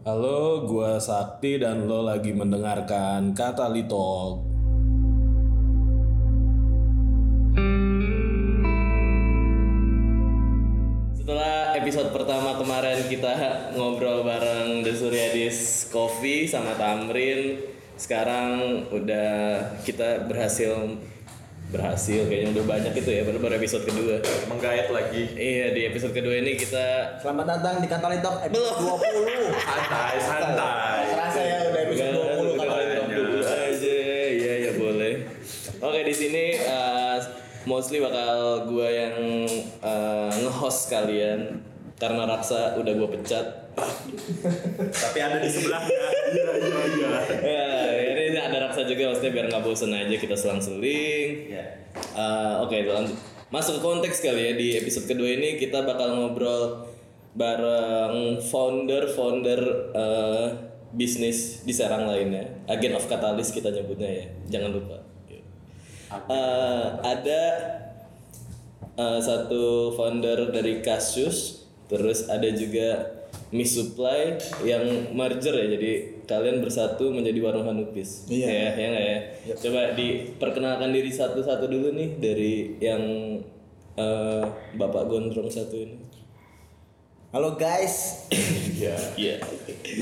Halo, 0.00 0.64
gua 0.64 0.96
Sakti 0.96 1.60
dan 1.60 1.84
lo 1.84 2.00
lagi 2.00 2.32
mendengarkan 2.32 3.36
Kata 3.36 3.68
Litok. 3.68 4.40
Setelah 11.20 11.76
episode 11.76 12.16
pertama 12.16 12.56
kemarin 12.56 13.12
kita 13.12 13.28
ngobrol 13.76 14.24
bareng 14.24 14.80
The 14.80 14.96
Suryadis 14.96 15.92
Coffee 15.92 16.48
sama 16.48 16.72
Tamrin, 16.80 17.60
sekarang 18.00 18.88
udah 18.88 19.60
kita 19.84 20.24
berhasil 20.24 20.96
berhasil 21.70 22.26
kayaknya 22.26 22.50
udah 22.58 22.64
banyak 22.66 22.92
itu 22.98 23.10
ya 23.14 23.22
baru 23.22 23.38
baru 23.38 23.54
episode 23.62 23.86
kedua. 23.86 24.18
menggait 24.50 24.90
lagi. 24.90 25.22
Iya 25.38 25.66
di 25.70 25.80
episode 25.86 26.10
kedua 26.10 26.34
ini 26.42 26.58
kita 26.58 27.16
Selamat 27.22 27.46
datang 27.46 27.78
di 27.78 27.86
Kata 27.86 28.10
Litok 28.10 28.36
episode 28.50 28.74
20. 28.74 29.54
santai 29.54 30.16
santai. 30.18 31.00
Terasa 31.14 31.40
ya 31.40 31.58
udah 31.70 31.80
episode 31.86 32.10
20 32.10 32.58
Kata 32.58 32.74
Litok. 32.74 33.06
dulu 33.14 33.38
aja. 33.46 33.94
Iya 34.34 34.54
ya 34.66 34.70
boleh. 34.74 35.14
Oke 35.80 36.00
di 36.02 36.14
sini 36.14 36.44
uh, 36.66 37.16
mostly 37.70 38.02
bakal 38.02 38.66
gua 38.66 38.88
yang 38.90 39.46
uh, 39.80 40.30
nge-host 40.34 40.90
kalian. 40.90 41.62
Karena 42.00 42.24
Raksa 42.26 42.80
udah 42.82 42.92
gua 42.98 43.08
pecat. 43.14 43.46
Tapi 44.90 45.18
ada 45.22 45.38
di 45.38 45.46
sebelahnya. 45.46 45.98
Iya. 46.30 46.46
Iya 47.42 47.66
iya 47.98 48.09
ya 48.40 48.48
ini 48.48 48.56
ada 48.56 48.72
Raksa 48.72 48.88
juga 48.88 49.12
maksudnya 49.12 49.32
biar 49.36 49.46
nggak 49.52 49.64
bosen 49.68 49.92
aja 49.92 50.16
kita 50.16 50.32
selang-seling. 50.32 51.52
Iya. 51.52 51.64
Uh, 52.16 52.64
oke 52.64 52.72
lanjut. 52.72 53.18
Masuk 53.52 53.78
ke 53.78 53.82
konteks 53.84 54.24
kali 54.24 54.40
ya 54.40 54.52
di 54.56 54.68
episode 54.80 55.04
kedua 55.10 55.28
ini 55.36 55.60
kita 55.60 55.84
bakal 55.84 56.16
ngobrol 56.16 56.88
bareng 57.36 58.40
founder-founder 58.40 59.60
uh, 59.92 60.46
bisnis 60.96 61.60
di 61.68 61.76
Serang 61.76 62.08
lainnya. 62.08 62.48
Agen 62.64 62.96
of 62.96 63.04
Catalyst 63.04 63.52
kita 63.52 63.68
nyebutnya 63.68 64.08
ya 64.08 64.26
jangan 64.48 64.72
lupa. 64.72 64.96
Uh, 66.10 66.98
ada 67.04 67.42
uh, 68.96 69.20
satu 69.20 69.94
founder 69.94 70.50
dari 70.50 70.80
Kasus 70.80 71.68
terus 71.86 72.26
ada 72.26 72.50
juga 72.50 73.19
Miss 73.50 73.74
Supply 73.74 74.38
yang 74.62 75.10
merger 75.14 75.50
ya. 75.50 75.66
Jadi 75.74 76.22
kalian 76.30 76.62
bersatu 76.62 77.10
menjadi 77.10 77.38
warung 77.42 77.66
Hanupis. 77.66 78.30
Iya. 78.30 78.46
ya 78.46 78.68
ya 78.78 78.86
nggak 78.94 79.06
ya? 79.06 79.18
Coba 79.58 79.80
diperkenalkan 79.98 80.90
diri 80.94 81.10
satu-satu 81.10 81.66
dulu 81.66 81.90
nih 81.90 82.08
dari 82.22 82.54
yang 82.78 83.02
uh, 83.98 84.46
bapak 84.78 85.10
gondrong 85.10 85.50
satu 85.50 85.74
ini. 85.82 85.98
Halo 87.30 87.54
guys, 87.54 88.26
iya. 88.78 88.98
Iya. 89.14 89.38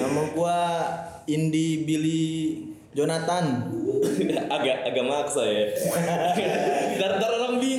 Nama 0.00 0.32
gua 0.32 0.56
Indi 1.28 1.84
Billy 1.84 2.24
Jonathan. 2.96 3.68
agak 4.56 4.76
agak 4.88 5.04
maksa 5.04 5.44
ya. 5.44 5.68
Ntar, 6.96 7.20
orang 7.20 7.60
bingung 7.60 7.77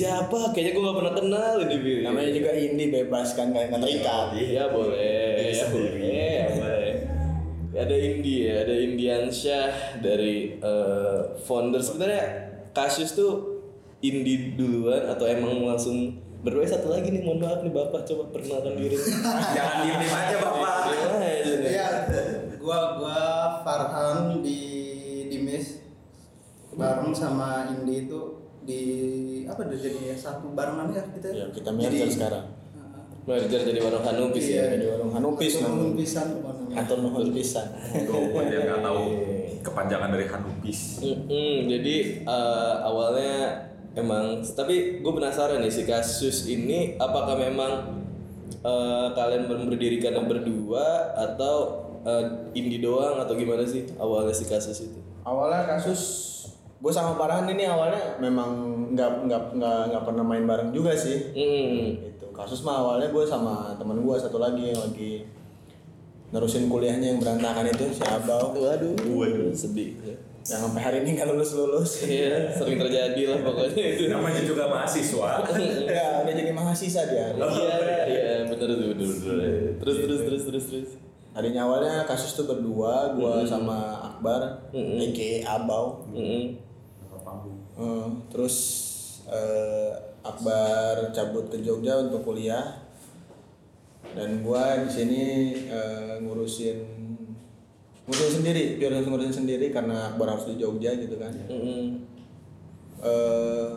siapa? 0.00 0.38
Kayaknya 0.56 0.72
gue 0.72 0.82
gak 0.82 0.98
pernah 0.98 1.14
kenal 1.14 1.54
ini 1.60 1.72
dipilih 1.76 2.02
Namanya 2.08 2.30
juga 2.32 2.50
Indi 2.56 2.84
bebas 2.88 3.28
kan 3.36 3.46
nggak 3.52 3.68
terikat. 3.76 4.26
Iya 4.32 4.64
boleh, 4.72 5.52
ya 5.52 5.64
boleh, 5.68 5.92
ya 6.00 6.46
boleh. 6.56 6.94
Ada 7.70 7.96
Indi 7.96 8.34
ya, 8.44 8.54
ada 8.64 8.74
Indiansyah 8.74 9.68
dari 10.00 10.56
eh, 10.58 11.20
founder. 11.44 11.80
Sebenarnya 11.80 12.24
kasus 12.72 13.12
tuh 13.12 13.62
Indi 14.00 14.56
duluan 14.56 15.04
atau 15.04 15.28
emang 15.28 15.68
langsung 15.68 16.16
berdua 16.40 16.64
satu 16.64 16.88
lagi 16.88 17.12
nih 17.12 17.20
mohon 17.20 17.44
maaf 17.44 17.60
nih 17.60 17.72
bapak. 17.72 18.08
Coba 18.08 18.32
perkenalkan 18.32 18.80
diri. 18.80 18.96
jangan 19.56 19.76
diem 19.84 19.96
diem 20.00 20.14
aja 20.16 20.36
bapak. 20.40 20.72
Ya, 20.88 21.36
Jun? 21.44 21.60
Iya, 21.60 21.88
gua 22.56 22.78
gua 22.96 23.20
Farhan 23.60 24.40
di 24.40 24.60
Dimis 25.28 25.84
bareng 26.74 27.12
sama 27.12 27.68
Indi 27.68 28.08
itu 28.08 28.39
di 28.64 28.82
apa 29.48 29.66
udah 29.66 29.78
jadi 29.80 30.14
satu 30.14 30.52
barengan 30.52 30.92
ya 30.92 31.02
kita. 31.16 31.26
Ya, 31.32 31.46
kita 31.50 31.70
merger 31.72 32.08
sekarang. 32.08 32.44
Merger 33.24 33.60
jadi 33.62 33.80
warung 33.84 34.04
Hanupis 34.04 34.46
ya. 34.48 34.64
Jadi 34.74 34.84
warung 34.88 35.12
Hanupis 35.12 35.52
Namun 35.60 35.70
namanya. 35.70 35.96
pisan 36.00 36.26
namanya. 36.40 36.74
Atau 36.84 36.94
nuhun 37.02 37.28
pisan. 37.34 37.66
tuh 38.08 38.42
yang 38.48 38.64
nggak 38.68 38.80
tahu 38.84 39.02
kepanjangan 39.60 40.08
dari 40.12 40.26
Hanupis 40.28 41.04
Mm-mm, 41.04 41.68
jadi 41.68 41.96
eh, 42.24 42.74
awalnya 42.80 43.68
emang 43.92 44.40
tapi 44.56 45.02
gue 45.04 45.12
penasaran 45.12 45.60
nih 45.60 45.72
si 45.72 45.82
kasus 45.84 46.48
ini 46.48 46.96
apakah 46.96 47.36
memang 47.36 48.00
eh, 48.64 49.06
kalian 49.12 49.46
berdirikannya 49.48 50.24
berdua 50.24 51.12
atau 51.16 51.56
eh, 52.08 52.24
indie 52.56 52.80
doang 52.80 53.20
atau 53.20 53.36
gimana 53.36 53.64
sih 53.68 53.84
awalnya 54.00 54.32
si 54.32 54.48
kasus 54.48 54.88
itu? 54.88 55.00
Awalnya 55.20 55.68
kasus 55.76 56.00
gue 56.80 56.88
sama 56.90 57.12
Farhan 57.14 57.44
ini 57.46 57.64
awalnya 57.64 58.16
memang 58.16 58.50
nggak 58.90 59.10
nggak 59.24 59.42
nggak 59.54 59.78
nggak 59.86 60.02
pernah 60.02 60.24
main 60.24 60.44
bareng 60.44 60.70
juga 60.70 60.96
sih. 60.96 61.30
Hmm. 61.30 62.00
itu 62.02 62.26
kasus 62.30 62.60
mah 62.60 62.80
awalnya 62.80 63.08
gue 63.08 63.20
sama 63.22 63.76
temen 63.76 64.00
gue 64.00 64.16
satu 64.16 64.36
lagi 64.36 64.72
yang 64.72 64.80
lagi 64.80 65.28
nerusin 66.30 66.66
kuliahnya 66.66 67.10
yang 67.10 67.18
berantakan 67.18 67.66
itu 67.66 67.90
si 67.90 68.00
Abau 68.00 68.54
Waduh, 68.54 68.94
waduh, 69.10 69.50
sedih. 69.50 69.98
ya. 70.00 70.14
yang 70.40 70.60
sampai 70.62 70.80
hari 70.80 70.96
ini 71.04 71.20
nggak 71.20 71.28
lulus 71.28 71.52
lulus 71.52 71.90
Iya, 72.00 72.48
sering 72.48 72.80
terjadi 72.80 73.22
lah 73.28 73.38
pokoknya 73.44 73.84
itu. 73.92 74.04
namanya 74.08 74.40
juga 74.40 74.64
mahasiswa 74.66 75.30
ya 75.90 76.24
udah 76.24 76.32
jadi 76.32 76.50
mahasiswa 76.50 77.02
dia 77.04 77.26
Iya, 77.36 77.76
iya, 78.08 78.34
bener 78.48 78.68
tuh, 78.72 78.88
bener, 78.88 79.10
bener. 79.10 79.52
Terus, 79.76 79.96
terus, 80.00 80.20
terus, 80.24 80.42
terus, 80.48 80.64
terus. 80.64 80.90
tadinya 81.30 81.68
awalnya 81.68 82.08
kasus 82.08 82.32
tuh 82.32 82.48
berdua 82.48 83.12
gue 83.12 83.34
sama 83.44 84.00
Akbar 84.00 84.70
aka 84.72 85.28
Abau 85.44 86.08
Mm-mm. 86.08 86.69
Eh, 87.78 88.08
terus 88.32 88.56
eh, 89.30 89.92
Akbar 90.20 91.14
cabut 91.14 91.48
ke 91.48 91.62
Jogja 91.62 92.02
untuk 92.02 92.26
kuliah. 92.26 92.82
Dan 94.10 94.42
gua 94.42 94.82
di 94.82 94.90
sini 94.90 95.22
eh, 95.70 96.18
ngurusin 96.18 96.78
ngurusin 98.10 98.42
sendiri 98.42 98.74
biar 98.80 99.06
ngurusin 99.06 99.46
sendiri 99.46 99.70
karena 99.70 100.10
Akbar 100.10 100.34
harus 100.34 100.50
di 100.50 100.58
Jogja 100.58 100.96
gitu 100.98 101.14
kan. 101.20 101.30
Mm-mm. 101.30 101.82
eh 103.00 103.70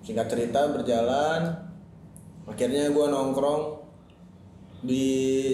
singkat 0.00 0.26
cerita 0.32 0.72
berjalan. 0.72 1.52
Akhirnya 2.44 2.92
gua 2.92 3.08
nongkrong 3.12 3.84
di 4.84 5.04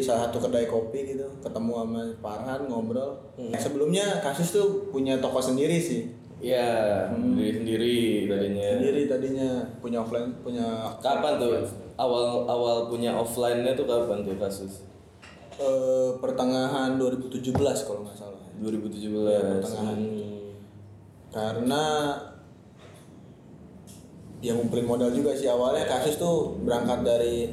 salah 0.03 0.27
satu 0.27 0.43
kedai 0.43 0.67
kopi 0.67 1.15
gitu 1.15 1.23
ketemu 1.39 1.73
sama 1.79 2.03
Farhan 2.19 2.67
ngobrol. 2.67 3.15
Sebelumnya 3.55 4.23
kasus 4.23 4.51
tuh 4.55 4.91
punya 4.91 5.19
toko 5.23 5.39
sendiri 5.39 5.79
sih 5.79 6.20
Ya, 6.41 7.05
diri 7.37 7.53
sendiri 7.53 7.97
tadinya. 8.25 8.69
sendiri 8.81 9.01
tadinya 9.05 9.51
punya 9.85 10.01
offline 10.01 10.33
punya 10.41 10.67
Kapan 11.05 11.37
tuh 11.37 11.53
awal 12.01 12.49
awal 12.49 12.89
punya 12.89 13.13
offline-nya 13.13 13.77
tuh 13.77 13.85
kapan 13.85 14.25
tuh 14.25 14.41
kasus? 14.41 14.89
eh, 15.61 16.11
pertengahan 16.19 16.97
2017 16.97 17.53
kalau 17.85 18.01
nggak 18.09 18.17
salah 18.17 18.41
2017. 18.61 19.61
pertengahan. 19.61 19.99
Hmm. 20.01 20.49
karena 21.31 21.85
ya 24.41 24.57
ngumpulin 24.57 24.89
modal 24.89 25.13
juga 25.13 25.37
sih 25.37 25.47
awalnya 25.47 25.85
kasus 25.87 26.17
tuh 26.17 26.57
berangkat 26.65 27.05
dari 27.05 27.53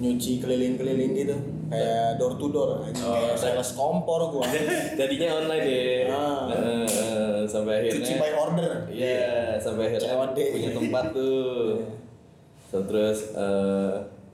nyuci 0.00 0.38
keliling-keliling 0.40 1.12
gitu 1.16 1.36
kayak 1.66 2.16
door 2.16 2.36
to 2.36 2.46
door 2.52 2.84
anjing, 2.84 3.04
kayak 3.04 3.36
sales 3.36 3.72
kompor 3.74 4.32
gua 4.32 4.44
Tadinya 4.98 5.28
online 5.38 5.66
ya. 5.66 5.82
Ah. 6.10 6.44
Eh, 6.50 7.29
eh, 7.40 7.46
sampai 7.46 7.72
akhirnya 7.80 7.96
cuci 7.96 8.12
by 8.14 8.32
order 8.34 8.70
Iya, 8.86 9.56
sampai 9.56 9.82
akhirnya 9.88 10.08
COD. 10.10 10.38
punya 10.50 10.70
tempat 10.72 11.04
tuh. 11.16 11.80
So, 12.66 12.76
terus 12.84 13.32
eh, 13.32 13.92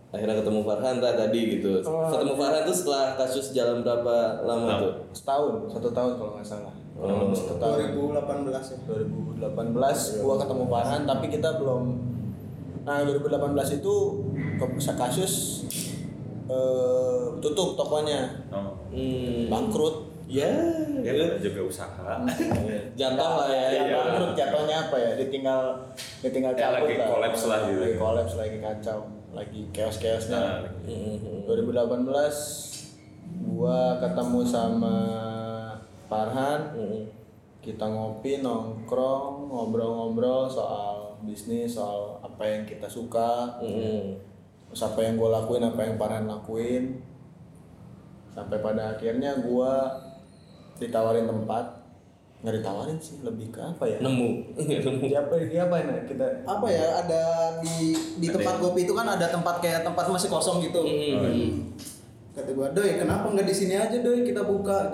akhirnya 0.08 0.36
ketemu 0.38 0.60
Farhan 0.62 0.96
tak 0.98 1.14
tadi 1.16 1.40
gitu. 1.52 1.72
Ketemu 1.80 2.34
Farhan 2.34 2.62
tuh 2.62 2.74
setelah 2.74 3.04
kasus 3.14 3.50
jalan 3.50 3.80
berapa 3.80 4.16
lama 4.42 4.70
tuh? 4.78 4.92
setahun 5.12 5.53
satu 5.68 5.88
tahun 5.91 6.12
kalau 6.16 6.32
nggak 6.34 6.47
salah 6.47 6.74
Oh. 6.97 7.28
satu 7.28 7.60
tahun 7.60 7.92
2018 7.92 8.72
ya. 8.72 8.78
2018 9.36 10.24
gua 10.24 10.41
ketemu 10.41 10.64
Farhan 10.66 11.02
tapi 11.04 11.26
kita 11.28 11.60
belum 11.60 11.82
nah 12.82 13.04
2018 13.04 13.52
itu 13.76 13.94
kasus 14.97 15.32
eh, 16.47 17.22
tutup 17.38 17.74
tokonya 17.74 18.48
oh. 18.48 18.80
Hmm. 18.88 19.44
bangkrut 19.47 20.09
Ya, 20.26 20.50
ya 21.06 21.10
namanya 21.14 21.38
juga 21.38 21.60
usaha. 21.70 22.18
Jatuh 22.98 23.30
lah 23.38 23.46
ya. 23.46 23.66
ya, 23.70 23.82
ya. 23.86 23.94
bangkrut 23.94 24.32
jatuhnya 24.42 24.76
apa 24.90 24.96
ya? 24.98 25.10
Ditinggal 25.22 25.60
ditinggal 26.18 26.52
Ya, 26.58 26.66
cabut 26.66 26.82
lagi 26.82 26.94
kolaps 26.98 27.42
lah 27.46 27.58
gitu. 27.70 27.78
lagi 27.78 27.94
kolaps 27.94 28.34
lagi 28.34 28.58
kacau 28.58 29.00
lagi 29.30 29.60
chaos 29.70 29.96
chaosnya 30.00 30.66
nah, 30.66 30.72
Hmm. 30.82 31.46
2018 31.46 32.10
gua 33.46 34.02
ketemu 34.02 34.40
sama 34.42 34.96
Farhan. 36.10 36.74
Kita 37.62 37.86
ngopi 37.86 38.42
nongkrong 38.42 39.50
ngobrol-ngobrol 39.50 40.46
soal 40.46 41.18
bisnis 41.22 41.74
soal 41.74 42.18
apa 42.18 42.42
yang 42.42 42.62
kita 42.66 42.90
suka. 42.90 43.62
Terus 44.66 44.82
apa 44.82 44.98
yang 45.02 45.14
gue 45.14 45.30
lakuin 45.30 45.62
apa 45.62 45.80
yang 45.86 45.94
Farhan 45.94 46.26
lakuin. 46.26 46.98
Sampai 48.30 48.58
pada 48.58 48.94
akhirnya 48.94 49.38
gua 49.40 49.90
ditawarin 50.76 51.26
tempat 51.26 51.64
nggak 52.44 52.54
ditawarin 52.60 52.98
sih 53.00 53.24
lebih 53.24 53.48
ke 53.48 53.60
apa 53.64 53.84
ya? 53.88 53.98
Nemu. 54.04 54.28
Nemu. 54.60 55.08
Siapa 55.08 55.34
dia 55.48 55.66
apa 55.66 55.76
ya 55.80 55.96
kita 56.04 56.26
apa 56.44 56.66
ya 56.68 56.86
ada 57.00 57.22
di 57.64 57.96
di 58.20 58.26
tempat 58.28 58.60
kopi 58.60 58.84
itu 58.84 58.92
kan 58.92 59.08
ada 59.08 59.26
tempat 59.32 59.58
kayak 59.64 59.82
tempat 59.82 60.04
masih 60.12 60.28
kosong 60.28 60.60
gitu. 60.62 60.84
Hmm. 60.84 61.72
kata 62.36 62.52
gua 62.52 62.68
doi 62.76 63.00
kenapa 63.00 63.32
nggak 63.32 63.48
di 63.48 63.54
sini 63.56 63.74
aja 63.80 63.96
doi? 64.04 64.20
Kita 64.20 64.44
buka 64.44 64.92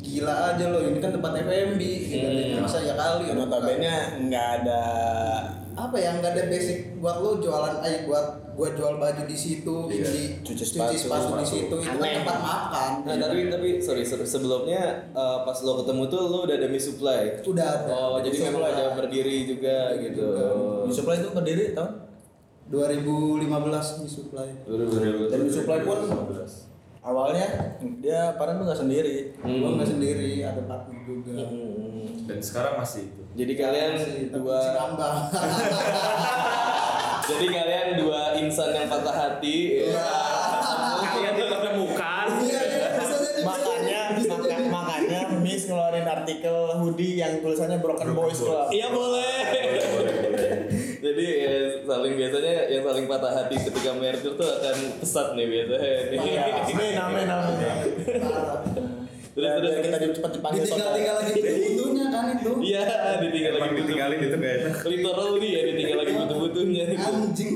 gila 0.00 0.56
aja 0.56 0.64
lo 0.72 0.80
ini 0.80 0.98
kan 0.98 1.12
tempat 1.12 1.44
FMB 1.44 1.80
gitu 2.08 2.56
masa 2.56 2.80
ya 2.80 2.96
kali 2.96 3.28
Ya, 3.30 3.34
notabene 3.36 3.92
nggak 4.26 4.46
ada 4.64 4.82
apa 5.76 5.96
ya 5.96 6.16
nggak 6.16 6.32
ada 6.36 6.44
basic 6.48 6.96
buat 6.98 7.20
lo 7.20 7.36
jualan 7.36 7.84
aja 7.84 8.08
buat 8.08 8.49
gua 8.60 8.76
jual 8.76 9.00
baju 9.00 9.22
di 9.24 9.32
situ 9.32 9.76
ini 9.88 10.36
Cuci 10.44 10.52
cuci 10.52 10.64
sepatu, 10.68 10.92
sepatu 10.92 11.32
di 11.40 11.48
situ 11.48 11.76
itu 11.80 11.96
kan 11.96 12.12
tempat 12.20 12.38
makan. 12.44 12.90
Nah, 13.08 13.16
tapi 13.16 13.48
tapi 13.48 13.68
sorry, 13.80 14.04
sorry 14.04 14.28
sebelumnya 14.28 15.08
eh, 15.16 15.38
pas 15.48 15.56
lo 15.64 15.80
ketemu 15.80 16.02
tuh 16.12 16.22
lo 16.28 16.38
udah 16.44 16.56
ada 16.60 16.68
mie 16.68 16.76
supply. 16.76 17.40
udah 17.40 17.66
ada. 17.80 17.88
Oh, 17.88 18.20
jadi 18.20 18.36
memang 18.52 18.68
udah 18.68 18.88
berdiri 19.00 19.48
juga 19.48 19.96
gitu. 19.96 20.28
di 20.84 20.92
supply 20.92 21.16
itu 21.24 21.32
berdiri 21.32 21.72
tahun? 21.72 21.92
2015 22.68 24.04
di 24.04 24.08
supply. 24.12 24.48
Dan 25.32 25.38
di 25.40 25.52
supply 25.56 25.78
pun 25.80 25.98
awalnya 27.00 27.46
dia 28.04 28.36
Paran 28.36 28.60
tuh 28.60 28.68
nggak 28.68 28.80
sendiri. 28.84 29.40
Gua 29.40 29.80
nggak 29.80 29.88
sendiri 29.88 30.44
ada 30.44 30.60
partner 30.68 31.00
juga. 31.08 31.32
Hmm. 31.48 32.28
Dan 32.28 32.38
sekarang 32.44 32.76
masih 32.76 33.08
itu. 33.08 33.22
Jadi 33.40 33.52
kalian 33.56 33.90
Masih- 33.96 34.28
dua 34.36 34.58
masih. 34.92 35.38
jadi 37.30 37.46
kalian 37.46 37.88
dua 38.02 38.20
insan 38.38 38.70
yang 38.74 38.86
patah 38.90 39.14
hati. 39.14 39.86
ya. 39.86 40.10
Kalian 41.00 41.34
dipertemukan. 41.36 42.26
Iya, 42.40 42.60
iya, 42.66 42.88
makanya 43.44 44.00
maka, 44.26 44.56
makanya 44.68 45.20
Miss 45.40 45.64
ngeluarin 45.66 46.06
artikel 46.06 46.56
hoodie 46.80 47.20
yang 47.20 47.40
tulisannya 47.40 47.78
Broken 47.80 48.12
Boys 48.12 48.38
Club 48.40 48.68
Iya 48.70 48.88
boleh. 48.92 49.36
Jadi 51.04 51.26
ya, 51.40 51.52
saling 51.88 52.14
biasanya 52.14 52.54
yang 52.68 52.82
saling 52.84 53.06
patah 53.08 53.32
hati 53.32 53.56
ketika 53.56 53.90
merger 53.96 54.36
tuh 54.36 54.46
akan 54.46 54.76
pesat 55.00 55.32
nih 55.32 55.46
biasanya. 55.48 55.92
Iya, 56.12 56.42
amin 56.68 56.94
amin 56.96 57.28
amin. 57.28 58.99
Terus 59.30 59.46
terus 59.56 59.72
kita 59.80 59.96
cepat 60.12 60.30
dipanggil 60.34 60.62
ditinggal-tinggal 60.62 61.14
lagi 61.16 61.32
di 61.32 61.42
butuhnya 61.70 62.06
kan 62.10 62.24
itu 62.34 62.50
Iya, 62.60 62.82
ditinggal 63.20 63.52
lagi 63.54 63.62
butuh. 63.62 63.78
ditinggalin 63.80 64.18
itu 64.18 64.36
gak 64.36 64.52
enak. 64.58 64.74
Literally 64.84 65.48
ya 65.48 65.60
ditinggal 65.70 65.96
lagi 65.98 66.12
butuh-butuhnya. 66.18 66.84
anjing 66.90 67.54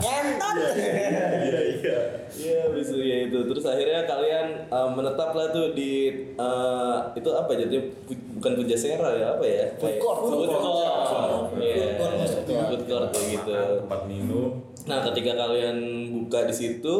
ngentot 0.00 0.56
Iya 0.74 1.60
iya. 1.74 1.98
Iya, 2.34 2.60
bisu 2.72 2.96
ya 2.98 3.16
itu. 3.24 3.38
Terus 3.44 3.64
akhirnya 3.64 4.04
kalian 4.04 4.46
uh, 4.68 4.88
menetap 4.90 5.30
lah 5.32 5.48
tuh 5.48 5.72
di 5.72 6.10
uh, 6.34 7.14
itu 7.14 7.30
apa 7.30 7.54
jadinya 7.54 7.84
Pu- 8.04 8.24
bukan 8.34 8.52
Pujasera 8.58 9.08
ya 9.14 9.26
apa 9.36 9.44
ya? 9.44 9.64
Food 9.76 9.96
court. 9.98 10.18
Food 10.20 10.32
Food 10.40 10.50
court. 10.50 10.62
court. 11.06 11.46
Iya. 11.56 11.86
Food 11.94 12.42
court. 12.42 12.66
Food 12.68 12.82
court 12.84 13.10
gitu. 13.24 13.52
Makan, 13.54 13.78
tempat 13.86 14.00
minum. 14.08 14.50
Nah, 14.84 14.98
ketika 15.04 15.32
kalian 15.38 15.76
buka 16.18 16.40
di 16.44 16.54
situ 16.54 16.96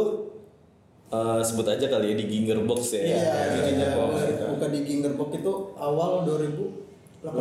uh, 1.09 1.41
sebut 1.41 1.67
aja 1.67 1.87
kali 1.87 2.13
ya 2.13 2.17
di 2.17 2.25
Ginger 2.25 2.63
Box 2.63 2.93
ya. 2.93 3.03
iya 3.03 3.33
di 3.51 3.59
Ginger 3.67 3.91
Box 3.93 4.13
kita. 4.23 4.45
bukan 4.53 4.69
di 4.71 4.81
Ginger 4.83 5.13
Box 5.15 5.29
itu 5.35 5.53
awal 5.75 6.11
2000 6.23 6.85
18 7.25 7.33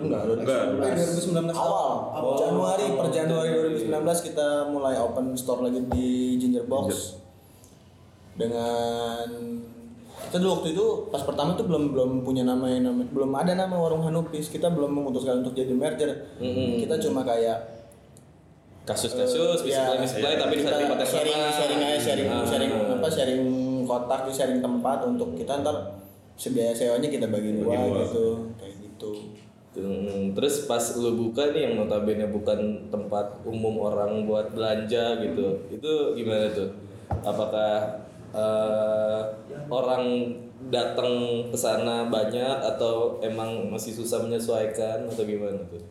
enggak 0.00 0.22
Enggak. 0.32 0.62
eh 0.80 0.96
2019 0.96 1.52
awal. 1.52 1.92
Awal. 2.10 2.36
Januari 2.40 2.86
per 2.90 3.06
Januari 3.10 3.52
2019 3.76 3.92
kita 4.24 4.46
mulai 4.66 4.96
open 4.96 5.36
store 5.36 5.68
lagi 5.68 5.84
di 5.86 6.08
Ginger 6.36 6.64
Box. 6.64 7.20
Dengan 8.32 9.28
kita 10.18 10.40
dulu 10.40 10.50
waktu 10.56 10.72
itu 10.72 10.84
pas 11.08 11.20
pertama 11.20 11.52
tuh 11.52 11.64
belum 11.64 11.92
belum 11.92 12.10
punya 12.20 12.42
nama 12.42 12.64
yang 12.66 12.88
nama 12.88 13.04
belum 13.04 13.28
ada 13.30 13.52
nama 13.52 13.76
warung 13.76 14.00
Hanupis. 14.02 14.48
Kita 14.48 14.68
belum 14.68 14.88
memutuskan 14.90 15.40
untuk 15.40 15.52
jadi 15.52 15.72
merger. 15.72 16.32
Mm-mm. 16.36 16.80
kita 16.80 16.96
cuma 16.98 17.20
kayak 17.20 17.60
Kasus-kasus, 18.86 19.66
Ya, 19.66 19.90
supply 19.90 20.06
supply 20.06 20.34
tapi 20.38 20.54
di 20.54 20.62
satu 20.62 20.78
tempat 20.78 20.98
yang 20.98 21.10
sharing 21.10 21.34
sama. 21.34 21.50
sharing 21.52 21.80
aja 21.82 21.98
sharing 21.98 22.28
Ah. 22.30 22.44
sharing 22.46 22.70
apa 22.70 23.08
sharing 23.10 23.42
kotak 23.82 24.20
sharing 24.30 24.60
tempat 24.60 24.98
untuk 25.02 25.34
kita 25.34 25.58
ntar 25.60 25.76
sebiaya 26.34 26.70
sewanya 26.70 27.08
kita 27.08 27.26
bagi 27.26 27.58
dua, 27.58 27.74
gitu 28.04 28.54
kayak 28.54 28.74
gitu 28.80 29.12
Hmm, 29.76 30.32
Terus 30.32 30.64
pas 30.64 30.80
lu 30.96 31.12
buka 31.20 31.52
nih 31.52 31.68
yang 31.68 31.76
notabene 31.76 32.24
bukan 32.26 32.56
tempat 32.88 33.44
umum 33.44 33.76
orang 33.78 34.24
buat 34.24 34.48
belanja 34.48 35.20
gitu, 35.20 35.68
itu 35.68 35.92
gimana 36.16 36.48
tuh? 36.48 36.72
Apakah 37.20 38.00
eh, 38.32 39.20
orang 39.68 40.32
datang 40.66 41.12
ke 41.52 41.56
sana 41.56 42.08
banyak 42.08 42.56
atau 42.64 43.20
emang 43.20 43.68
masih 43.68 43.92
susah 43.92 44.24
menyesuaikan 44.24 45.04
atau 45.04 45.22
gimana 45.22 45.60
tuh? 45.68 45.84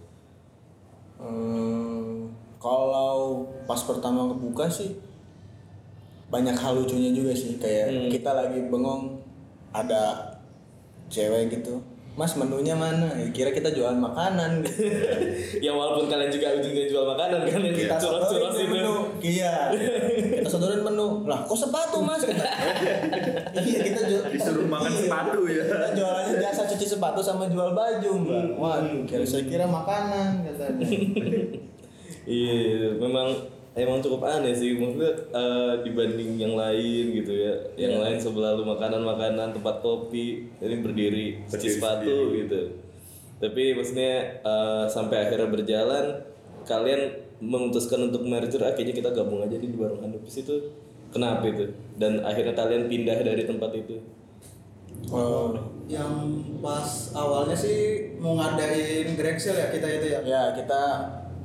Hmm, 1.16 2.34
kalau 2.66 3.46
pas 3.64 3.78
pertama 3.80 4.26
kebuka 4.28 4.66
sih 4.66 4.98
banyak 6.28 6.54
hal 6.54 6.74
lucunya 6.76 7.14
juga 7.14 7.30
sih 7.32 7.56
kayak 7.56 7.86
Hmm. 7.88 8.10
kita 8.10 8.32
lagi 8.34 8.66
bengong 8.66 9.22
ada 9.70 10.34
cewek 11.06 11.54
gitu 11.54 11.78
mas 12.16 12.32
menunya 12.34 12.72
mana 12.74 13.12
Ya, 13.14 13.28
kira 13.30 13.52
kita 13.52 13.70
jual 13.70 13.92
makanan 13.94 14.64
gitu. 14.64 14.88
ya 15.62 15.70
walaupun 15.70 16.08
kalian 16.08 16.32
juga 16.32 16.56
ujungnya 16.56 16.88
jual 16.88 17.04
makanan 17.06 17.44
kan 17.44 17.60
yang 17.60 17.76
kita 17.76 17.96
sodorin 18.00 18.56
itu. 18.56 18.72
menu 18.72 18.96
iya 19.20 19.68
kita 20.34 20.48
sodorin 20.48 20.80
menu 20.82 21.08
lah 21.26 21.44
kok 21.44 21.60
sepatu 21.60 22.00
mas 22.00 22.24
Kata. 22.24 22.48
iya 23.62 23.80
kita 23.84 24.02
jual 24.02 24.24
Disuruh 24.32 24.64
makan 24.66 24.90
iya. 24.90 25.00
sepatu 25.04 25.40
ya. 25.46 25.64
kita 25.68 25.88
jualannya 25.94 26.34
jasa 26.40 26.64
cuci 26.66 26.86
sepatu 26.88 27.20
sama 27.20 27.46
jual 27.46 27.70
baju 27.72 28.12
mbak 28.18 28.46
wah 28.56 28.80
kira 29.04 29.22
saya 29.22 29.44
kira 29.44 29.68
makanan 29.68 30.42
katanya 30.42 30.88
Iya, 32.26 32.96
memang 32.98 33.28
emang 33.74 34.00
cukup 34.00 34.24
aneh 34.24 34.56
sih 34.56 34.74
maksudnya 34.74 35.12
eh, 35.32 35.74
dibanding 35.84 36.36
yang 36.36 36.54
lain 36.54 37.06
gitu 37.14 37.34
ya. 37.36 37.54
Yang 37.76 37.94
Iya. 37.94 38.02
lain 38.02 38.18
sebelah 38.18 38.52
lu 38.54 38.64
makanan-makanan, 38.66 39.52
tempat 39.52 39.76
kopi, 39.80 40.48
ini 40.58 40.76
berdiri, 40.80 41.28
cuci 41.46 41.68
sepatu 41.70 42.08
sendiri. 42.08 42.40
gitu. 42.44 42.62
Tapi 43.38 43.64
maksudnya 43.74 44.14
eh, 44.40 44.86
sampai 44.88 45.28
akhirnya 45.28 45.48
berjalan 45.48 46.06
kalian 46.64 47.02
memutuskan 47.38 48.10
untuk 48.10 48.24
merger 48.24 48.64
akhirnya 48.64 48.92
kita 48.92 49.12
gabung 49.12 49.44
aja 49.44 49.54
di 49.54 49.68
warung 49.72 50.00
Hanupis 50.00 50.40
itu 50.40 50.56
kenapa 51.12 51.46
itu 51.46 51.68
dan 51.94 52.24
akhirnya 52.24 52.56
kalian 52.56 52.88
pindah 52.88 53.20
dari 53.22 53.44
tempat 53.44 53.76
itu 53.76 54.00
Oh, 55.06 55.54
yang 55.86 56.10
pas 56.58 57.14
awalnya 57.14 57.54
sih 57.54 58.10
mau 58.18 58.34
ngadain 58.34 59.14
Greg 59.14 59.38
Sale 59.38 59.60
ya 59.60 59.68
kita 59.70 59.86
itu 59.92 60.08
ya 60.10 60.20
ya 60.26 60.42
kita 60.56 60.82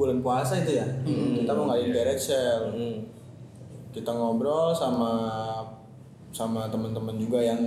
bulan 0.01 0.25
puasa 0.25 0.65
itu 0.65 0.81
ya. 0.81 0.87
Kita 1.05 1.53
mau 1.53 1.69
ngadain 1.69 1.93
garage 1.93 2.33
sale 2.33 2.73
hmm. 2.73 2.97
kita 3.93 4.09
ngobrol 4.09 4.73
sama 4.73 5.13
sama 6.33 6.71
teman-teman 6.73 7.21
juga 7.21 7.43
yang 7.45 7.61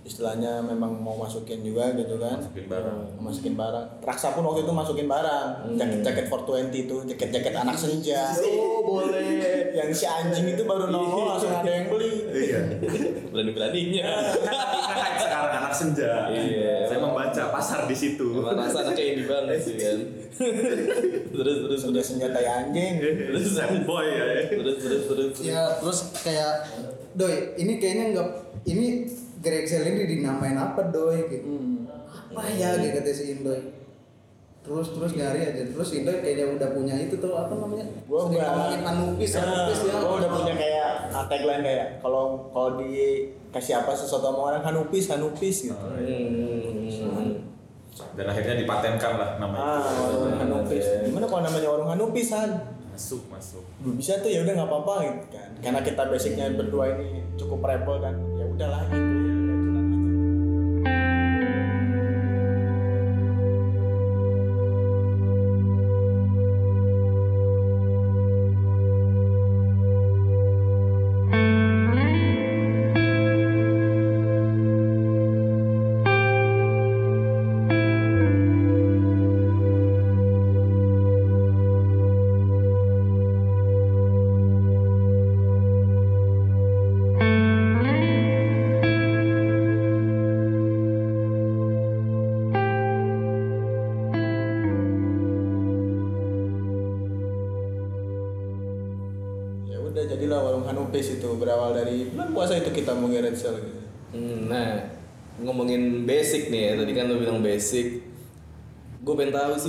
istilahnya 0.00 0.64
memang 0.64 0.96
mau 0.96 1.12
masukin 1.12 1.60
juga 1.60 1.92
gitu 1.92 2.16
kan. 2.16 2.40
Masukin 2.40 2.66
barang. 2.72 2.98
masukin 3.20 3.54
barang. 3.54 3.86
Raksa 4.00 4.32
pun 4.32 4.48
waktu 4.48 4.64
itu 4.64 4.72
masukin 4.72 5.04
barang. 5.04 5.76
Jaket 5.76 6.00
jaket 6.00 6.24
420 6.32 6.88
itu 6.88 6.96
jaket 7.12 7.28
jaket 7.36 7.54
anak 7.56 7.76
senja. 7.76 8.22
Oh 8.60 8.80
boleh. 8.80 9.76
Yang 9.76 10.02
si 10.02 10.04
anjing 10.08 10.56
itu 10.56 10.64
baru 10.64 10.88
nongol 10.88 11.36
langsung 11.36 11.52
ada 11.52 11.68
yang 11.68 11.92
beli. 11.92 12.26
Iya. 12.32 12.60
berani-beraninya. 13.28 14.10
Kan 14.40 15.12
sekarang 15.20 15.52
anak 15.60 15.74
senja. 15.76 16.32
Iya. 16.32 16.88
Saya 16.88 16.98
membaca 17.04 17.42
pasar 17.52 17.84
di 17.84 17.96
situ. 17.96 18.40
rasa 18.40 18.88
anaknya 18.88 19.04
ini 19.04 19.22
banget 19.28 19.60
sih 19.60 19.76
kan. 19.76 19.98
Terus 21.36 21.56
terus 21.68 21.80
senja 21.84 22.02
senjata 22.02 22.40
anjing. 22.40 23.04
Terus 23.04 23.52
boy 23.84 24.08
ya. 24.08 24.48
terus 24.48 24.76
terus 24.80 25.02
terus. 25.06 25.32
Ya 25.44 25.76
terus 25.76 25.98
kayak 26.24 26.72
doi 27.14 27.52
ini 27.60 27.76
kayaknya 27.76 28.16
nggak 28.16 28.28
ini 28.64 29.04
Greg 29.40 29.64
Sale 29.64 29.88
ini 29.96 30.04
dinamain 30.04 30.56
apa 30.60 30.92
doi 30.92 31.24
gitu. 31.32 31.80
Apa 32.12 32.44
ya 32.52 32.76
gitu 32.76 33.00
kata 33.00 33.10
si 33.10 33.24
Indoy. 33.40 33.60
Terus 34.60 34.92
terus 34.92 35.16
nyari 35.16 35.40
aja. 35.40 35.64
Terus 35.64 35.88
Indoy 35.96 36.20
kayaknya 36.20 36.60
udah 36.60 36.68
punya 36.76 36.94
itu 37.00 37.16
tuh 37.16 37.32
apa 37.32 37.56
namanya? 37.56 37.88
Gua 38.04 38.28
Sering 38.28 38.36
udah 38.36 38.48
ngomongin 38.52 38.82
Anubis 38.84 39.30
Anubis 39.40 39.80
ya 39.88 39.96
gua 39.96 40.14
udah 40.20 40.30
punya 40.36 40.54
kayak 40.60 40.90
ah, 41.08 41.24
tagline 41.24 41.64
kayak 41.64 41.86
kalau 42.04 42.52
kalau 42.52 42.76
dikasih 42.84 43.80
apa 43.80 43.90
sesuatu 43.96 44.28
sama 44.28 44.40
orang 44.52 44.62
hanupis 44.62 45.08
hanupis 45.08 45.56
gitu. 45.72 45.86
Hmm. 45.88 47.48
Dan 48.16 48.26
akhirnya 48.28 48.54
dipatenkan 48.60 49.12
lah 49.16 49.30
namanya. 49.40 49.80
ah 49.80 49.88
warung 50.04 50.36
hanupis. 50.36 50.84
Gimana 51.08 51.24
kalau 51.24 51.42
namanya 51.48 51.68
warung 51.72 51.88
hanupis 51.88 52.28
han 52.36 52.76
Masuk 52.92 53.24
masuk. 53.32 53.64
Belum 53.80 53.96
bisa 53.96 54.20
tuh 54.20 54.28
ya 54.28 54.44
udah 54.44 54.52
nggak 54.52 54.68
apa-apa 54.68 54.94
gitu 55.08 55.26
kan. 55.32 55.50
Karena 55.64 55.80
kita 55.80 56.04
basicnya 56.04 56.52
berdua 56.52 57.00
ini 57.00 57.24
cukup 57.40 57.64
rebel 57.64 57.96
kan 58.04 58.12
ya 58.36 58.44
udahlah 58.44 58.84
gitu 58.92 59.19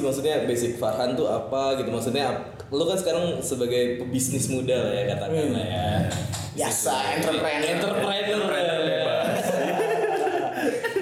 sih 0.01 0.07
maksudnya 0.09 0.49
basic 0.49 0.81
Farhan 0.81 1.13
tuh 1.13 1.29
apa 1.29 1.77
gitu. 1.77 1.93
Maksudnya 1.93 2.57
lu 2.73 2.83
kan 2.89 2.97
sekarang 2.97 3.37
sebagai 3.45 4.01
pebisnis 4.01 4.49
muda 4.49 4.73
lah 4.73 4.93
ya 4.97 5.03
katakanlah 5.13 5.61
ya. 5.61 6.09
biasa 6.51 7.21
entrepreneur 7.21 7.69
Entrepreneur. 7.77 9.13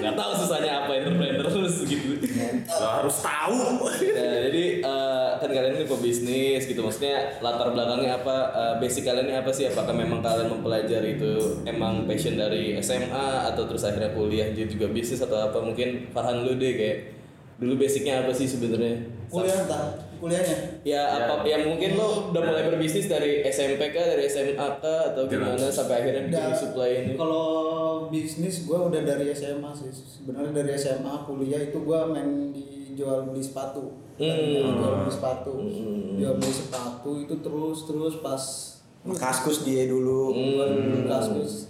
Gak 0.00 0.14
tahu 0.16 0.32
susahnya 0.36 0.84
apa 0.84 0.92
entrepreneur 1.00 1.48
terus 1.48 1.88
gitu. 1.88 2.20
Lo 2.68 2.86
harus 3.00 3.16
tahu. 3.24 3.58
Nah, 3.88 4.36
jadi 4.48 4.64
eh, 4.84 5.28
kan 5.40 5.50
kalian 5.50 5.80
ini 5.80 5.86
pebisnis 5.88 6.68
gitu 6.68 6.84
maksudnya 6.84 7.40
latar 7.40 7.72
belakangnya 7.72 8.20
apa 8.20 8.36
eh, 8.52 8.74
basic 8.80 9.08
kalian 9.08 9.32
ini 9.32 9.36
apa 9.40 9.50
sih 9.50 9.68
apakah 9.68 9.96
memang 9.96 10.20
kalian 10.20 10.52
mempelajari 10.52 11.16
itu 11.16 11.64
emang 11.64 12.04
passion 12.04 12.36
dari 12.36 12.76
SMA 12.80 13.52
atau 13.52 13.64
terus 13.68 13.84
akhirnya 13.84 14.12
kuliah 14.12 14.48
jadi 14.52 14.70
juga 14.70 14.86
bisnis 14.92 15.20
atau 15.20 15.50
apa 15.50 15.58
mungkin 15.60 16.08
Farhan 16.12 16.44
lu 16.44 16.56
deh 16.56 16.72
kayak 16.76 17.19
dulu 17.60 17.76
basicnya 17.76 18.24
apa 18.24 18.32
sih 18.32 18.48
sebenarnya? 18.48 19.04
Kuliah 19.28 19.68
entah 19.68 19.94
kuliahnya? 20.16 20.80
Ya 20.82 21.28
apa 21.28 21.44
ya 21.44 21.60
mungkin 21.60 21.96
lo 21.96 22.32
udah 22.32 22.42
mulai 22.42 22.64
berbisnis 22.72 23.06
dari 23.06 23.44
SMP 23.44 23.92
kah 23.92 24.04
dari 24.04 24.24
SMA 24.26 24.68
kah 24.80 25.12
atau 25.12 25.28
gimana 25.28 25.68
sampai 25.68 26.02
akhirnya 26.02 26.32
bikin 26.32 26.52
supply 26.56 26.90
ini? 27.04 27.12
Kalau 27.20 27.48
bisnis 28.08 28.64
gue 28.64 28.78
udah 28.80 29.00
dari 29.04 29.28
SMA 29.36 29.70
sih. 29.76 29.92
Sebenarnya 29.92 30.52
dari 30.64 30.72
SMA 30.74 31.14
kuliah 31.28 31.60
itu 31.60 31.78
gue 31.84 32.00
main 32.08 32.50
di 32.50 32.96
jual 32.96 33.28
beli 33.30 33.44
sepatu. 33.44 33.92
Hmm. 34.20 34.76
jual 34.76 34.92
beli 35.04 35.12
sepatu. 35.12 35.52
Jual 36.16 36.34
beli 36.40 36.52
sepatu 36.52 37.10
itu 37.20 37.34
terus 37.44 37.78
terus 37.84 38.14
pas 38.24 38.42
kaskus 39.04 39.68
dia 39.68 39.84
dulu. 39.88 40.32
Di 40.34 41.06
kaskus 41.06 41.69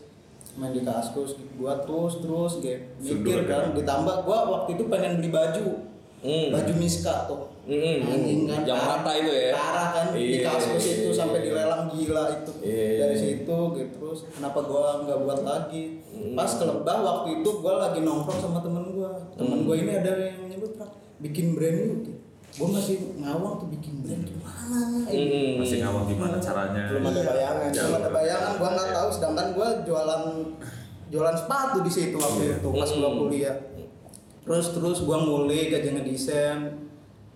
main 0.60 0.70
di 0.70 0.84
kaskus 0.84 1.40
gua 1.56 1.80
terus 1.80 2.20
terus 2.20 2.52
kayak 2.60 3.00
mikir 3.00 3.48
kan 3.48 3.72
ditambah 3.72 4.16
gua 4.22 4.38
waktu 4.46 4.76
itu 4.76 4.84
pengen 4.86 5.16
beli 5.16 5.32
baju 5.32 5.88
Hmm. 6.20 6.52
baju 6.52 6.72
miska 6.76 7.24
tuh 7.24 7.48
hmm, 7.64 8.04
Anjing 8.04 8.44
hmm. 8.44 8.50
kan 8.52 8.60
Yang 8.68 8.80
rata 8.84 9.10
itu 9.16 9.32
ya? 9.32 9.56
parah 9.56 9.88
kan 9.88 10.06
di 10.12 10.20
Iya, 10.36 10.52
kaskus 10.52 10.84
iya, 10.84 10.92
itu 10.92 11.08
iya, 11.08 11.16
sampai 11.16 11.38
dilelang 11.40 11.88
gila 11.88 12.24
itu 12.36 12.52
dari 13.00 13.16
situ 13.16 13.58
gitu 13.72 13.92
terus 13.96 14.20
kenapa 14.28 14.60
gua 14.60 15.00
nggak 15.00 15.16
buat 15.16 15.40
lagi 15.40 16.04
Hmm. 16.12 16.36
pas 16.36 16.52
ke 16.52 16.60
lebah 16.60 16.96
waktu 17.00 17.40
itu 17.40 17.50
gua 17.64 17.88
lagi 17.88 18.04
nongkrong 18.04 18.36
sama 18.36 18.60
temen 18.60 18.92
gua 18.92 19.16
temen 19.32 19.64
gua 19.64 19.72
ini 19.72 19.96
ada 19.96 20.12
yang 20.20 20.44
nyebut 20.44 20.76
"Prak, 20.76 20.92
bikin 21.24 21.56
brand 21.56 22.04
gitu. 22.04 22.12
Gua 22.50 22.68
masih 22.74 22.96
ngawang 23.16 23.54
tuh 23.58 23.68
bikin 23.70 23.94
brand 24.02 24.24
gimana 24.26 24.76
Hmm. 25.10 25.58
Masih 25.58 25.82
ngawang 25.82 26.06
gimana 26.06 26.36
caranya. 26.38 26.82
belum 26.90 27.04
ada 27.04 27.22
bayangan 27.26 27.70
Belum 27.70 27.94
ada 27.96 28.10
bayangan. 28.10 28.52
Gua 28.58 28.68
nggak 28.70 28.88
tahu 28.90 29.08
sedangkan 29.10 29.46
gua 29.52 29.68
jualan 29.82 30.22
jualan 31.10 31.36
sepatu 31.36 31.78
di 31.82 31.90
situ 31.90 32.16
waktu 32.16 32.42
Iya. 32.46 32.54
itu 32.58 32.68
pas 32.70 32.90
gua 32.90 33.10
kuliah. 33.16 33.56
Terus 34.40 34.66
terus 34.70 34.98
gua 35.02 35.18
ngulik 35.20 35.70
aja 35.70 35.90
ngedesain 35.90 36.60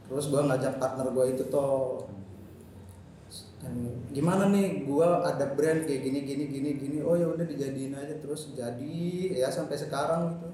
terus 0.05 0.29
gua 0.29 0.47
ngajak 0.47 0.79
partner 0.79 1.07
gua 1.11 1.25
itu 1.27 1.43
toh. 1.47 2.07
Dan 3.59 3.75
gimana 4.13 4.53
nih 4.53 4.85
gua 4.85 5.25
ada 5.25 5.55
brand 5.55 5.83
kayak 5.83 6.05
gini 6.05 6.21
gini 6.23 6.45
gini 6.47 6.71
gini. 6.77 6.99
Oh 7.01 7.17
ya 7.17 7.27
udah 7.27 7.43
dijadiin 7.43 7.95
aja. 7.95 8.15
Terus 8.19 8.53
jadi 8.53 9.01
ya 9.33 9.49
sampai 9.49 9.75
sekarang 9.75 10.37
gitu 10.37 10.49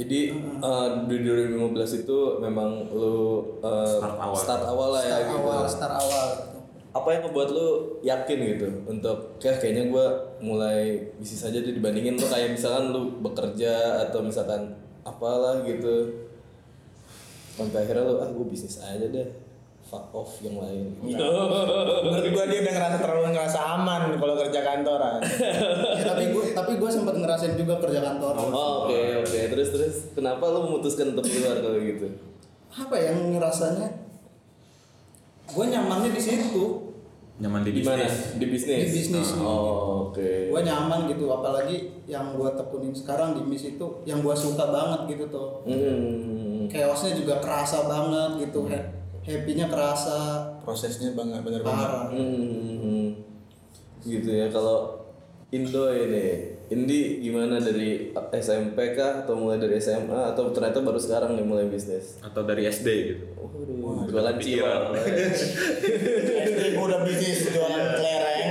Jadi 0.00 0.32
eh, 0.32 0.88
di 1.04 1.16
2015 1.20 2.00
itu 2.00 2.18
memang 2.40 2.88
lu 2.88 3.44
eh, 3.60 3.84
Start 4.00 4.16
awal. 4.16 4.32
start 4.40 4.62
awal 4.64 4.88
lah 4.96 5.02
ya 5.04 5.12
start 5.12 5.28
gitu. 5.28 5.36
awal 5.44 5.62
start 5.68 5.94
awal 6.00 6.26
gitu. 6.32 6.58
Apa 6.90 7.08
yang 7.12 7.22
ngebuat 7.28 7.48
lu 7.52 7.68
yakin 8.00 8.38
gitu 8.56 8.68
untuk 8.88 9.36
kayak 9.36 9.60
kayaknya 9.60 9.92
gue 9.92 10.06
mulai 10.40 10.80
bisnis 11.20 11.44
aja 11.44 11.60
deh 11.60 11.70
dibandingin 11.70 12.16
lu 12.16 12.26
kayak 12.26 12.50
misalkan 12.50 12.90
lu 12.90 13.20
bekerja 13.20 14.08
atau 14.08 14.24
misalkan 14.24 14.72
apalah 15.04 15.60
gitu. 15.62 16.08
Sampai 17.54 17.84
akhirnya 17.84 18.08
lu 18.08 18.14
ah 18.18 18.30
gue 18.32 18.46
bisnis 18.48 18.80
aja 18.80 19.04
deh. 19.04 19.28
Fuck 19.90 20.06
off 20.12 20.38
yang 20.38 20.54
lain. 20.56 20.94
menurut 21.02 22.30
gua 22.30 22.44
dia 22.46 22.62
udah 22.62 22.72
ngerasa 22.72 22.96
terlalu 22.96 23.34
ngerasa 23.34 23.58
aman 23.74 24.00
kalau 24.14 24.38
kerja 24.38 24.60
kantoran 24.62 25.18
Ya, 25.92 26.04
tapi 26.06 26.30
gua 26.30 26.44
tapi 26.52 26.72
gua 26.76 26.86
sempat 26.88 27.14
ngerasain 27.16 27.54
juga 27.54 27.74
kerja 27.76 27.98
kantor 28.00 28.32
Oh, 28.48 28.86
Oke 28.86 29.18
oke 29.18 29.40
terus 29.50 29.68
terus 29.68 29.94
kenapa 30.12 30.46
lu 30.46 30.62
memutuskan 30.64 31.10
untuk 31.10 31.26
keluar 31.26 31.58
kalau 31.58 31.74
gitu? 31.76 32.06
apa 32.70 32.94
yang 32.96 33.34
ngerasanya 33.34 33.88
gue 35.48 35.64
nyamannya 35.66 36.10
di 36.10 36.22
situ 36.22 36.86
Nyaman 37.40 37.64
di 37.64 37.72
Di 37.72 37.80
mana? 37.80 38.04
bisnis. 38.04 38.36
Di 38.36 38.46
bisnis. 38.46 38.78
Di 38.78 38.88
bisnis. 38.92 39.28
Oh, 39.34 40.06
oke. 40.06 40.52
gue 40.52 40.60
nyaman 40.62 41.08
gitu 41.08 41.24
apalagi 41.26 41.76
yang 42.04 42.36
gue 42.36 42.46
tekunin 42.52 42.92
sekarang 42.92 43.32
di 43.32 43.42
mis 43.42 43.64
itu 43.66 43.86
yang 44.04 44.20
gue 44.20 44.36
suka 44.36 44.68
banget 44.68 45.10
gitu 45.10 45.24
tuh 45.26 45.64
Hmm. 45.64 46.68
chaosnya 46.68 47.16
juga 47.16 47.40
kerasa 47.40 47.82
banget 47.82 48.46
gitu 48.46 48.68
ha- 48.68 48.99
happy-nya 49.20 49.66
kerasa 49.68 50.18
prosesnya 50.60 51.12
banget 51.12 51.40
bener 51.42 51.60
banget 51.60 51.86
parah 51.86 52.04
Hmm, 52.10 53.12
gitu 54.00 54.30
ya 54.30 54.48
kalau 54.48 54.96
Indo 55.50 55.90
ini 55.90 56.56
Indi 56.70 57.18
gimana 57.18 57.58
dari 57.58 58.14
SMP 58.14 58.94
kah 58.94 59.26
atau 59.26 59.34
mulai 59.34 59.58
dari 59.58 59.74
SMA 59.76 60.30
atau 60.30 60.54
ternyata 60.54 60.78
baru 60.78 60.94
sekarang 60.94 61.34
nih 61.34 61.42
mulai 61.42 61.66
bisnis? 61.66 62.22
Atau 62.22 62.46
dari 62.46 62.62
SD 62.62 62.86
gitu. 63.10 63.26
Waduh, 63.34 64.06
jualan 64.06 64.38
cilok. 64.38 64.94
SD 64.94 66.78
gua 66.78 66.84
udah 66.86 67.00
bisnis 67.02 67.50
jualan 67.50 67.84
kelereng 67.98 68.50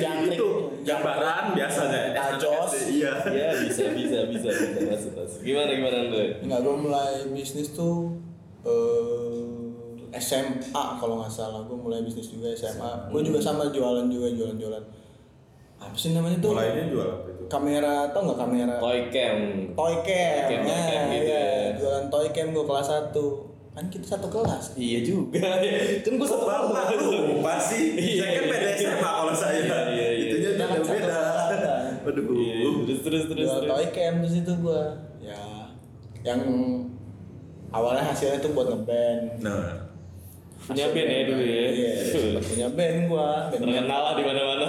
jangkrik 0.00 0.32
Itu 0.40 0.48
gambaran 0.80 1.44
biasanya. 1.52 2.16
Tajos. 2.16 2.72
Iya. 2.88 3.12
Iya 3.28 3.48
bisa 3.68 3.84
bisa 3.92 4.18
bisa 4.24 4.48
bisa 4.56 4.80
masuk 4.88 5.12
masuk. 5.20 5.38
Gimana 5.44 5.70
gimana 5.76 5.96
Indo? 6.08 6.20
Enggak, 6.40 6.60
gue 6.64 6.76
mulai 6.80 7.14
bisnis 7.36 7.68
tuh 7.76 8.16
eh, 8.64 9.44
SMA 10.18 10.84
kalau 10.98 11.22
nggak 11.22 11.30
salah. 11.30 11.62
Gue 11.66 11.78
mulai 11.78 12.02
bisnis 12.02 12.34
juga 12.34 12.50
SMA. 12.54 13.10
Gue 13.10 13.22
juga 13.22 13.38
sama 13.38 13.70
jualan 13.70 14.10
juga 14.10 14.28
jualan-jualan. 14.34 14.84
Apa 15.80 15.96
sih 15.96 16.12
namanya 16.12 16.36
tuh? 16.44 16.52
Mulainya 16.52 16.92
jual 16.92 17.08
apa 17.08 17.26
itu? 17.32 17.42
Kamera, 17.48 18.12
tau 18.12 18.20
nggak 18.28 18.38
kamera? 18.38 18.74
Toy 18.76 18.98
cam. 19.08 19.38
Toy 19.72 19.94
cam. 20.04 20.34
Toy 20.36 20.44
cam, 20.44 20.60
toy 20.60 20.68
Nah, 20.68 20.84
cam 20.84 21.02
gitu 21.08 21.30
iya. 21.32 21.40
ya. 21.40 21.78
Jualan 21.80 22.04
toy 22.12 22.26
cam 22.36 22.46
gue 22.52 22.64
kelas 22.66 22.88
1 23.14 23.16
Kan 23.70 23.86
kita 23.86 24.06
satu 24.18 24.26
kelas. 24.28 24.74
Iya 24.74 24.98
juga. 25.06 25.46
Kan 26.04 26.12
gue 26.18 26.28
satu 26.28 26.44
Bapak 26.44 26.90
lupa 27.00 27.54
sih. 27.62 27.94
Iya, 27.94 28.18
Saya 28.18 28.30
kan 28.34 28.42
iya. 28.44 28.50
beda 28.50 28.70
SMA 28.76 29.10
kalau 29.14 29.34
saya. 29.34 29.56
Iya, 29.62 29.78
iya, 29.94 30.08
iya. 30.10 30.26
Itunya 30.26 30.48
udah 30.58 30.66
satu 30.68 30.82
beda. 30.84 31.00
kelas. 31.06 31.88
Waduh. 32.04 32.24
Iya, 32.34 32.54
terus 32.84 33.00
terus 33.06 33.24
terus. 33.30 33.46
Jual 33.46 33.62
toy 33.64 33.86
cam 33.94 34.14
di 34.20 34.28
situ 34.28 34.52
gue. 34.58 34.82
Ya, 35.22 35.40
yang 36.26 36.40
awalnya 37.70 38.04
hasilnya 38.04 38.42
tuh 38.42 38.52
buat 38.52 38.68
ngeband. 38.68 39.40
Nah, 39.40 39.89
Punya 40.60 40.86
band 40.92 41.08
ya 41.08 41.20
dulu 41.24 41.42
ya. 41.42 41.62
Iya, 41.72 41.92
punya 42.38 42.68
band 42.76 42.96
gua. 43.08 43.48
Band 43.48 43.62
Terkenal 43.64 44.00
lah 44.04 44.12
di 44.14 44.22
mana-mana. 44.22 44.66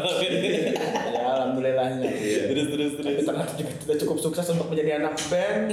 ya 1.11 1.21
alhamdulillahnya. 1.35 2.07
terus 2.51 2.67
terus 2.71 2.91
terus. 2.97 3.05
Tapi 3.05 3.23
ternyata 3.27 3.53
juga 3.59 3.73
tidak 3.75 3.97
cukup 4.07 4.17
sukses 4.17 4.45
untuk 4.55 4.67
menjadi 4.71 5.03
anak 5.03 5.15
band. 5.27 5.63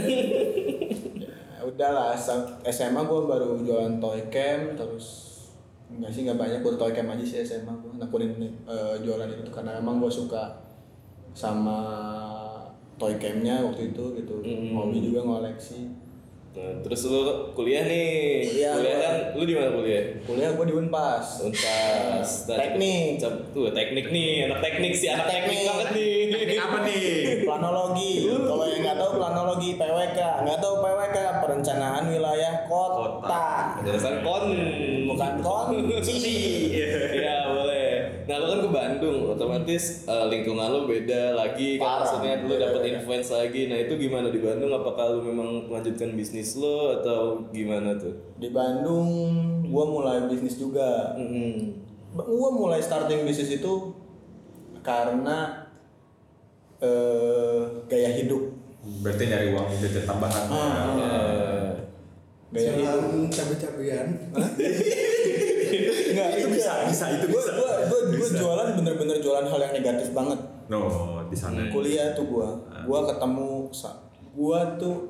ya 1.55 1.61
udahlah, 1.63 2.13
SMA 2.69 3.01
gua 3.07 3.21
baru 3.31 3.63
jualan 3.63 4.03
toy 4.03 4.21
cam 4.29 4.75
terus 4.75 5.07
enggak 5.89 6.13
sih 6.13 6.21
enggak 6.29 6.37
banyak 6.37 6.61
buat 6.61 6.77
toy 6.77 6.93
cam 6.93 7.09
aja 7.09 7.25
sih 7.25 7.41
SMA 7.41 7.73
gua 7.81 7.97
nekunin 7.97 8.37
eh, 8.69 8.95
jualan 9.01 9.25
itu 9.33 9.49
karena 9.49 9.81
emang 9.81 9.97
gua 10.03 10.13
suka 10.13 10.53
sama 11.33 11.81
toy 12.99 13.15
camnya 13.17 13.63
waktu 13.63 13.95
itu 13.95 14.05
gitu. 14.19 14.37
Hmm. 14.43 14.75
Hobi 14.75 14.99
juga 14.99 15.23
ngoleksi. 15.23 16.08
Nah, 16.59 16.75
terus 16.83 17.07
lu 17.07 17.23
kuliah 17.55 17.87
nih. 17.87 18.43
Kuliah, 18.45 18.73
kuliah 18.75 18.97
kan 18.99 19.15
lu 19.33 19.43
di 19.47 19.55
mana 19.55 19.71
kuliah? 19.71 20.03
Kuliah 20.27 20.51
gua 20.53 20.67
di 20.67 20.75
Unpas. 20.75 21.27
Unpas. 21.41 22.29
Nah, 22.45 22.57
Teknik. 22.61 23.23
coba- 23.23 23.47
Tuh, 23.49 23.71
teknik 23.71 24.07
nih, 24.11 24.31
anak 24.45 24.59
teknik 24.59 24.93
sih, 24.93 25.07
anak 25.07 25.27
teknik 25.27 25.55
Teknik. 25.55 25.69
banget 25.69 25.89
nih. 25.95 26.15
Teknik 26.29 26.59
apa 26.59 26.79
nih? 26.83 27.07
Planologi. 27.47 28.11
Kalau 28.27 28.65
yang 28.67 28.81
nggak 28.83 28.99
tahu 28.99 29.11
planologi 29.15 29.71
PWK, 29.75 30.19
nggak 30.43 30.59
tahu 30.59 30.75
PWK 30.79 31.17
perencanaan 31.39 32.05
wilayah 32.09 32.55
kota. 32.67 33.47
Jurusan 33.81 34.15
kon. 34.21 34.45
Bukan 35.07 35.33
kunci. 35.39 36.19
Iya, 37.19 37.35
boleh. 37.47 37.58
Nah, 38.39 38.47
lu 38.47 38.55
kan 38.55 38.61
ke 38.63 38.71
Bandung, 38.71 39.19
otomatis 39.29 40.07
eh, 40.07 40.25
lingkungan 40.31 40.71
lu 40.71 40.81
beda 40.87 41.35
lagi 41.35 41.75
kan 41.75 41.99
maksudnya 41.99 42.39
lu 42.39 42.55
Beda, 42.55 42.71
dapat 42.71 42.81
beda. 42.81 42.95
influence 42.97 43.29
lagi. 43.29 43.67
Nah, 43.67 43.75
itu 43.77 43.99
gimana 43.99 44.31
di 44.31 44.39
Bandung? 44.39 44.71
Apakah 44.71 45.11
lu 45.11 45.27
memang 45.27 45.67
melanjutkan 45.67 46.15
bisnis 46.15 46.55
lu 46.55 46.71
atau 46.95 47.43
gimana 47.51 47.99
tuh? 47.99 48.15
Di 48.39 48.55
Bandung, 48.55 49.09
gua 49.67 49.85
mulai 49.85 50.23
bisnis 50.25 50.55
juga. 50.55 51.19
Mm-mm. 51.19 51.83
Gua 52.15 52.51
mulai 52.51 52.79
starting 52.79 53.27
bisnis 53.27 53.51
itu 53.53 53.73
karena 54.81 55.67
eh, 56.79 57.61
gaya 57.85 58.15
hidup. 58.15 58.55
Berarti 59.03 59.27
nyari 59.27 59.51
uang 59.51 59.67
jajan 59.77 60.07
tambahan. 60.07 60.45
Ah. 60.47 60.63
Eh, 60.95 61.71
Gaya 62.49 62.71
hidup. 62.73 63.29
Cabai-cabian 63.29 64.07
Enggak, 66.21 66.31
itu 66.35 66.49
bisa, 66.53 66.73
bisa, 66.85 67.05
itu 67.13 67.27
Gue 67.27 67.39
bisa. 67.39 67.53
gua, 67.55 67.71
gua, 67.85 68.01
gua 68.09 68.19
Bisa. 68.25 68.37
jualan 68.37 68.69
bener-bener 68.75 69.17
jualan 69.19 69.45
hal 69.45 69.61
yang 69.61 69.75
negatif 69.75 70.09
banget. 70.11 70.39
No, 70.67 70.81
di 71.25 71.35
sana. 71.35 71.65
Kuliah 71.69 72.13
tuh 72.13 72.27
gua, 72.27 72.49
gua 72.83 73.01
ketemu 73.07 73.49
sa- 73.71 73.99
gua 74.33 74.61
tuh 74.77 75.09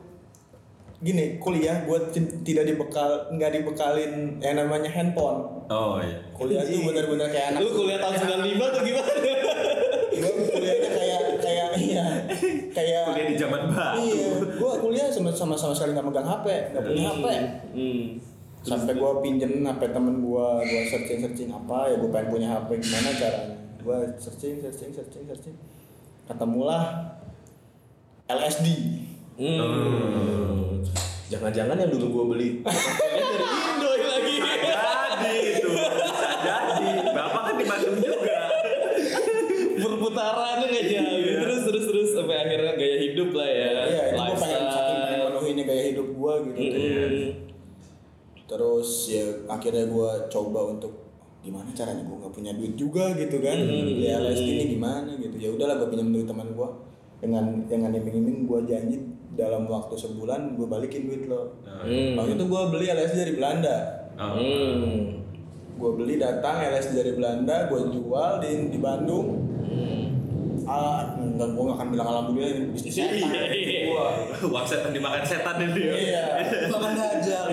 gini 0.98 1.38
kuliah 1.38 1.84
gua 1.84 1.94
ti- 2.06 2.42
tidak 2.42 2.66
dibekal 2.66 3.06
nggak 3.30 3.50
dibekalin 3.52 4.12
yang 4.36 4.58
namanya 4.58 4.88
handphone 4.88 5.46
Oh 5.66 5.94
iya. 5.96 6.18
kuliah 6.32 6.58
tuh 6.60 6.74
bener-bener 6.82 7.28
kayak 7.28 7.54
anak 7.54 7.60
Lu 7.60 7.70
kuliah 7.72 7.98
tahun 7.98 8.14
95 8.18 8.66
tuh 8.68 8.82
gimana? 8.82 9.10
gua 10.18 10.32
kuliahnya 10.50 10.90
kayak 10.90 11.20
kayak 11.38 11.68
iya 11.78 12.06
kayak 12.68 13.02
Kuliah 13.06 13.26
di 13.26 13.36
zaman 13.36 13.60
batu. 13.68 13.98
iya 14.02 14.26
gua 14.58 14.72
kuliah 14.76 15.06
sama 15.06 15.30
sama 15.30 15.54
sama 15.54 15.70
sekali 15.72 15.94
nggak 15.94 16.02
megang 16.04 16.26
hp 16.26 16.46
nggak 16.68 16.82
punya 16.82 17.02
hp 17.06 17.26
Hmm. 17.70 18.04
Sampai 18.60 18.94
gua 18.94 19.18
pinjem 19.18 19.62
hp 19.62 19.80
temen 19.88 20.20
gua 20.20 20.60
gua 20.60 20.82
searching 20.86 21.18
searching 21.20 21.50
apa 21.50 21.90
ya 21.90 21.96
gua 21.98 22.10
pengen 22.10 22.28
punya 22.30 22.48
hp 22.52 22.68
gimana 22.76 23.10
caranya 23.14 23.56
gua 23.80 23.96
searching 24.16 24.58
searching 24.58 24.90
searching 24.90 25.24
searching 25.24 25.56
ketemulah 26.24 27.14
LSD 28.28 28.66
Hmm. 29.38 30.82
Jangan-jangan 31.30 31.78
yang 31.78 31.94
dulu 31.94 32.06
gua 32.10 32.24
beli 32.34 32.58
dari 32.66 33.46
Indo 33.46 33.90
lagi. 33.94 34.34
Jadi 34.42 35.30
itu 35.46 35.68
jadi. 36.42 36.88
Bapak 37.14 37.40
kan 37.46 37.54
di 37.54 37.64
Bandung 37.64 38.02
juga. 38.02 38.38
Perputarannya 39.78 40.66
nggak 40.66 40.86
jauh. 40.90 41.22
Terus 41.38 41.60
terus 41.70 41.84
terus 41.86 42.08
sampai 42.18 42.36
akhirnya 42.42 42.74
gaya 42.74 42.96
hidup 42.98 43.30
lah 43.30 43.46
ya. 43.46 43.70
iya 43.86 44.02
itu 44.10 44.18
gua 44.18 44.34
pengen 44.34 44.62
saking 44.66 44.98
pengen 45.06 45.20
menuhinnya 45.30 45.64
gaya 45.64 45.82
hidup 45.94 46.08
gua 46.18 46.32
gitu 46.42 46.58
Hmm. 46.58 47.47
Terus 48.48 48.88
ya 49.06 49.22
akhirnya 49.46 49.84
gua 49.86 50.26
coba 50.26 50.72
untuk 50.72 51.04
gimana 51.38 51.68
caranya 51.70 52.02
gua 52.02 52.16
nggak 52.18 52.34
punya 52.34 52.52
duit 52.52 52.74
juga 52.74 53.12
gitu 53.14 53.38
kan 53.38 53.60
beli 53.60 54.08
LSD 54.08 54.48
ini 54.48 54.64
gimana 54.72 55.10
gitu 55.14 55.36
ya 55.36 55.48
udahlah 55.52 55.76
gua 55.76 55.88
pinjam 55.88 56.08
duit 56.08 56.24
teman 56.24 56.48
gua 56.52 56.72
dengan 57.18 57.44
dengan 57.64 57.92
iming-iming 57.92 58.44
gua 58.44 58.64
janji 58.64 59.04
dalam 59.32 59.64
waktu 59.64 59.94
sebulan 59.94 60.56
gua 60.56 60.66
balikin 60.66 61.06
duit 61.06 61.24
lo 61.24 61.54
Hmm. 61.78 62.16
waktu 62.16 62.34
itu 62.34 62.44
gua 62.44 62.66
beli 62.68 62.88
LSD 62.88 63.16
dari 63.20 63.34
Belanda 63.36 63.76
Oh. 64.18 64.34
Hmm. 64.34 65.22
gue 65.78 65.90
beli 65.94 66.18
datang 66.18 66.58
LSD 66.58 66.90
dari 66.92 67.14
Belanda 67.14 67.70
gue 67.70 67.86
jual 67.88 68.42
di 68.42 68.66
di 68.66 68.82
Bandung 68.82 69.46
ah 70.66 71.14
enggak 71.16 71.54
gue 71.54 71.62
gak 71.64 71.76
akan 71.78 71.88
bilang 71.88 72.08
alhamdulillah 72.08 72.50
ini 72.50 72.74
bisnis 72.74 72.98
setan. 72.98 73.14
Iya, 73.14 73.42
iya. 73.54 73.80
Wah, 74.44 74.66
setan 74.66 74.90
dimakan 74.90 75.22
setan 75.22 75.54
ini 75.62 75.70
dia. 75.72 75.92
iya 75.94 76.24
Makan 76.66 76.92
dajal. 76.92 77.44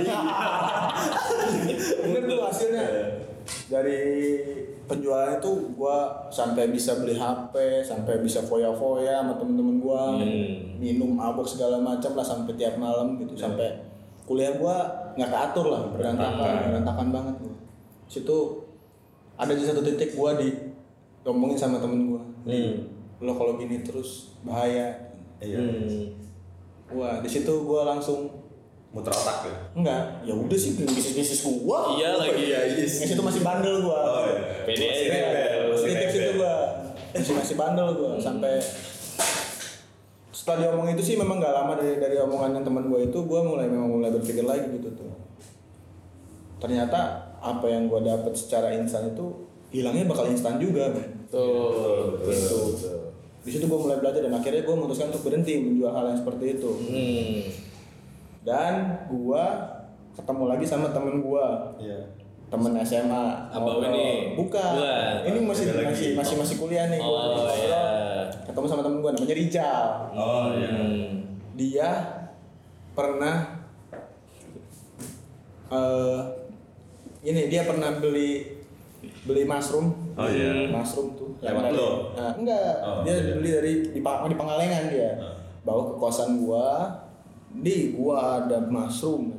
bener 2.01 2.21
tuh 2.25 2.39
hasilnya 2.41 2.85
dari 3.65 4.01
penjualan 4.85 5.35
itu 5.35 5.51
gue 5.71 5.97
sampai 6.29 6.69
bisa 6.69 6.93
beli 6.95 7.13
HP 7.13 7.53
sampai 7.81 8.21
bisa 8.21 8.39
foya-foya 8.39 9.19
sama 9.19 9.33
temen-temen 9.35 9.77
gue 9.79 10.01
Hmm. 10.15 10.55
minum 10.77 11.11
mabok 11.11 11.43
segala 11.43 11.77
macam 11.77 12.13
lah 12.13 12.21
sampai 12.23 12.53
tiap 12.53 12.75
malam 12.75 13.17
gitu 13.17 13.33
sampai 13.33 13.73
kuliah 14.23 14.53
gue 14.53 14.75
nggak 15.15 15.27
keatur 15.27 15.65
lah 15.67 15.81
berantakan 15.89 16.69
berantakan 16.69 17.07
banget 17.09 17.35
gue 17.39 17.55
situ 18.05 18.37
ada 19.33 19.51
di 19.51 19.63
satu 19.63 19.81
titik 19.81 20.13
gue 20.13 20.31
di 20.37 20.49
ngomongin 21.23 21.57
sama 21.57 21.77
temen 21.77 22.05
gue 22.07 22.21
Hmm. 22.45 22.73
lo 23.17 23.33
kalau 23.33 23.57
gini 23.57 23.81
terus 23.81 24.37
bahaya 24.41 24.93
Iya. 25.35 25.57
Hmm. 25.57 26.05
wah 26.91 27.17
di 27.17 27.27
situ 27.27 27.49
gue 27.49 27.81
langsung 27.81 28.29
Muter 28.95 29.11
otak 29.11 29.37
ya. 29.43 29.55
enggak 29.75 30.01
ya 30.23 30.31
udah 30.31 30.55
sih 30.55 30.71
bisnis 30.73 31.11
bisnis 31.11 31.41
gue 31.43 31.79
Iya 31.93 32.15
lagi. 32.15 32.47
di 32.73 32.87
situ 32.87 33.19
masih 33.19 33.43
bandel 33.43 33.83
gue 33.83 33.91
Oh 33.91 34.23
iya. 34.23 34.63
Pede 34.63 34.85
aja. 34.87 35.19
masih 35.67 35.67
Masih 35.67 35.87
titik 35.91 36.09
situ 36.09 36.23
nempel. 36.25 36.39
gue 36.39 36.55
masih 37.13 37.33
masih 37.35 37.55
bandel 37.55 37.87
gue 37.93 38.11
sampai 38.17 38.53
setelah 40.31 40.57
diomongin 40.61 40.93
itu 40.93 41.03
sih 41.03 41.15
memang 41.15 41.37
gak 41.37 41.51
lama 41.53 41.73
dari 41.73 41.97
dari 41.97 42.15
omongan 42.17 42.51
yang 42.53 42.63
teman 42.63 42.85
gue 42.85 42.99
itu 43.03 43.19
gue 43.19 43.39
mulai 43.41 43.65
memang 43.65 43.89
mulai 43.89 44.11
berpikir 44.11 44.43
lagi 44.43 44.67
gitu 44.69 44.87
tuh 44.93 45.11
ternyata 46.57 46.99
apa 47.37 47.65
yang 47.65 47.85
gue 47.85 47.99
dapet 47.99 48.31
secara 48.33 48.71
instan 48.73 49.11
itu 49.11 49.25
hilangnya 49.69 50.05
bakal 50.05 50.25
instan 50.25 50.55
juga. 50.55 50.87
Tuh. 51.27 52.15
gitu 52.23 52.79
di 53.41 53.51
situ 53.51 53.63
gue 53.63 53.77
mulai 53.77 53.99
belajar 53.99 54.21
dan 54.21 54.33
akhirnya 54.33 54.61
gue 54.61 54.73
memutuskan 54.73 55.09
untuk 55.09 55.23
berhenti 55.23 55.59
menjual 55.59 55.91
hal 55.91 56.05
yang 56.07 56.17
seperti 56.17 56.45
itu 56.53 56.69
Hmm. 56.71 57.41
Dan 58.45 58.73
gue 59.05 59.43
ketemu 60.13 60.43
lagi 60.47 60.63
sama 60.63 60.87
temen 60.89 61.19
gue 61.19 61.45
Iya. 61.81 61.99
temen 62.47 62.71
SMA 62.79 63.23
Abang 63.49 63.81
Ngobrol. 63.81 63.89
ini? 63.91 64.37
bukan 64.37 64.71
Bukan. 64.77 65.15
ini 65.25 65.37
masih 65.41 65.63
lagi. 65.67 65.83
masih 65.83 66.09
masih 66.13 66.35
masih 66.37 66.55
kuliah 66.55 66.85
nih 66.87 66.97
gua. 66.97 67.09
Oh 67.09 67.25
Ngobrol. 67.33 67.49
iya. 67.57 67.85
ketemu 68.45 68.65
sama 68.65 68.81
temen 68.81 68.99
gue 68.99 69.11
namanya 69.11 69.35
Rijal 69.35 69.85
Oh 70.13 70.45
iya. 70.53 70.69
Hmm. 70.71 71.09
dia 71.53 71.89
pernah 72.93 73.35
eh 75.65 76.19
ini 77.23 77.49
dia 77.49 77.65
pernah 77.65 77.97
beli 77.97 78.61
beli 79.25 79.43
mushroom 79.43 80.13
Oh 80.13 80.29
iya. 80.29 80.69
mushroom 80.69 81.11
tuh 81.11 81.33
Lewat 81.41 81.67
dari- 81.67 81.75
lo? 81.75 81.89
Nah, 82.13 82.31
enggak 82.31 82.73
Oh, 82.79 83.01
dia 83.01 83.13
iya. 83.13 83.33
beli 83.35 83.49
dari 83.51 83.71
di, 83.87 83.99
di 83.99 84.35
Pangalengan 84.35 84.83
dia 84.87 85.11
Ah. 85.17 85.35
bawa 85.61 85.81
ke 85.83 85.95
kosan 85.97 86.39
gua 86.39 86.87
di 87.61 87.95
gua 87.95 88.43
ada 88.43 88.59
mushroom 88.67 89.35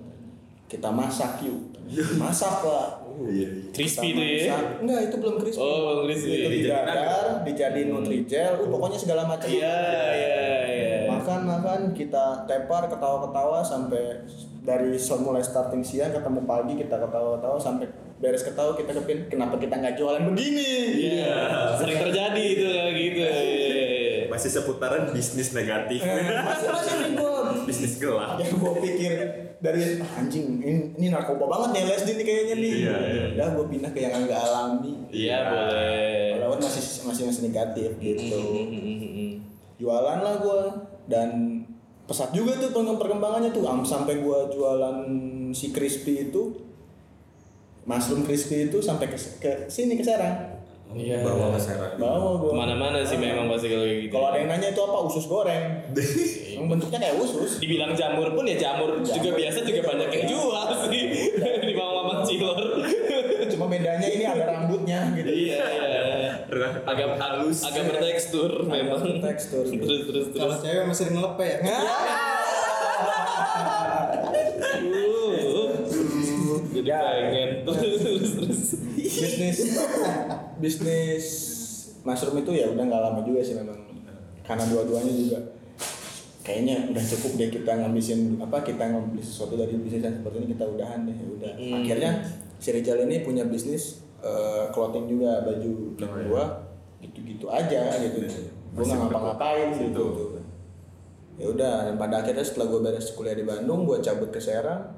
kita 0.67 0.89
masak 0.93 1.45
yuk 1.45 1.77
masak 2.21 2.63
lah 2.65 3.07
Iya. 3.17 3.49
Crispy 3.73 4.13
Kita 4.13 4.21
tuh 4.21 4.27
ya. 4.29 4.59
Enggak, 4.85 5.01
itu 5.09 5.17
belum 5.17 5.37
crispy. 5.41 5.63
Oh, 5.65 5.77
belum 5.89 6.05
crispy. 6.05 6.29
Itu 6.29 6.37
Dijadiin 6.37 6.65
didadar, 6.69 7.25
dijadiin 7.49 7.89
nutrijel, 7.89 8.53
uh, 8.61 8.69
pokoknya 8.69 8.99
segala 9.01 9.23
macam. 9.25 9.49
Iya, 9.49 9.81
iya, 10.13 10.47
iya. 10.69 10.97
Makan 11.09 11.41
makan 11.49 11.81
kita 11.97 12.45
tepar 12.45 12.93
ketawa-ketawa 12.93 13.65
sampai 13.65 14.21
dari 14.67 14.99
mulai 15.23 15.41
starting 15.41 15.81
siang 15.81 16.11
ketemu 16.11 16.43
pagi 16.43 16.75
kita 16.75 16.99
ketawa-ketawa 16.99 17.55
sampai 17.55 17.87
beres 18.19 18.43
ketawa 18.43 18.75
kita 18.75 18.91
kepin 18.99 19.31
kenapa 19.31 19.55
kita 19.63 19.79
nggak 19.79 19.95
jualan 19.95 20.27
begini 20.27 20.73
Iya, 21.15 21.37
sering 21.79 21.99
terjadi 22.03 22.43
itu 22.43 22.67
kayak 22.67 22.93
gitu. 22.99 23.21
Iya, 23.23 23.41
iya, 23.47 23.67
iya. 23.71 24.25
Masih 24.27 24.51
seputaran 24.51 25.15
bisnis 25.15 25.55
negatif. 25.55 26.03
Eh, 26.03 26.43
masih 26.43 26.69
masih 26.75 27.15
gua 27.15 27.36
bisnis 27.67 27.95
gelap. 27.97 28.39
yang 28.39 28.55
gue 28.55 28.73
pikir 28.81 29.13
dari 29.57 29.99
"Ah, 29.99 30.21
anjing 30.21 30.59
ini, 30.59 30.95
ini 30.95 31.07
narkoba 31.09 31.45
banget 31.45 31.69
nih 31.73 31.83
LSD 31.89 32.09
nih 32.13 32.25
kayaknya 32.25 32.55
nih 32.57 32.73
Iya, 32.79 32.97
iya. 33.05 33.25
udah 33.33 33.49
gue 33.53 33.67
pindah 33.69 33.91
ke 33.91 34.01
yang 34.01 34.15
agak 34.17 34.39
alami 34.39 34.93
Iya, 35.09 35.39
boleh. 35.45 36.29
walaupun 36.37 36.61
masih 36.63 36.83
masih 37.05 37.23
masih 37.25 37.43
negatif 37.45 37.91
gitu 37.97 38.37
Hmm. 38.39 39.33
jualan 39.77 40.19
lah 40.19 40.35
gue 40.39 40.61
dan 41.07 41.29
pesat 42.05 42.31
juga 42.31 42.55
tuh 42.57 42.71
perkemb- 42.71 42.97
perkembangannya 42.97 43.51
tuh 43.51 43.65
Am- 43.65 43.83
sampai 43.83 44.17
gue 44.17 44.39
jualan 44.51 44.97
si 45.51 45.69
crispy 45.69 46.27
itu 46.27 46.55
mushroom 47.83 48.23
crispy 48.23 48.67
itu 48.67 48.79
sampai 48.79 49.07
ke, 49.07 49.19
ke 49.37 49.51
sini 49.67 49.95
ke 49.95 50.03
Serang 50.03 50.55
Iya. 50.89 51.19
Bawa 51.19 51.51
ke 51.51 51.61
Serang. 51.61 51.93
bawa 51.97 52.39
gue 52.39 52.47
Ke 52.47 52.57
mana-mana 52.57 53.03
sih 53.03 53.17
memang 53.17 53.49
pasti 53.49 53.67
kalau 53.67 53.83
kayak 53.83 53.99
gitu. 54.01 54.13
kalau 54.13 54.27
ada 54.29 54.39
yang 54.39 54.49
nanya 54.49 54.69
itu 54.71 54.81
apa 54.81 54.99
usus 55.03 55.25
goreng 55.25 55.65
yang 56.57 56.67
bentuknya 56.73 56.99
kayak 56.99 57.17
usus 57.21 57.61
Dibilang 57.61 57.93
jamur 57.93 58.33
pun 58.33 58.49
ya 58.49 58.57
jamur, 58.57 58.97
juga 59.05 59.31
biasa 59.37 59.59
juga 59.69 59.81
banyak 59.85 60.09
yang 60.09 60.25
jual 60.25 60.69
sih 60.89 61.03
di 61.69 61.75
bawah 61.77 61.93
Mamat 62.03 62.19
Cilor. 62.25 62.59
cuma 63.47 63.71
bedanya 63.71 64.09
ini 64.11 64.25
ada 64.27 64.45
rambutnya 64.51 65.15
gitu 65.15 65.31
iya, 65.31 65.63
iya. 65.63 65.93
Agak 66.83 67.15
halus, 67.21 67.63
agak 67.63 67.95
bertekstur 67.95 68.67
memang. 68.67 69.23
tekstur 69.23 69.65
gitu. 69.71 69.87
Terus 69.87 70.03
terus 70.09 70.27
terus. 70.35 70.41
Kalau 70.43 70.57
cewek 70.59 70.83
masih 70.89 70.99
sering 71.07 71.15
ngelepe 71.15 71.47
ya. 71.47 71.59
Uh, 71.63 71.79
Jadi 76.75 76.91
pengen 76.91 77.51
terus 77.65 77.79
terus 78.03 78.31
terus. 78.35 78.61
bisnis 78.97 79.59
bisnis 80.61 81.27
mushroom 82.03 82.39
itu 82.43 82.53
ya 82.55 82.67
udah 82.71 82.85
nggak 82.85 83.03
lama 83.03 83.21
juga 83.25 83.41
sih 83.43 83.55
memang 83.59 83.79
karena 84.47 84.65
dua-duanya 84.71 85.13
juga 85.13 85.39
kayaknya 86.47 86.87
udah 86.87 87.03
cukup 87.05 87.31
deh 87.37 87.51
kita 87.51 87.73
ngabisin 87.75 88.39
apa 88.39 88.63
kita 88.63 88.87
ngambil 88.87 89.19
sesuatu 89.19 89.55
dari 89.55 89.75
bisnis 89.75 89.99
yang 90.01 90.15
seperti 90.15 90.37
ini 90.39 90.49
kita 90.49 90.65
udahan 90.65 91.03
deh 91.03 91.13
ya 91.13 91.27
udah 91.29 91.53
Hmm. 91.53 91.75
akhirnya 91.77 92.11
si 92.57 92.69
Rizal 92.71 93.03
ini 93.03 93.21
punya 93.21 93.43
bisnis 93.45 93.99
eh, 94.19 94.65
clothing 94.71 95.07
juga 95.07 95.43
baju 95.43 95.73
Oh, 95.93 96.07
iya. 96.07 96.23
gua 96.25 96.45
gitu-gitu 96.99 97.47
aja 97.47 97.83
gitu 97.99 98.23
gua 98.73 98.83
nggak 98.85 98.99
ngapa-ngapain 99.03 99.69
gitu 99.75 100.07
ya 101.37 101.47
udah 101.49 101.75
dan 101.85 101.95
pada 101.97 102.23
akhirnya 102.23 102.41
setelah 102.41 102.67
gua 102.67 102.81
beres 102.83 103.11
kuliah 103.13 103.35
di 103.35 103.43
Bandung 103.43 103.83
gua 103.83 103.99
cabut 103.99 104.31
ke 104.31 104.39
Serang 104.39 104.95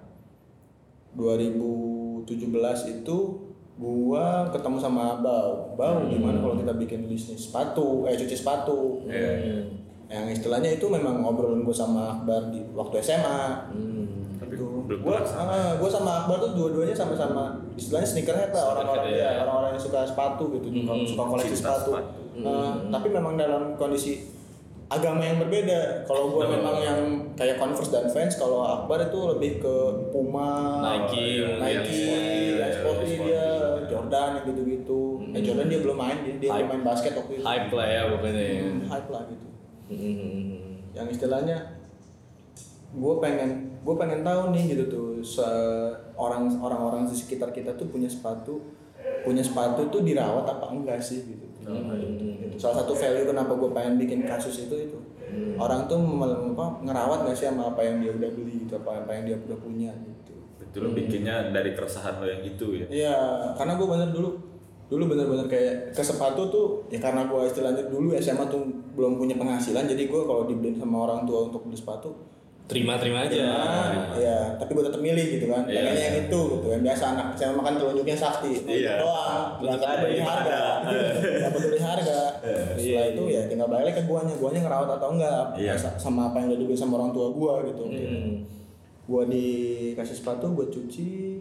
2017 1.17 2.29
itu 2.95 3.17
gua 3.75 4.25
ketemu 4.49 4.77
sama 4.77 5.19
Bau. 5.19 5.75
Bau 5.75 6.05
gimana 6.05 6.39
kalau 6.39 6.55
kita 6.55 6.75
bikin 6.75 7.07
bisnis 7.07 7.47
sepatu, 7.47 8.05
eh 8.05 8.15
cuci 8.15 8.35
sepatu. 8.35 9.03
Yang 10.09 10.27
istilahnya 10.35 10.71
itu 10.73 10.87
memang 10.89 11.21
ngobrolan 11.21 11.61
gua 11.61 11.77
sama 11.77 12.17
Akbar 12.17 12.49
di 12.49 12.65
waktu 12.73 12.97
SMA. 12.99 13.41
Hmm. 13.69 14.05
Tapi 14.41 14.57
Gitu. 14.57 14.65
belum 14.65 15.01
Gua, 15.05 15.21
terlaksana. 15.21 15.77
ah, 15.77 15.91
sama 15.91 16.11
Akbar 16.25 16.37
tuh 16.41 16.51
dua-duanya 16.55 16.97
sama-sama 16.97 17.61
istilahnya 17.77 18.09
sneakerhead 18.09 18.51
lah 18.51 18.65
orang-orang 18.73 19.07
ya, 19.11 19.19
ya. 19.19 19.31
orang-orang 19.45 19.71
yang 19.77 19.83
suka 19.83 20.01
sepatu 20.03 20.45
gitu, 20.51 20.67
Hmm, 20.67 21.05
suka 21.05 21.23
koleksi 21.27 21.55
sepatu. 21.55 21.91
sepatu. 21.93 22.11
Ah, 22.41 22.73
tapi 22.89 23.09
memang 23.11 23.35
dalam 23.35 23.77
kondisi 23.77 24.25
agama 24.89 25.21
yang 25.21 25.37
berbeda. 25.39 26.09
Kalau 26.09 26.33
Oh. 26.33 26.41
memang 26.41 26.81
yang 26.81 27.01
kayak 27.37 27.61
Converse 27.61 27.93
dan 27.93 28.09
Vans, 28.09 28.35
kalau 28.35 28.65
Akbar 28.65 29.05
itu 29.05 29.21
lebih 29.29 29.61
ke 29.61 29.75
Puma, 30.09 30.81
Nike, 30.81 31.45
Nike, 31.61 31.93
sporty, 31.93 32.41
yang 32.49 32.57
ya, 32.57 32.69
sporty 32.73 33.07
dia, 33.21 33.47
Jordan 33.85 34.31
yang 34.33 34.45
gitu-gitu. 34.49 35.01
Eh 35.29 35.41
Jordan 35.45 35.67
dia 35.69 35.81
belum 35.85 35.97
main, 35.99 36.17
dia, 36.25 36.35
dia 36.41 36.65
main 36.65 36.81
basket 36.81 37.13
waktu 37.13 37.37
itu. 37.37 37.45
Hype 37.45 37.69
lah 37.71 37.85
ya 37.87 38.01
pokoknya. 38.09 38.41
ya. 38.41 38.63
Hmm, 38.65 38.81
hype 38.89 39.11
lah 39.13 39.23
gitu. 39.29 39.45
Hmm. 39.89 40.85
Yang 40.93 41.19
istilahnya 41.19 41.81
gue 42.89 43.15
pengen 43.21 43.81
gue 43.85 43.95
pengen 43.97 44.21
tahu 44.25 44.53
nih 44.53 44.77
gitu 44.77 44.85
tuh 44.89 45.09
se 45.21 45.45
orang 46.17 46.49
orang-orang 46.57 47.05
di 47.05 47.17
sekitar 47.17 47.53
kita 47.53 47.77
tuh 47.77 47.89
punya 47.93 48.09
sepatu 48.09 48.61
punya 49.25 49.45
sepatu 49.45 49.93
tuh 49.93 50.01
dirawat 50.05 50.45
apa 50.49 50.73
enggak 50.73 51.01
sih 51.01 51.25
gitu. 51.25 51.47
Itu 52.49 52.57
salah 52.57 52.85
satu 52.85 52.97
value 52.97 53.29
kenapa 53.29 53.53
gue 53.57 53.71
pengen 53.77 54.01
bikin 54.01 54.25
kasus 54.25 54.65
itu 54.65 54.77
itu 54.89 54.99
orang 55.61 55.85
tuh 55.85 56.01
apa, 56.01 56.81
ngerawat 56.81 57.29
nggak 57.29 57.37
sih 57.37 57.47
sama 57.53 57.77
apa 57.77 57.85
yang 57.85 58.01
dia 58.01 58.11
udah 58.17 58.31
beli 58.33 58.65
gitu 58.65 58.81
apa 58.81 59.05
apa 59.05 59.11
yang 59.21 59.25
dia 59.29 59.37
udah 59.37 59.59
punya 59.61 59.93
gitu. 60.01 60.35
Itu 60.65 60.77
lo 60.85 60.91
bikinnya 60.97 61.53
dari 61.53 61.77
keresahan 61.77 62.21
lo 62.21 62.27
yang 62.29 62.43
itu 62.45 62.85
ya. 62.85 62.87
Iya, 62.89 63.17
karena 63.57 63.77
gue 63.77 63.89
bener 63.89 64.09
dulu 64.13 64.31
dulu 64.89 65.13
bener-bener 65.13 65.45
kayak 65.47 65.93
ke 65.93 66.01
sepatu 66.01 66.49
tuh 66.49 66.67
ya 66.89 66.97
karena 66.97 67.29
gue 67.29 67.41
istilahnya 67.45 67.93
dulu 67.93 68.17
SMA 68.17 68.49
tuh 68.49 68.65
belum 68.97 69.21
punya 69.21 69.37
penghasilan 69.37 69.85
jadi 69.85 70.09
gue 70.09 70.21
kalau 70.25 70.49
dibeliin 70.49 70.81
sama 70.81 71.05
orang 71.05 71.29
tua 71.29 71.53
untuk 71.53 71.69
beli 71.69 71.77
sepatu 71.77 72.13
Terima-terima 72.69 73.25
aja. 73.25 73.49
Nah, 73.49 74.13
iya, 74.21 74.53
tapi 74.61 74.77
gue 74.77 74.85
tetap 74.85 75.01
milih 75.01 75.41
gitu 75.41 75.49
kan. 75.49 75.65
Iya. 75.65 75.89
Pengennya 75.89 76.05
yang 76.05 76.19
itu 76.29 76.41
gitu. 76.53 76.67
Yang 76.69 76.83
biasa 76.85 77.05
anak 77.17 77.27
saya 77.33 77.57
makan 77.57 77.81
telunjuknya 77.81 78.13
sakti. 78.13 78.53
Iya. 78.69 79.01
Doang. 79.01 79.57
Nggak 79.65 79.81
peduli 79.81 80.21
ada, 80.21 80.29
harga. 80.29 80.61
Nggak 81.17 81.53
peduli 81.57 81.79
harga. 81.81 82.21
Setelah 82.77 83.07
itu 83.09 83.23
ya 83.33 83.43
tinggal 83.49 83.73
balik 83.73 83.97
ke 83.97 84.05
guanya. 84.05 84.37
Guanya 84.37 84.61
ngerawat 84.69 85.01
atau 85.01 85.09
enggak. 85.17 85.45
Iya. 85.57 85.73
Sa- 85.81 85.97
Sama 85.97 86.29
apa 86.29 86.45
yang 86.45 86.53
udah 86.53 86.61
dibeli 86.61 86.77
sama 86.77 87.01
orang 87.01 87.17
tua 87.17 87.33
gua 87.33 87.65
gitu. 87.65 87.89
Hmm. 87.89 88.45
Gua 89.09 89.25
dikasih 89.25 90.17
sepatu, 90.21 90.53
gua 90.53 90.69
cuci. 90.69 91.41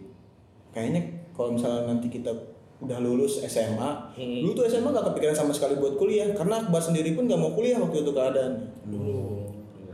Kayaknya 0.72 1.12
kalau 1.36 1.60
misalnya 1.60 1.92
nanti 1.92 2.08
kita 2.08 2.32
udah 2.78 3.02
lulus 3.02 3.42
SMA, 3.42 3.90
dulu 4.16 4.54
tuh 4.54 4.70
SMA 4.70 4.94
gak 4.94 5.10
kepikiran 5.10 5.34
sama 5.34 5.50
sekali 5.50 5.76
buat 5.76 5.98
kuliah 5.98 6.30
karena 6.32 6.62
Akbar 6.62 6.78
sendiri 6.78 7.18
pun 7.18 7.26
gak 7.26 7.36
mau 7.36 7.50
kuliah 7.52 7.82
waktu 7.82 8.06
itu 8.06 8.12
keadaan. 8.14 8.54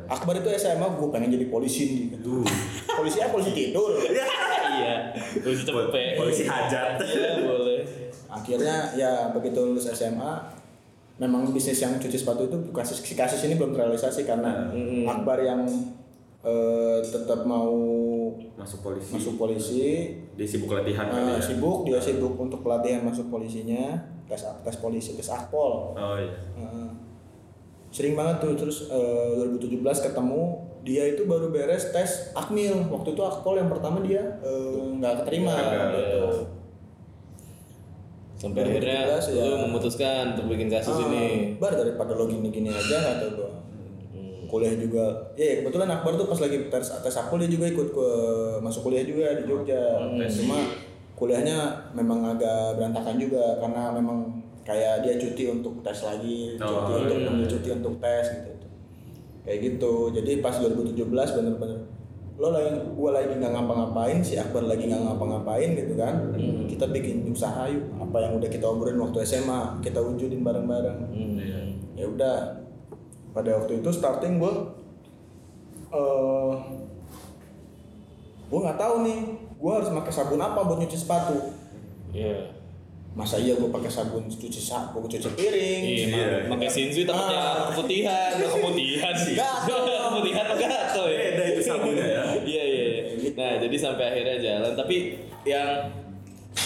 Akbar 0.04 0.36
itu 0.36 0.52
SMA 0.54 0.84
gue 0.84 1.08
pengen 1.10 1.32
jadi 1.32 1.48
polisi 1.48 1.84
nih. 2.12 2.20
Duh. 2.20 2.44
Polisi 2.86 3.24
apa? 3.24 3.32
Polisi 3.34 3.52
tidur. 3.52 3.96
Iya. 4.74 5.14
Polisi 5.38 5.70
cepet. 5.70 6.18
Polisi 6.18 6.44
hajat. 6.50 6.98
Iya 6.98 7.46
boleh. 7.46 7.86
Akhirnya 8.26 8.90
ya 8.98 9.30
begitu 9.30 9.62
lulus 9.62 9.86
SMA, 9.94 10.34
memang 11.22 11.46
bisnis 11.54 11.78
yang 11.78 11.94
cuci 12.02 12.18
sepatu 12.18 12.50
itu 12.50 12.58
kasus 12.74 13.06
si 13.06 13.14
kasus 13.14 13.46
ini 13.46 13.54
belum 13.54 13.78
terrealisasi 13.78 14.26
karena 14.26 14.74
Hmm. 14.74 15.06
Akbar 15.06 15.38
yang 15.46 15.62
eh, 16.44 17.00
tetap 17.02 17.44
mau 17.44 17.72
Masuk 18.54 18.80
polisi. 18.82 19.12
masuk 19.12 19.34
polisi, 19.36 19.84
Dia 20.34 20.46
sibuk 20.46 20.70
latihan 20.70 21.06
eh, 21.06 21.12
kali 21.12 21.32
ya. 21.32 21.40
sibuk 21.40 21.78
dia 21.84 21.98
sibuk 21.98 22.36
untuk 22.36 22.60
pelatihan 22.60 23.02
masuk 23.02 23.28
polisinya, 23.28 23.96
tes 24.24 24.38
tes 24.40 24.76
polisi, 24.78 25.14
tes 25.14 25.28
akpol. 25.28 25.92
Oh 25.92 26.16
iya. 26.16 26.36
Heeh. 26.54 26.90
sering 27.90 28.14
banget 28.14 28.42
tuh 28.42 28.58
terus 28.58 28.90
eh, 28.90 29.46
2017 29.54 29.78
ketemu 30.04 30.42
dia 30.82 31.04
itu 31.08 31.24
baru 31.24 31.48
beres 31.48 31.90
tes 31.90 32.10
akmil 32.34 32.90
waktu 32.90 33.14
itu 33.14 33.22
akpol 33.22 33.54
yang 33.54 33.70
pertama 33.70 34.02
dia 34.02 34.18
eh, 34.40 34.82
nggak 34.94 35.22
keterima 35.22 35.54
Gagal. 35.54 35.90
gitu. 35.94 36.24
Sampai 38.36 38.66
2017 38.66 38.74
akhirnya 38.74 39.00
ya. 39.30 39.44
lu 39.46 39.58
memutuskan 39.64 40.24
untuk 40.34 40.46
bikin 40.50 40.68
kasus 40.68 40.98
Ah, 40.98 41.06
ini. 41.08 41.56
bar 41.56 41.72
daripada 41.72 42.12
lo 42.12 42.26
gini-gini 42.26 42.68
aja 42.68 42.98
kata 43.14 43.26
gua 43.32 43.50
kuliah 44.54 44.78
juga. 44.78 45.02
Ya 45.34 45.58
kebetulan 45.58 45.90
Akbar 45.90 46.14
tuh 46.14 46.30
pas 46.30 46.38
lagi 46.38 46.70
tes 46.70 46.86
tes 46.86 47.16
akpol 47.18 47.42
dia 47.42 47.50
juga 47.50 47.66
ikut 47.66 47.90
ke 47.90 48.08
masuk 48.62 48.86
kuliah 48.86 49.02
juga 49.02 49.34
di 49.34 49.50
Jogja. 49.50 49.82
Cuma 50.30 50.62
kuliahnya 51.18 51.58
memang 51.92 52.22
agak 52.28 52.78
berantakan 52.78 53.18
juga 53.18 53.58
karena 53.58 53.90
memang 53.98 54.30
kayak 54.62 55.02
dia 55.02 55.18
cuti 55.18 55.50
untuk 55.50 55.82
tes 55.82 56.06
lagi 56.06 56.54
cuti 56.54 56.70
Oh, 56.94 57.02
untuk 57.02 57.18
iya. 57.18 57.30
ambil 57.34 57.48
cuti 57.50 57.70
untuk 57.74 57.94
tes 57.98 58.26
gitu. 58.30 58.52
Kayak 59.42 59.60
gitu. 59.66 59.94
Jadi 60.14 60.32
pas 60.40 60.54
2017 60.54 61.02
bener-bener 61.10 61.82
lo 62.34 62.50
lagi 62.50 62.74
gua 62.98 63.14
lagi 63.14 63.30
nggak 63.38 63.54
ngapa-ngapain 63.54 64.18
si 64.26 64.34
Akbar 64.38 64.66
lagi 64.66 64.90
nggak 64.90 65.02
ngapa-ngapain 65.02 65.70
gitu 65.74 65.94
kan. 65.98 66.14
Kita 66.70 66.90
bikin 66.90 67.26
usaha 67.26 67.66
yuk 67.66 67.90
apa 67.98 68.18
yang 68.22 68.38
udah 68.38 68.50
kita 68.50 68.66
obrolin 68.66 69.02
waktu 69.02 69.22
SMA 69.24 69.82
kita 69.82 69.98
wujudin 69.98 70.46
bareng-bareng. 70.46 71.00
Hmm. 71.10 71.42
ya 71.94 72.10
udah 72.10 72.63
pada 73.34 73.50
waktu 73.56 73.82
itu 73.82 73.90
starting 73.90 74.38
gue 74.38 74.54
eh 75.90 76.54
gue 78.46 78.60
nggak 78.60 78.78
tahu 78.78 78.96
nih 79.02 79.20
gue 79.36 79.72
harus 79.72 79.90
pakai 79.92 80.14
sabun 80.14 80.38
apa 80.38 80.60
buat 80.62 80.78
nyuci 80.78 80.96
sepatu 80.96 81.38
Iya. 82.10 82.46
masa 83.12 83.38
iya 83.38 83.54
gue 83.54 83.66
pakai 83.68 83.90
sabun 83.90 84.26
cuci 84.26 84.50
sapu 84.54 85.02
cuci 85.02 85.30
piring 85.34 85.82
Iya, 85.82 85.98
Iya. 86.04 86.26
mak- 86.46 86.58
pakai 86.58 86.70
sinsu 86.72 87.02
takutnya 87.04 87.38
Ah. 87.38 87.70
keputihan, 87.70 88.30
nggak 88.36 88.50
keputihan 88.52 89.14
sih. 89.16 89.34
Gatel. 89.40 89.82
keputihan 90.08 90.44
apa 90.44 90.56
gatel 90.60 91.06
ya? 91.08 91.18
Beda 91.20 91.44
itu 91.48 91.62
sabunnya 91.64 92.06
ya. 92.08 92.22
Iya 92.38 92.64
iya. 92.64 92.84
iya. 92.88 93.04
Nah 93.34 93.52
jadi 93.60 93.76
sampai 93.76 94.06
akhirnya 94.08 94.38
jalan. 94.40 94.74
Tapi 94.76 94.96
yang 95.44 95.70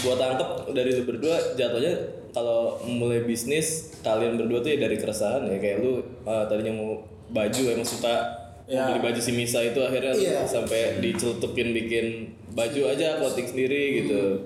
gua 0.04 0.16
tangkep 0.16 0.50
dari 0.72 0.90
lu 0.94 1.04
berdua 1.04 1.36
jatuhnya 1.56 1.94
kalau 2.38 2.62
mulai 2.86 3.26
bisnis 3.26 3.98
kalian 4.00 4.38
berdua 4.38 4.62
tuh 4.62 4.70
ya 4.70 4.80
dari 4.80 4.96
keresahan 4.96 5.42
ya 5.44 5.58
kayak 5.58 5.82
lu 5.82 5.98
uh, 6.24 6.46
tadinya 6.46 6.78
mau 6.78 7.02
baju 7.28 7.64
emang 7.68 7.88
suka 7.88 8.46
Ya. 8.68 8.84
beli 8.84 9.00
baju 9.00 9.16
si 9.16 9.32
Misa 9.32 9.64
itu 9.64 9.80
akhirnya 9.80 10.12
Iya. 10.12 10.44
sampai 10.44 11.00
dicelutukin 11.00 11.72
bikin 11.72 12.06
baju 12.52 12.92
aja 12.92 13.16
clothing 13.16 13.48
sendiri 13.48 14.04
gitu. 14.04 14.44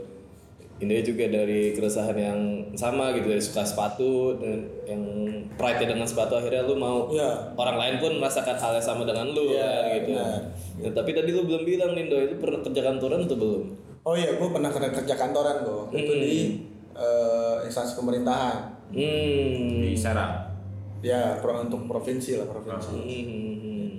Ini 0.77 1.01
juga 1.01 1.25
dari 1.25 1.73
keresahan 1.73 2.13
yang 2.13 2.39
sama 2.73 3.13
gitu 3.13 3.29
dari 3.29 3.41
suka 3.41 3.65
sepatu 3.65 4.37
dan 4.37 4.61
yang 4.85 5.01
pride 5.53 5.89
dengan 5.89 6.05
sepatu 6.05 6.37
akhirnya 6.37 6.65
lu 6.65 6.77
mau 6.77 7.09
Iya. 7.09 7.49
orang 7.57 7.77
lain 7.81 7.95
pun 7.97 8.11
merasakan 8.17 8.57
hal 8.57 8.77
yang 8.77 8.85
sama 8.85 9.09
dengan 9.09 9.25
lu 9.33 9.57
Iya, 9.57 9.65
kan 9.65 9.89
gitu. 9.97 10.09
benar. 10.13 10.41
Ya, 10.77 10.89
tapi 10.93 11.09
tadi 11.17 11.29
lu 11.33 11.41
belum 11.41 11.63
bilang 11.65 11.91
Nindo 11.97 12.17
itu 12.17 12.37
pernah 12.37 12.61
kerja 12.61 12.81
kantoran 12.81 13.25
atau 13.25 13.37
belum? 13.41 13.63
oh 14.01 14.17
iya 14.17 14.33
gue 14.33 14.49
pernah 14.49 14.69
kerja, 14.69 15.13
kantoran 15.13 15.61
gue 15.61 15.81
itu 15.97 16.13
di 16.17 16.33
eh, 16.93 17.57
instansi 17.63 17.95
pemerintahan 17.95 18.57
Hmm. 18.91 19.79
Di 19.79 19.95
Serang. 19.95 20.51
ya 20.99 21.39
pro, 21.39 21.55
untuk 21.57 21.87
provinsi 21.87 22.35
lah 22.35 22.45
provinsi 22.45 22.91
Hmm. 22.91 23.89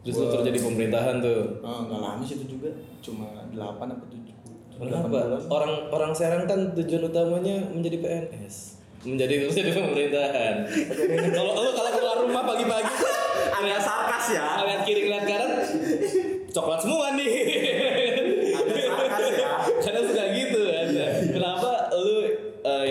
Terus 0.00 0.16
lu 0.16 0.26
kerja 0.30 0.48
di 0.48 0.60
pemerintahan 0.60 1.16
tuh. 1.18 1.60
Oh, 1.60 1.84
nggak 1.84 1.98
lama 1.98 2.22
sih 2.22 2.36
itu 2.36 2.56
juga 2.56 2.68
cuma 3.00 3.28
8 3.46 3.56
apa 3.86 4.04
7 4.06 4.32
Kenapa? 4.78 5.18
Orang 5.46 5.72
orang 5.88 6.12
Serang 6.12 6.44
kan 6.44 6.72
tujuan 6.74 7.04
utamanya 7.06 7.68
menjadi 7.68 7.96
PNS. 7.98 8.80
Menjadi 9.02 9.34
kerja 9.42 9.60
di 9.62 9.72
pemerintahan. 9.74 10.54
Kalau 11.36 11.52
lu 11.54 11.70
kalau 11.70 11.90
keluar 11.90 12.16
rumah 12.18 12.44
pagi-pagi 12.46 12.92
Agak 13.50 13.76
sarkas 13.78 14.26
ya. 14.30 14.44
lihat 14.62 14.80
kiri 14.82 15.04
lihat 15.06 15.24
kanan 15.24 15.52
coklat 16.48 16.80
semua 16.80 17.12
nih. 17.12 17.28
Agak 18.54 18.84
sarkas 18.88 19.26
ya. 19.34 19.50
Karena 19.80 20.00
suka 20.02 20.24
gitu 20.30 20.60
kan. 20.66 20.86
Kenapa 21.30 21.70
lu 21.94 22.16
eh, 22.62 22.84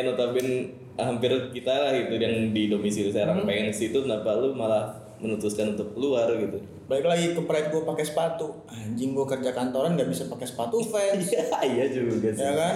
yang 0.00 0.06
notabene 0.08 0.72
hampir 0.96 1.30
kita 1.52 1.70
lah 1.70 1.92
gitu 1.92 2.16
yang 2.16 2.50
di 2.50 2.66
domisili 2.66 3.08
Serang 3.08 3.44
pengen 3.44 3.68
ke 3.68 3.76
situ 3.76 4.00
kenapa 4.00 4.36
lu 4.36 4.52
malah 4.52 4.92
memutuskan 5.20 5.76
untuk 5.76 5.92
keluar 5.92 6.32
gitu? 6.32 6.56
balik 6.90 7.06
lagi 7.06 7.38
ke 7.38 7.42
pride 7.46 7.70
gue 7.70 7.86
pakai 7.86 8.02
sepatu. 8.02 8.66
Anjing 8.66 9.14
gue 9.14 9.22
kerja 9.22 9.54
kantoran 9.54 9.94
nggak 9.94 10.10
bisa 10.10 10.26
pakai 10.26 10.42
sepatu 10.42 10.82
fans. 10.82 11.22
Iya, 11.30 11.46
iya 11.62 11.84
juga 11.86 12.34
sih. 12.34 12.42
ya 12.42 12.50
kan? 12.50 12.74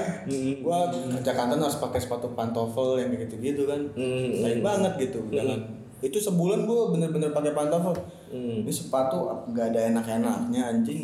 Gue 0.63 0.79
kerja 1.19 1.33
kantoran 1.35 1.67
harus 1.67 1.83
pakai 1.83 1.99
sepatu 1.99 2.31
pantofel 2.31 3.03
yang 3.03 3.11
kayak 3.11 3.27
gitu 3.27 3.35
gitu 3.43 3.63
kan. 3.67 3.83
Hmm. 3.99 4.39
lain 4.39 4.63
banget 4.63 4.93
gitu 5.03 5.19
jangan. 5.35 5.67
Itu 5.99 6.23
sebulan 6.23 6.63
gue 6.63 6.81
bener-bener 6.95 7.35
pakai 7.35 7.59
pantofel. 7.59 7.91
Hmm. 8.31 8.63
ini 8.63 8.71
sepatu 8.71 9.27
nggak 9.51 9.75
ada 9.75 9.81
enak-enaknya 9.91 10.63
anjing. 10.63 11.01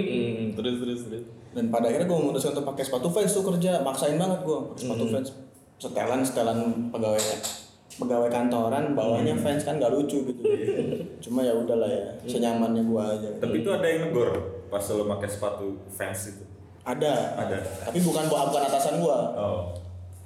Terus 0.60 0.74
terus 0.84 1.00
terus. 1.08 1.24
dan 1.50 1.66
pada 1.66 1.88
akhirnya 1.88 2.06
gue 2.06 2.18
memutuskan 2.20 2.52
untuk 2.52 2.76
pakai 2.76 2.84
sepatu 2.84 3.08
fans 3.08 3.32
tuh 3.32 3.44
kerja. 3.48 3.80
Maksain 3.80 4.20
banget 4.20 4.44
gue 4.44 4.58
sepatu 4.76 5.08
Hmm. 5.08 5.12
fans 5.16 5.32
setelan 5.80 6.20
setelan 6.20 6.58
pegawai 6.88 7.18
pegawai 7.92 8.28
kantoran 8.28 8.92
bawahnya 8.92 9.32
Hmm. 9.32 9.42
fans 9.42 9.62
kan 9.62 9.76
gak 9.76 9.90
lucu 9.90 10.22
gitu 10.22 10.40
cuma 11.20 11.40
ya 11.40 11.52
udahlah 11.52 11.88
ya 11.88 12.04
senyamannya 12.22 12.82
gue 12.82 13.02
aja 13.02 13.28
Tapi 13.38 13.56
itu 13.58 13.68
ada 13.68 13.84
yang 13.84 14.00
negor 14.06 14.30
pas 14.68 14.84
lo 14.86 15.04
pakai 15.08 15.26
sepatu 15.26 15.66
fans 15.88 16.20
itu. 16.30 16.44
ada 16.82 17.34
Ada. 17.36 17.58
tapi 17.82 17.98
bukan 17.98 18.24
bukan 18.24 18.62
atasan 18.62 19.00
gue 19.00 19.18
Oh. 19.34 19.72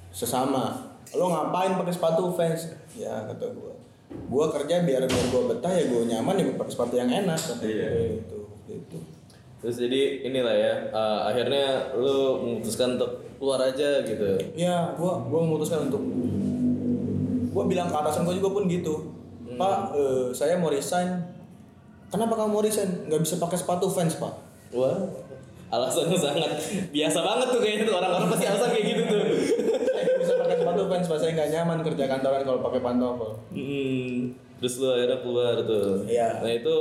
sesama 0.09 0.91
lo 1.11 1.25
ngapain 1.27 1.75
pakai 1.75 1.91
sepatu 1.91 2.31
fans 2.31 2.71
ya 2.93 3.25
kata 3.25 3.49
gue 3.49 3.71
gue 4.07 4.45
kerja 4.53 4.75
biar 4.81 5.03
biar 5.03 5.25
gue 5.25 5.41
betah 5.49 5.73
ya 5.73 5.83
gue 5.85 6.01
nyaman 6.05 6.35
ya 6.35 6.43
gue 6.45 6.57
pakai 6.57 6.71
sepatu 6.71 6.95
yang 6.95 7.09
enak 7.09 7.35
kata 7.35 7.59
Iya. 7.61 7.89
gitu 8.15 8.37
gitu 8.65 8.97
terus 9.57 9.75
jadi 9.77 10.01
inilah 10.23 10.55
ya 10.55 10.73
eh, 10.87 11.19
akhirnya 11.25 11.65
lu 11.93 12.15
memutuskan 12.39 12.95
untuk 12.95 13.24
keluar 13.35 13.59
aja 13.61 14.01
gitu. 14.01 14.27
Ya 14.55 14.93
gua 14.95 15.21
gua 15.27 15.39
memutuskan 15.43 15.87
untuk 15.87 16.01
gua 17.51 17.63
bilang 17.65 17.87
ke 17.87 17.95
atasan 17.95 18.23
gua 18.23 18.35
juga 18.35 18.49
pun 18.51 18.63
gitu. 18.67 19.11
Pak 19.55 19.95
eh, 19.95 20.25
saya 20.31 20.59
mau 20.59 20.67
resign. 20.67 21.21
Kenapa 22.11 22.35
kamu 22.35 22.49
mau 22.51 22.63
resign? 22.63 23.07
Nggak 23.07 23.21
bisa 23.23 23.35
pakai 23.37 23.57
sepatu 23.59 23.87
fans 23.87 24.15
pak. 24.15 24.33
Wah 24.75 24.99
alasannya 25.65 26.15
sangat 26.15 26.51
biasa 26.93 27.19
banget 27.19 27.47
tuh 27.51 27.59
kayaknya 27.59 27.83
tuh. 27.89 27.95
Orang-orang 27.97 28.27
pasti 28.31 28.45
alasan 28.47 28.69
kayak 28.71 28.85
gitu 28.85 29.01
tuh. 29.09 29.23
Bisa 30.21 30.33
pakai 30.39 30.55
sepatu 30.59 30.81
fans 30.87 31.05
pak. 31.07 31.17
Saya 31.19 31.31
nggak 31.35 31.49
nyaman 31.51 31.79
kerja 31.83 32.03
kantoran 32.07 32.41
kalau 32.43 32.59
pakai 32.63 32.79
pantofel 32.83 33.31
Hmm, 33.51 34.31
terus 34.59 34.73
lu 34.79 34.87
akhirnya 34.91 35.19
keluar 35.19 35.55
tuh. 35.63 36.03
Iya. 36.07 36.29
nah 36.43 36.51
itu 36.51 36.75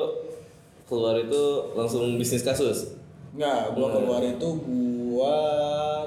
keluar 0.84 1.16
itu 1.16 1.42
langsung 1.72 2.20
bisnis 2.20 2.44
kasus 2.44 2.92
nggak 3.34 3.74
gua 3.74 3.88
keluar 3.90 4.22
itu 4.22 4.48
gua 5.10 5.36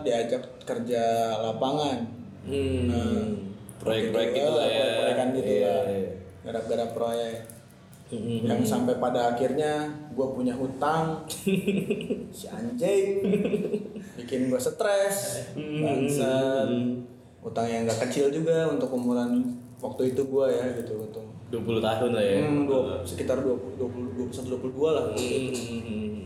diajak 0.02 0.42
kerja 0.64 1.04
lapangan. 1.42 2.08
Hmm, 2.48 3.52
proyek-proyek 3.78 4.30
gitu 4.34 4.50
lah 4.50 4.66
ya. 4.66 4.88
proyekan 4.98 5.28
gitu 5.34 5.52
Iya, 5.54 5.68
lah. 5.68 5.84
iya. 5.86 6.10
garap-garap 6.42 6.90
proyek. 6.94 7.36
Hmm, 8.08 8.40
yang 8.42 8.64
sampai 8.64 8.96
pada 8.98 9.36
akhirnya 9.36 9.84
gue 10.10 10.28
punya 10.32 10.56
hutang. 10.56 11.28
Si 12.32 12.48
anjing. 12.48 13.20
Bikin 14.16 14.48
gue 14.48 14.56
stres. 14.58 15.44
Bangsat. 15.56 16.68
Hutang 17.40 17.68
yang 17.68 17.84
gak 17.84 18.08
kecil 18.08 18.32
juga 18.32 18.68
untuk 18.68 18.92
umuran 18.92 19.44
waktu 19.78 20.12
itu 20.12 20.24
gue 20.24 20.46
ya 20.48 20.66
gitu 20.74 20.96
untung. 20.98 21.28
20 21.48 21.80
tahun 21.80 22.12
lah 22.12 22.24
ya. 22.24 22.40
Hmm, 22.44 22.64
dua, 22.64 23.00
sekitar 23.04 23.40
20, 23.40 23.76
20, 23.76 24.32
21, 24.32 24.72
22 24.72 24.88
lah. 24.90 25.06
Hmm. 25.12 26.17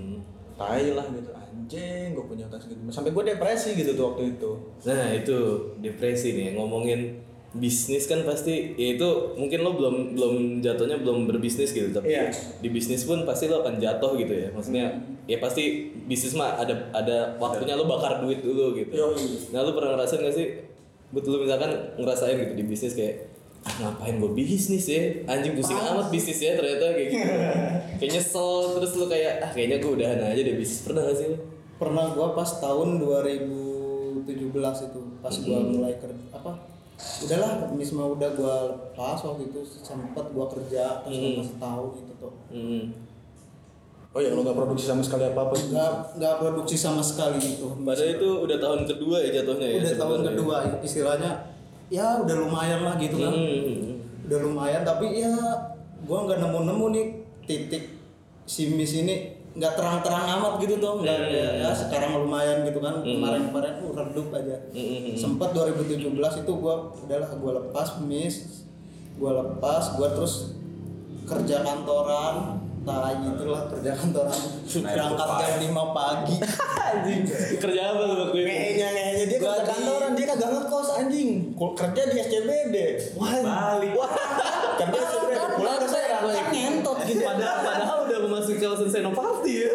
Tai 0.61 0.93
lah 0.93 1.05
gitu. 1.09 1.29
Anjing 1.33 2.13
gue 2.13 2.25
punya 2.25 2.43
hutang 2.45 2.61
segitu 2.61 2.79
sampai 2.87 3.11
gue 3.11 3.23
depresi 3.25 3.73
gitu 3.73 3.91
tuh 3.93 4.05
waktu 4.13 4.37
itu. 4.37 4.51
Nah 4.85 5.09
itu 5.11 5.37
depresi 5.79 6.27
nih. 6.31 6.47
Ngomongin 6.53 7.17
bisnis 7.51 8.07
kan 8.07 8.23
pasti 8.23 8.79
ya 8.79 8.95
itu 8.95 9.07
mungkin 9.35 9.59
lo 9.59 9.75
belum 9.75 9.95
belum 10.15 10.33
jatuhnya 10.63 11.03
belum 11.03 11.27
berbisnis 11.27 11.75
gitu 11.75 11.91
tapi 11.91 12.15
Iya. 12.15 12.31
di 12.63 12.71
bisnis 12.71 13.03
pun 13.03 13.27
pasti 13.27 13.51
lo 13.51 13.59
akan 13.59 13.75
jatuh 13.75 14.15
gitu 14.15 14.31
ya. 14.31 14.47
Maksudnya 14.51 14.87
ya 15.27 15.37
pasti 15.39 15.91
bisnis 16.07 16.31
mah 16.33 16.55
ada 16.55 16.91
ada 16.91 17.35
waktunya 17.37 17.75
lo 17.75 17.87
bakar 17.87 18.23
duit 18.23 18.39
dulu 18.39 18.71
gitu. 18.75 18.95
Yoi. 18.95 19.51
nah 19.51 19.63
lo 19.63 19.75
pernah 19.75 19.95
ngerasain 19.95 20.23
gak 20.23 20.31
sih 20.31 20.47
betul 21.11 21.43
misalkan 21.43 21.71
ngerasain 21.99 22.39
gitu 22.39 22.53
di 22.55 22.63
bisnis 22.63 22.95
kayak 22.95 23.30
ah 23.61 23.73
ngapain 23.77 24.17
gue 24.17 24.31
bisnis 24.33 24.85
ya? 24.89 25.25
Anjing 25.29 25.53
pusing 25.53 25.77
amat 25.77 26.09
bisnis 26.09 26.39
ya 26.41 26.57
ternyata 26.57 26.97
kayak 26.97 27.09
gitu. 27.13 27.29
Kayak 28.01 28.11
nyesel 28.17 28.49
terus 28.81 28.91
lo 28.97 29.05
kayak 29.05 29.45
ah 29.45 29.51
kayaknya 29.53 29.77
gue 29.77 29.91
udahan 29.93 30.19
aja 30.33 30.41
deh 30.41 30.55
bisnis. 30.57 30.81
Pernah 30.81 31.05
gak 31.05 31.17
sih 31.21 31.27
lo 31.29 31.37
pernah 31.81 32.13
gua 32.13 32.37
pas 32.37 32.61
tahun 32.61 33.01
2017 33.01 34.29
itu 34.61 35.01
pas 35.17 35.33
gua 35.41 35.59
mulai 35.65 35.97
kerja 35.97 36.21
apa 36.29 36.61
udahlah 37.25 37.73
bisma 37.73 38.05
udah 38.05 38.29
gua 38.37 38.55
lepas 38.69 39.17
waktu 39.25 39.49
itu 39.49 39.65
sempet 39.65 40.29
gua 40.29 40.45
kerja 40.45 41.01
terus 41.01 41.17
selama 41.17 41.41
setahun 41.41 41.89
gitu 41.97 42.13
tuh 42.21 42.33
hmm. 42.53 42.85
oh 44.13 44.21
ya 44.21 44.29
lo 44.37 44.45
gak 44.45 44.53
produksi 44.53 44.85
sama 44.93 45.01
sekali 45.01 45.25
apa 45.25 45.41
apa 45.41 45.57
nggak 45.57 45.91
nggak 46.21 46.35
produksi 46.37 46.75
sama 46.77 47.01
sekali 47.01 47.41
gitu. 47.41 47.73
Padahal 47.81 48.13
itu 48.13 48.29
udah 48.45 48.57
tahun 48.61 48.81
kedua 48.85 49.17
ya 49.25 49.41
jatuhnya 49.41 49.65
ya 49.65 49.77
udah 49.81 49.95
tahun 49.97 50.21
kedua 50.29 50.55
istilahnya 50.85 51.31
ya 51.91 52.23
udah 52.23 52.35
lumayan 52.47 52.81
lah 52.87 52.95
gitu 52.95 53.19
kan. 53.19 53.35
Hmm. 53.35 53.99
udah 54.31 54.39
lumayan 54.47 54.81
tapi 54.87 55.19
ya 55.19 55.35
gua 56.07 56.23
nggak 56.23 56.39
nemu-nemu 56.39 56.85
nih 56.95 57.05
titik 57.43 57.83
simis 58.47 58.95
ini. 58.95 59.43
Nggak 59.51 59.75
terang-terang 59.75 60.39
amat 60.39 60.63
gitu 60.63 60.79
tuh 60.79 61.03
nggak 61.03 61.17
ya, 61.27 61.67
ya 61.67 61.69
sekarang 61.75 62.23
lumayan 62.23 62.63
gitu 62.63 62.79
kan. 62.79 63.03
Kemarin-kemarin 63.03 63.83
uh, 63.83 63.91
redup 63.91 64.31
aja. 64.31 64.55
Sempat 65.19 65.51
2017 65.51 66.07
itu 66.15 66.51
gua 66.55 66.87
udahlah 66.95 67.31
gua 67.35 67.51
lepas 67.59 67.99
mis 68.07 68.63
gua 69.19 69.43
lepas 69.43 69.99
gua 69.99 70.07
terus 70.15 70.55
kerja 71.27 71.59
kantoran 71.67 72.63
tai 72.81 73.13
itulah 73.13 73.69
kerja 73.69 73.91
kantoran 73.93 74.39
berangkat 74.65 75.29
jam 75.37 75.53
5 75.61 75.97
pagi. 75.97 76.35
Anjing. 76.81 77.21
Kerja 77.61 77.81
apa 77.93 78.01
lu 78.09 78.15
waktu 78.25 78.37
itu? 78.41 78.47
Ngehenya 78.49 78.87
ngehenya 78.89 79.25
dia 79.29 79.37
kerja 79.37 79.63
kantoran 79.69 80.11
dia 80.17 80.25
kagak 80.33 80.49
ngekos 80.49 80.89
anjing. 80.97 81.29
Kerja 81.53 82.01
di 82.09 82.15
SCBD 82.25 82.75
wah 83.13 83.31
Balik. 83.37 83.91
wah. 83.93 84.11
Kerja 84.81 84.97
di 84.97 85.07
SCBD 85.13 85.37
pulang 85.61 85.77
ke 85.77 85.87
saya 85.93 86.05
kan 86.09 86.21
ngentot 86.49 86.97
gitu. 87.05 87.21
Padahal, 87.21 87.57
padahal 87.61 87.97
udah 88.09 88.19
memasuki 88.25 88.57
kawasan 88.57 88.89
Senopati. 88.89 89.53
Ya. 89.61 89.69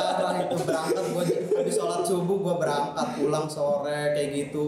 parah 0.00 0.32
itu 0.40 0.56
berangkat 0.64 1.04
gua 1.12 1.24
habis 1.28 1.74
sholat 1.76 2.02
subuh 2.08 2.36
gua 2.40 2.54
berangkat. 2.56 3.06
Pulang 3.20 3.46
sore 3.52 4.16
kayak 4.16 4.28
gitu 4.32 4.64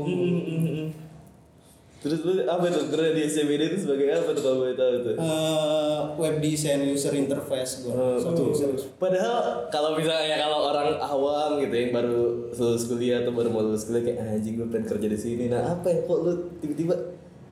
Terus 2.02 2.18
lu 2.26 2.32
apa 2.42 2.66
tuh? 2.66 2.90
Kerja 2.90 3.14
di 3.14 3.22
SCBD 3.22 3.62
itu 3.70 3.78
sebagai 3.86 4.10
apa 4.10 4.34
tuh 4.34 4.42
kalau 4.42 4.56
boleh 4.58 4.74
tahu 4.74 4.94
tuh? 5.06 5.14
Eh, 5.14 5.98
web 6.18 6.36
design 6.42 6.82
user 6.82 7.14
interface 7.14 7.86
gua. 7.86 8.18
Satu 8.18 8.50
user 8.50 8.74
Padahal 8.98 9.70
kalau 9.70 9.94
misalnya 9.94 10.34
kalau 10.36 10.66
orang 10.66 10.98
awam 10.98 11.62
gitu 11.62 11.70
yang 11.70 11.94
baru 11.94 12.50
lulus 12.50 12.90
kuliah 12.90 13.22
atau 13.22 13.30
baru 13.30 13.48
mau 13.48 13.62
lulus 13.62 13.86
kuliah 13.86 14.02
kayak 14.02 14.18
"Ah, 14.18 14.34
anjing 14.34 14.58
gue 14.58 14.66
pengen 14.66 14.86
kerja 14.90 15.06
di 15.06 15.14
sini. 15.16 15.44
Nah 15.46 15.78
apa 15.78 15.86
ya? 15.86 16.02
Kok 16.02 16.18
lu 16.20 16.32
tiba-tiba 16.58 16.94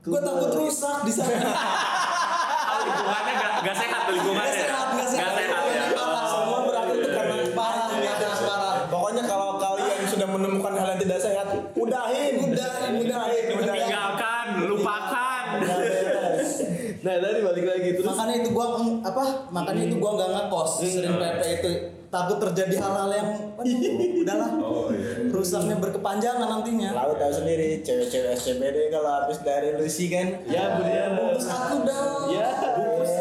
gua 0.03 0.19
takut 0.19 0.51
rusak 0.59 0.99
di 1.07 1.13
sana. 1.15 1.31
Lingkungannya 2.81 3.33
gak, 3.37 3.53
gak 3.61 3.77
sehat 3.77 4.03
lingkungannya. 4.09 4.65
Makanya 19.61 19.83
itu 19.93 19.97
gua 20.01 20.13
nggak 20.17 20.31
ngekos 20.33 20.71
sering 20.81 21.15
PP 21.21 21.41
itu 21.61 21.71
takut 22.11 22.43
terjadi 22.43 22.75
hal-hal 22.83 23.11
yang 23.15 23.29
aduh, 23.55 24.21
udahlah 24.27 24.51
Oh 24.59 24.91
iya. 24.91 25.31
rusaknya 25.31 25.79
berkepanjangan 25.79 26.49
nantinya. 26.59 26.91
Lalu 26.91 27.15
tahu 27.23 27.33
sendiri 27.39 27.87
cewek-cewek 27.87 28.35
SCBD 28.35 28.91
kalau 28.91 29.23
habis 29.23 29.39
dari 29.47 29.79
Lucy 29.79 30.11
kan. 30.11 30.43
Ya 30.51 30.75
budaya 30.75 31.15
terus 31.15 31.47
aku 31.47 31.87
dong. 31.87 32.35
Ya, 32.35 32.51
bungkus 32.75 33.15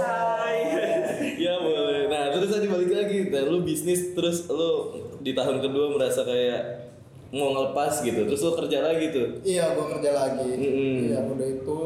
ya 1.39 1.53
boleh. 1.61 2.01
Nah, 2.11 2.23
terus 2.35 2.49
tadi 2.51 2.67
balik 2.67 2.91
lagi, 2.91 3.17
nah, 3.31 3.41
lu 3.47 3.63
bisnis 3.63 4.11
terus 4.11 4.49
lu 4.51 4.71
di 5.23 5.31
tahun 5.31 5.63
kedua 5.63 5.95
merasa 5.95 6.27
kayak 6.27 6.91
mau 7.29 7.53
ngelepas 7.53 8.01
gitu, 8.01 8.25
terus 8.25 8.41
lu 8.41 8.51
kerja 8.57 8.81
lagi 8.81 9.13
tuh. 9.13 9.27
iya 9.45 9.77
gua 9.77 9.85
kerja 9.97 10.11
lagi. 10.17 10.49
Mm-mm. 10.49 11.13
iya 11.13 11.19
udah 11.21 11.47
itu 11.47 11.77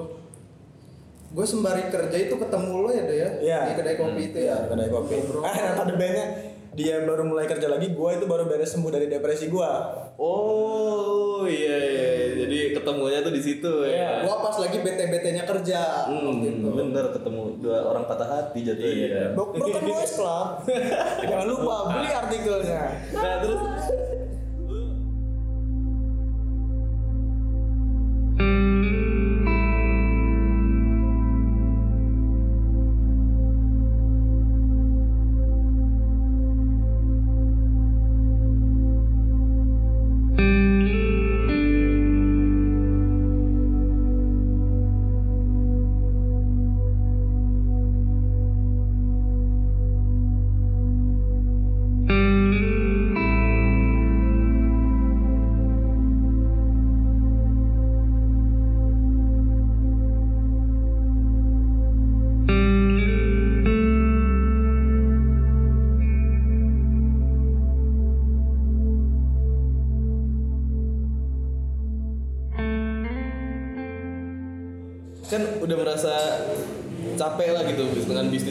gue 1.34 1.42
sembari 1.44 1.90
kerja 1.90 2.18
itu 2.20 2.36
ketemu 2.36 2.72
lo 2.78 2.90
ya 2.90 3.04
deh 3.04 3.18
ya 3.18 3.30
Iya. 3.40 3.60
di 3.66 3.74
kedai 3.76 3.96
kopi 3.96 4.22
itu 4.28 4.40
ya 4.40 4.54
Iya, 4.56 4.68
kedai 4.68 4.88
kopi. 4.88 5.14
Ah, 5.40 5.50
nah, 5.66 5.74
tadi 5.76 5.94
bandnya 5.94 6.26
dia 6.74 7.02
baru 7.02 7.22
mulai 7.24 7.46
kerja 7.46 7.68
lagi, 7.68 7.90
gua 7.92 8.14
itu 8.14 8.26
baru 8.26 8.46
beres 8.46 8.70
sembuh 8.72 8.90
dari 8.90 9.06
depresi 9.06 9.46
gua. 9.46 9.94
Oh, 10.16 11.46
iya 11.46 11.78
iya. 11.78 12.10
Jadi 12.36 12.74
ketemunya 12.74 13.22
tuh 13.22 13.30
di 13.30 13.38
situ 13.40 13.86
ya. 13.86 14.22
gua 14.22 14.42
pas 14.42 14.58
lagi 14.58 14.78
bete 14.80 15.06
betenya 15.06 15.44
kerja 15.44 16.10
Hmm, 16.10 16.34
waktu 16.34 16.50
itu 16.52 16.68
bener 16.68 17.06
ketemu 17.12 17.42
dua 17.60 17.78
orang 17.84 18.04
patah 18.04 18.26
hati 18.28 18.60
jatuhnya. 18.64 18.90
Iya. 18.90 19.24
Bro- 19.32 19.54
Broken 19.54 19.84
Boys 19.86 20.14
Club. 20.14 20.48
Jangan 21.24 21.46
lupa 21.46 21.76
beli 21.92 22.10
artikelnya. 22.10 22.82
Nah, 23.12 23.34
terus 23.40 23.62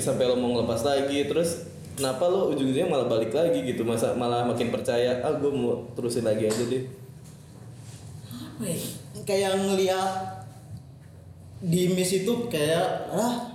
sampai 0.02 0.26
lo 0.26 0.34
mau 0.34 0.58
ngelepas 0.58 0.82
lagi 0.82 1.30
terus 1.30 1.70
kenapa 1.94 2.26
lo 2.26 2.50
ujung-ujungnya 2.50 2.90
malah 2.90 3.06
balik 3.06 3.30
lagi 3.30 3.62
gitu 3.62 3.86
masa 3.86 4.18
malah 4.18 4.42
makin 4.42 4.74
percaya 4.74 5.22
ah 5.22 5.38
gue 5.38 5.52
mau 5.54 5.86
terusin 5.94 6.26
lagi 6.26 6.50
aja 6.50 6.64
deh. 6.66 6.84
Ya? 8.62 8.74
kayak 9.22 9.58
ngeliat 9.58 10.42
di 11.62 11.94
miss 11.94 12.10
itu 12.10 12.50
kayak 12.50 13.14
ah 13.14 13.54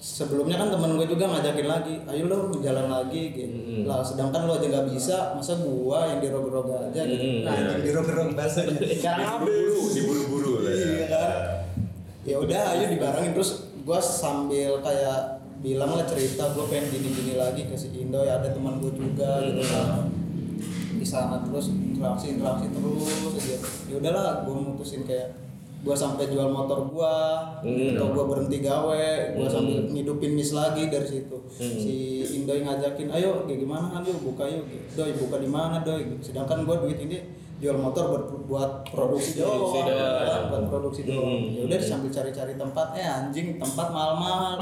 sebelumnya 0.00 0.56
kan 0.56 0.72
temen 0.72 0.96
gue 0.96 1.06
juga 1.08 1.28
ngajakin 1.28 1.68
lagi 1.68 1.94
ayo 2.08 2.24
lo 2.24 2.48
jalan 2.64 2.88
lagi 2.88 3.36
gitu. 3.36 3.68
Lah 3.84 4.04
sedangkan 4.04 4.48
lo 4.48 4.58
aja 4.58 4.66
nggak 4.66 4.88
bisa 4.92 5.16
masa 5.36 5.56
gua 5.60 6.08
yang 6.12 6.18
dirog-rog 6.20 6.68
aja 6.72 7.02
gitu. 7.06 7.44
Nah 7.46 7.54
yang 7.54 7.80
dirog-rog 7.84 8.34
bahasanya. 8.34 8.74
Sekarang 8.98 9.44
habis. 9.44 9.94
diburu-buru 9.94 10.64
lah 10.64 10.72
ya. 10.72 10.84
iya 10.84 11.06
kan? 11.08 11.30
Ya 12.28 12.36
udah 12.36 12.62
ayo 12.74 12.84
dibarengin. 12.90 13.32
Terus 13.32 13.50
gua 13.86 14.00
sambil 14.02 14.82
kayak 14.82 15.37
bilang 15.58 15.90
lah 15.90 16.06
cerita 16.06 16.54
gua 16.54 16.70
pengen 16.70 16.94
gini-gini 16.94 17.34
lagi 17.34 17.66
ke 17.66 17.74
si 17.74 17.90
Indo 17.94 18.22
ya 18.22 18.38
ada 18.38 18.54
teman 18.54 18.78
gua 18.78 18.92
juga 18.94 19.42
gitu 19.42 19.62
kan. 19.66 20.06
Di 20.98 21.06
sana 21.06 21.42
terus 21.42 21.70
interaksi 21.70 22.34
interaksi 22.34 22.66
terus 22.70 23.34
aja. 23.38 23.56
Ya 23.90 23.94
udahlah 23.98 24.46
gua 24.46 24.54
mutusin 24.58 25.02
kayak 25.02 25.34
gua 25.82 25.94
sampai 25.94 26.26
jual 26.26 26.50
motor 26.50 26.90
gua 26.90 27.14
Hmm. 27.62 27.94
atau 27.94 28.10
gua 28.10 28.24
berhenti 28.26 28.58
gawe 28.62 29.34
gua 29.34 29.46
sambil 29.46 29.86
ngidupin 29.90 30.34
mis 30.34 30.50
lagi 30.50 30.90
dari 30.90 31.06
situ. 31.06 31.38
Si 31.54 31.94
Indo 32.38 32.54
ngajakin 32.54 33.10
ayo 33.14 33.46
kayak 33.46 33.58
gimana 33.62 33.86
kan 33.90 34.02
yuk 34.02 34.22
buka 34.22 34.46
yuk. 34.46 34.66
Doi 34.94 35.14
buka 35.14 35.38
di 35.38 35.46
mana 35.50 35.82
doi 35.82 36.18
sedangkan 36.18 36.66
gua 36.66 36.82
duit 36.82 36.98
ini 36.98 37.18
jual 37.58 37.74
motor 37.76 38.04
buat 38.08 38.24
buat 38.44 38.70
produksi 38.86 39.30
doang 39.36 39.58
Produksi 39.60 39.80
doang. 39.84 40.24
kan, 40.24 40.42
buat 40.46 40.64
produksi 40.68 41.00
doang 41.04 41.26
Hmm. 41.28 41.50
ya 41.52 41.62
udah 41.64 41.78
sambil 41.80 42.06
cari-cari 42.08 42.52
tempat 42.54 42.86
eh 42.94 43.02
anjing 43.04 43.48
tempat 43.56 43.86
mahal-mahal 43.88 44.54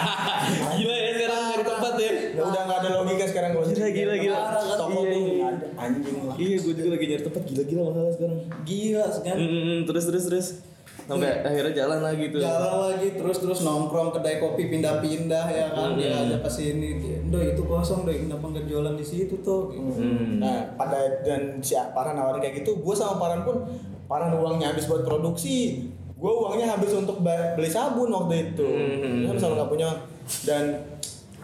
gila 0.76 0.94
ya 0.94 1.10
sekarang 1.14 1.42
cari 1.48 1.64
tempat 1.64 1.92
ya 1.96 2.10
Ya 2.28 2.42
udah 2.42 2.60
nggak 2.62 2.78
ada 2.78 2.88
logika 2.94 3.24
sekarang 3.26 3.50
kalau 3.50 3.64
Gila, 3.66 3.88
gila, 3.90 4.14
gila. 4.18 4.36
Toko 4.76 5.00
Iya, 5.02 5.16
iya. 5.16 5.48
anjing 5.74 6.16
lah. 6.20 6.34
iya 6.36 6.56
gue 6.58 6.72
juga 6.74 6.88
lagi 6.90 7.04
nyari 7.06 7.22
tempat 7.24 7.42
gila-gila 7.44 7.80
masalah 7.86 8.12
sekarang 8.12 8.38
gila 8.62 9.04
kan 9.18 9.36
Hmm, 9.36 9.78
terus 9.82 10.04
terus 10.04 10.24
terus 10.26 10.46
sampai 11.06 11.46
akhirnya 11.46 11.72
jalan 11.72 12.00
lagi 12.02 12.34
tuh 12.34 12.42
jalan 12.42 12.74
lagi 12.90 13.08
terus 13.14 13.38
terus 13.38 13.62
nongkrong 13.62 14.10
kedai 14.10 14.42
kopi 14.42 14.66
pindah-pindah 14.66 15.46
ya 15.48 15.66
kan 15.70 15.94
dia 15.94 16.10
ajak 16.12 16.42
ke 16.42 16.50
sini 16.50 16.98
dia 16.98 17.16
do 17.26 17.38
itu 17.42 17.62
kosong 17.66 18.06
do 18.06 18.14
kenapa 18.14 18.44
nggak 18.54 18.66
jualan 18.70 18.94
di 18.94 19.06
situ 19.06 19.34
tuh 19.42 19.74
gitu. 19.74 19.98
Hmm. 19.98 20.38
Nah, 20.38 20.74
pada 20.78 21.22
dan 21.26 21.58
si 21.58 21.74
Paran 21.74 22.14
nawarin 22.14 22.38
kayak 22.42 22.62
gitu, 22.62 22.78
gue 22.78 22.94
sama 22.94 23.18
Paran 23.18 23.42
pun 23.42 23.66
Paran 24.06 24.30
uangnya 24.38 24.70
habis 24.70 24.86
buat 24.86 25.02
produksi, 25.02 25.90
gue 26.14 26.32
uangnya 26.32 26.78
habis 26.78 26.94
untuk 26.94 27.18
beli 27.22 27.70
sabun 27.70 28.14
waktu 28.14 28.54
itu. 28.54 28.66
Hmm. 28.66 29.34
Kan 29.34 29.36
sama 29.38 29.52
nggak 29.62 29.70
punya 29.70 29.88
dan 30.46 30.64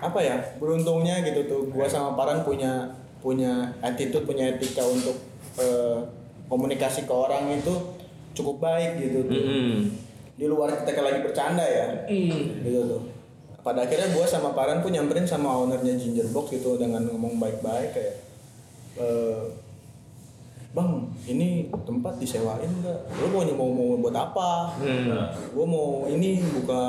apa 0.03 0.18
ya 0.18 0.37
beruntungnya 0.59 1.22
gitu 1.27 1.46
tuh, 1.46 1.62
gue 1.70 1.87
sama 1.90 2.14
Paran 2.14 2.46
punya 2.46 2.87
punya 3.22 3.70
attitude, 3.83 4.27
punya 4.27 4.55
etika 4.55 4.83
untuk 4.83 5.14
eh, 5.59 5.98
komunikasi 6.46 7.07
ke 7.07 7.14
orang 7.14 7.55
itu 7.55 7.75
cukup 8.33 8.61
baik 8.61 9.01
gitu 9.01 9.25
tuh. 9.29 9.37
Hmm. 9.37 9.79
Di 10.37 10.45
luar 10.49 10.73
kita 10.75 11.01
lagi 11.05 11.21
bercanda 11.23 11.62
ya, 11.62 12.09
gitu 12.09 12.81
tuh. 12.88 13.03
Pada 13.62 13.87
akhirnya 13.87 14.11
gue 14.11 14.27
sama 14.27 14.51
Paran 14.57 14.83
pun 14.83 14.90
nyamperin 14.90 15.23
sama 15.23 15.55
ownernya 15.55 15.95
Ginger 15.95 16.27
Box 16.35 16.51
gitu 16.51 16.75
dengan 16.75 17.07
ngomong 17.07 17.38
baik-baik 17.38 17.95
kayak 17.95 18.14
eh, 18.99 19.45
Bang, 20.73 21.05
ini 21.29 21.68
tempat 21.85 22.16
disewain 22.16 22.64
enggak? 22.64 22.97
Lo 23.21 23.29
mau 23.29 23.45
mau 23.45 23.68
mau 23.68 24.01
buat 24.01 24.16
apa? 24.16 24.73
Hmm. 24.81 25.29
Gue 25.53 25.66
mau 25.68 26.09
ini 26.09 26.40
buka 26.40 26.81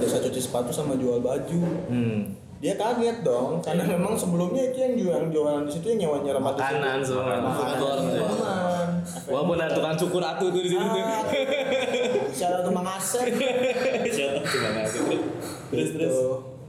jasa 0.00 0.24
cuci 0.24 0.40
sepatu 0.40 0.72
sama 0.72 0.96
jual 0.96 1.20
baju. 1.20 1.62
Hmm. 1.92 2.32
Dia 2.64 2.72
kaget 2.80 3.20
dong, 3.20 3.60
karena 3.60 3.84
memang 3.84 4.16
sebelumnya 4.16 4.72
itu 4.72 4.80
yang 4.80 4.96
jualan 4.96 5.28
jualan 5.28 5.68
di 5.68 5.72
situ 5.76 5.92
yang 5.92 6.08
nyawa 6.08 6.16
nyerah 6.24 6.42
mati 6.42 6.60
Makanan 6.64 6.98
semua. 7.04 7.36
Makanan. 7.44 8.08
Walaupun 9.26 9.56
ada 9.56 9.70
tukang 9.70 9.96
cukur 9.96 10.20
atu 10.20 10.48
tuh 10.48 10.60
di 10.60 10.68
situ 10.68 10.82
tuh. 10.82 11.04
Out 12.46 12.60
to 12.60 12.70
Mang 12.70 12.86
Asep. 12.86 13.26
Siapa 14.06 14.40
cuma 14.42 14.68
ngasih. 14.74 15.00
Terus 15.66 15.88
Gitu. 15.88 15.98
terus 15.98 16.16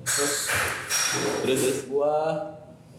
Terus 0.03 0.33
terus 1.37 1.59
terus. 1.59 1.77
gua 1.87 2.15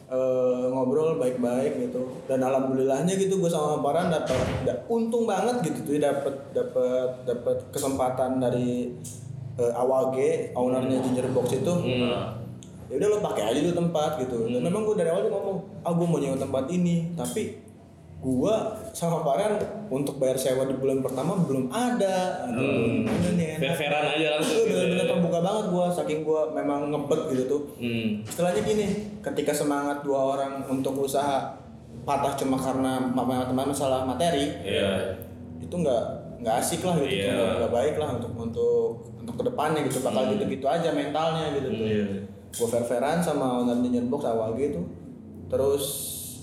eh, 0.07 0.65
ngobrol 0.67 1.17
baik-baik 1.17 1.73
gitu 1.83 2.01
dan 2.25 2.41
alhamdulillahnya 2.41 3.13
gitu 3.15 3.37
gue 3.39 3.47
sama 3.47 3.79
Paran 3.79 4.09
dapat 4.09 4.37
da- 4.63 4.81
untung 4.87 5.25
banget 5.25 5.61
gitu 5.63 5.79
tuh 5.83 5.93
dapat 5.99 6.33
dapat 6.51 7.09
dapat 7.25 7.57
kesempatan 7.69 8.39
dari 8.39 8.97
eh, 9.55 9.73
Awage 9.75 10.53
ownernya 10.55 11.01
Ginger 11.03 11.29
Box 11.31 11.53
itu 11.55 11.69
Hmm. 11.69 12.41
ya 12.89 12.95
udah 12.95 13.09
lo 13.11 13.19
pakai 13.23 13.43
aja 13.47 13.61
dulu 13.61 13.75
tempat 13.79 14.11
gitu 14.19 14.49
dan 14.49 14.61
memang 14.63 14.81
gue 14.83 14.97
dari 14.97 15.09
awal 15.09 15.23
tuh 15.23 15.33
ngomong 15.35 15.57
ah 15.83 15.93
gue 15.93 16.07
mau 16.07 16.17
nyewa 16.17 16.37
tempat 16.39 16.65
ini 16.71 17.13
tapi 17.13 17.61
gua 18.19 18.55
sama 18.91 19.23
Paran 19.23 19.63
untuk 19.87 20.19
bayar 20.19 20.35
sewa 20.35 20.67
di 20.67 20.75
bulan 20.75 20.99
pertama 20.99 21.39
belum 21.39 21.71
ada 21.71 22.43
Hmm. 22.45 23.07
Fair-fairan 23.57 24.05
aja 24.13 24.29
langsung. 24.35 24.59
Itu 24.59 24.65
gitu. 24.65 24.75
bener-bener 24.77 25.07
terbuka 25.09 25.39
banget 25.39 25.65
gua 25.69 25.87
saking 25.89 26.21
gua 26.23 26.51
memang 26.51 26.91
ngebet 26.91 27.21
gitu 27.31 27.45
tuh 27.47 27.63
Hmm. 27.79 28.23
Istilahnya 28.23 28.61
gini, 28.61 28.87
ketika 29.19 29.55
semangat 29.55 30.03
dua 30.03 30.35
orang 30.35 30.67
untuk 30.67 30.99
usaha 30.99 31.55
patah 32.03 32.35
cuma 32.35 32.57
karena 32.57 32.99
ma- 32.99 33.23
ma- 33.23 33.53
masalah 33.65 34.03
materi, 34.03 34.51
Iya. 34.65 35.15
itu 35.61 35.71
nggak 35.71 36.03
nggak 36.41 36.55
asik 36.57 36.83
lah 36.83 36.97
gitu, 36.97 37.21
Iya. 37.21 37.35
nggak 37.35 37.51
nggak 37.61 37.73
baik 37.75 37.95
lah 37.99 38.09
untuk 38.17 38.33
untuk 38.33 38.89
untuk 39.15 39.35
ke 39.37 39.45
depannya 39.47 39.85
gitu, 39.85 40.01
bakal 40.01 40.25
Hmm. 40.25 40.33
gitu-gitu 40.35 40.67
aja 40.67 40.89
mentalnya 40.91 41.55
gitu 41.55 41.69
tuh. 41.69 41.87
Iya. 41.87 42.07
Gue 42.49 42.67
fair-fairan 42.67 43.21
sama 43.21 43.61
owner 43.61 43.79
Box 44.09 44.25
awal 44.25 44.57
gitu, 44.57 44.81
terus 45.47 45.85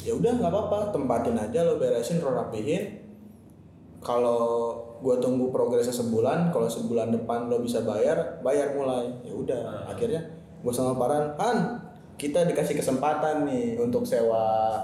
ya 0.05 0.13
udah 0.13 0.37
nggak 0.37 0.51
apa-apa, 0.53 0.93
tempatin 0.93 1.33
aja 1.33 1.65
lo 1.65 1.81
beresin, 1.81 2.21
lo 2.21 2.29
rapihin. 2.29 3.01
Kalau 4.05 4.77
gua 5.01 5.17
tunggu 5.17 5.49
progresnya 5.49 5.91
sebulan, 5.91 6.53
kalau 6.53 6.69
sebulan 6.69 7.09
depan 7.09 7.49
lo 7.49 7.57
bisa 7.57 7.81
bayar, 7.81 8.37
bayar 8.45 8.77
mulai. 8.77 9.09
Ya 9.25 9.33
udah, 9.33 9.89
akhirnya 9.89 10.21
gua 10.61 10.69
sama 10.69 10.93
Paran, 10.93 11.33
Han, 11.41 11.57
kita 12.21 12.45
dikasih 12.45 12.77
kesempatan 12.77 13.49
nih 13.49 13.81
untuk 13.81 14.05
sewa 14.05 14.77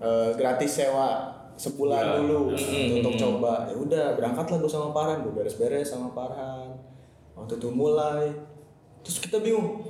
eh, 0.00 0.32
gratis 0.40 0.72
sewa 0.80 1.30
sebulan 1.54 2.02
Ya. 2.02 2.12
dulu 2.18 2.40
Mm-mm. 2.56 2.98
untuk 3.04 3.14
coba. 3.20 3.68
Ya 3.68 3.76
udah, 3.76 4.04
berangkatlah 4.16 4.56
gua 4.56 4.72
sama 4.72 4.88
Paran, 4.96 5.20
gua 5.20 5.44
beres-beres 5.44 5.92
sama 5.92 6.08
Paran. 6.16 6.72
Waktu 7.36 7.60
itu 7.60 7.68
mulai, 7.68 8.32
terus 9.04 9.20
kita 9.20 9.36
bingung. 9.44 9.84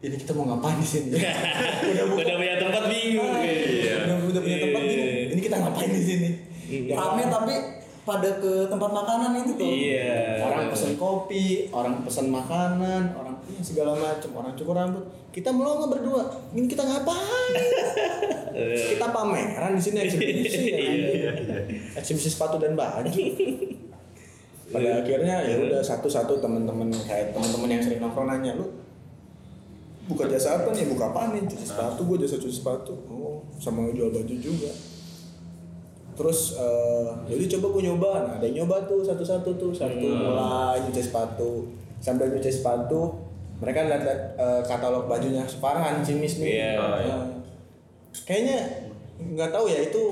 Ini 0.00 0.16
kita 0.16 0.32
mau 0.32 0.48
ngapain 0.48 0.80
di 0.80 0.88
sini? 0.88 1.12
udah 1.92 2.04
buka 2.08 2.24
Udah 2.24 2.36
punya 2.40 2.54
tempat 2.56 2.84
bingung. 2.88 3.32
Iya. 3.36 3.94
udah, 4.08 4.16
udah 4.32 4.40
punya 4.40 4.58
tempat 4.64 4.82
bingung. 4.88 5.12
Ini 5.36 5.40
kita 5.44 5.56
ngapain 5.60 5.90
di 5.92 6.02
sini? 6.08 6.28
Ya, 6.70 6.96
rame 6.96 7.22
tapi 7.28 7.54
pada 8.00 8.30
ke 8.40 8.52
tempat 8.72 8.90
makanan 8.96 9.44
itu 9.44 9.52
tuh 9.60 9.68
Iya. 9.68 10.40
orang 10.40 10.72
pesen 10.72 10.96
kopi, 10.96 11.68
orang 11.68 12.00
pesen 12.00 12.32
makanan, 12.32 13.12
orang 13.12 13.36
iya, 13.44 13.60
segala 13.60 13.92
macam, 13.92 14.30
orang 14.40 14.52
cukur 14.56 14.72
rambut. 14.72 15.04
Kita 15.36 15.52
melongo 15.52 15.92
berdua. 15.92 16.32
Ini 16.56 16.64
kita 16.64 16.80
ngapain? 16.80 17.52
kita 18.96 19.06
pameran 19.12 19.76
di 19.76 19.82
sini 19.84 19.98
eksibisi 20.00 20.62
ya. 20.72 20.76
anjing. 20.80 21.22
Eksibisi 21.92 22.32
sepatu 22.32 22.56
dan 22.56 22.72
baju. 22.72 23.12
Pada 24.72 25.04
akhirnya 25.04 25.44
ya 25.44 25.60
udah 25.60 25.84
satu-satu 25.84 26.40
teman-teman 26.40 26.88
kayak 27.04 27.36
teman-teman 27.36 27.68
yang 27.68 27.82
sering 27.84 28.00
nongkrong 28.00 28.30
nanya 28.32 28.56
lu 28.56 28.64
buka 30.10 30.24
jasa 30.26 30.58
apa 30.58 30.74
nih? 30.74 30.90
Buka 30.90 31.14
apa 31.14 31.30
nih? 31.30 31.46
Cuci 31.46 31.64
sepatu 31.64 32.00
gue 32.10 32.16
jasa 32.26 32.36
cuci 32.42 32.56
sepatu. 32.58 32.92
Oh 33.06 33.30
sama 33.60 33.92
jual 33.94 34.10
baju 34.10 34.36
juga. 34.40 34.72
Terus 36.18 36.58
eh 36.58 37.08
jadi 37.30 37.44
coba 37.56 37.66
gue 37.78 37.82
nyoba. 37.86 38.10
Nah 38.26 38.32
ada 38.40 38.44
yang 38.44 38.64
nyoba 38.64 38.84
tuh 38.90 39.06
satu-satu 39.06 39.50
tuh. 39.56 39.70
Satu 39.70 39.94
mulai 40.00 40.82
nyuci 40.84 41.02
sepatu. 41.04 41.70
Sambil 42.00 42.32
nyuci 42.32 42.50
sepatu 42.50 43.14
mereka 43.60 43.84
lihat 43.84 44.02
eh, 44.40 44.62
katalog 44.64 45.04
bajunya 45.06 45.44
Farhan 45.44 46.00
Cimis 46.00 46.40
nih. 46.40 46.48
Iya. 46.48 46.72
Oh, 46.80 46.96
iya. 46.98 47.16
Kayaknya 48.24 48.58
nggak 49.20 49.52
tahu 49.52 49.68
ya 49.68 49.84
itu 49.84 50.02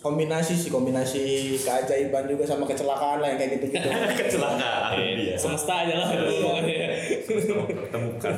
kombinasi 0.00 0.56
sih 0.56 0.72
kombinasi 0.72 1.56
keajaiban 1.60 2.24
juga 2.24 2.44
sama 2.48 2.64
kecelakaan 2.64 3.20
lah 3.20 3.28
yang 3.32 3.38
kayak 3.40 3.60
gitu 3.60 3.66
gitu 3.72 3.88
Kecelakaan. 4.20 4.96
Iya. 4.96 5.36
Semesta 5.36 5.84
aja 5.84 5.94
lah 5.96 6.08
pokoknya. 7.26 7.88
Temukan. 7.88 8.32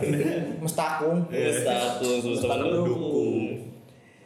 mestakung 0.59 1.19
Mestakung 1.27 2.17
semesta 2.21 2.55
mendukung. 2.57 3.37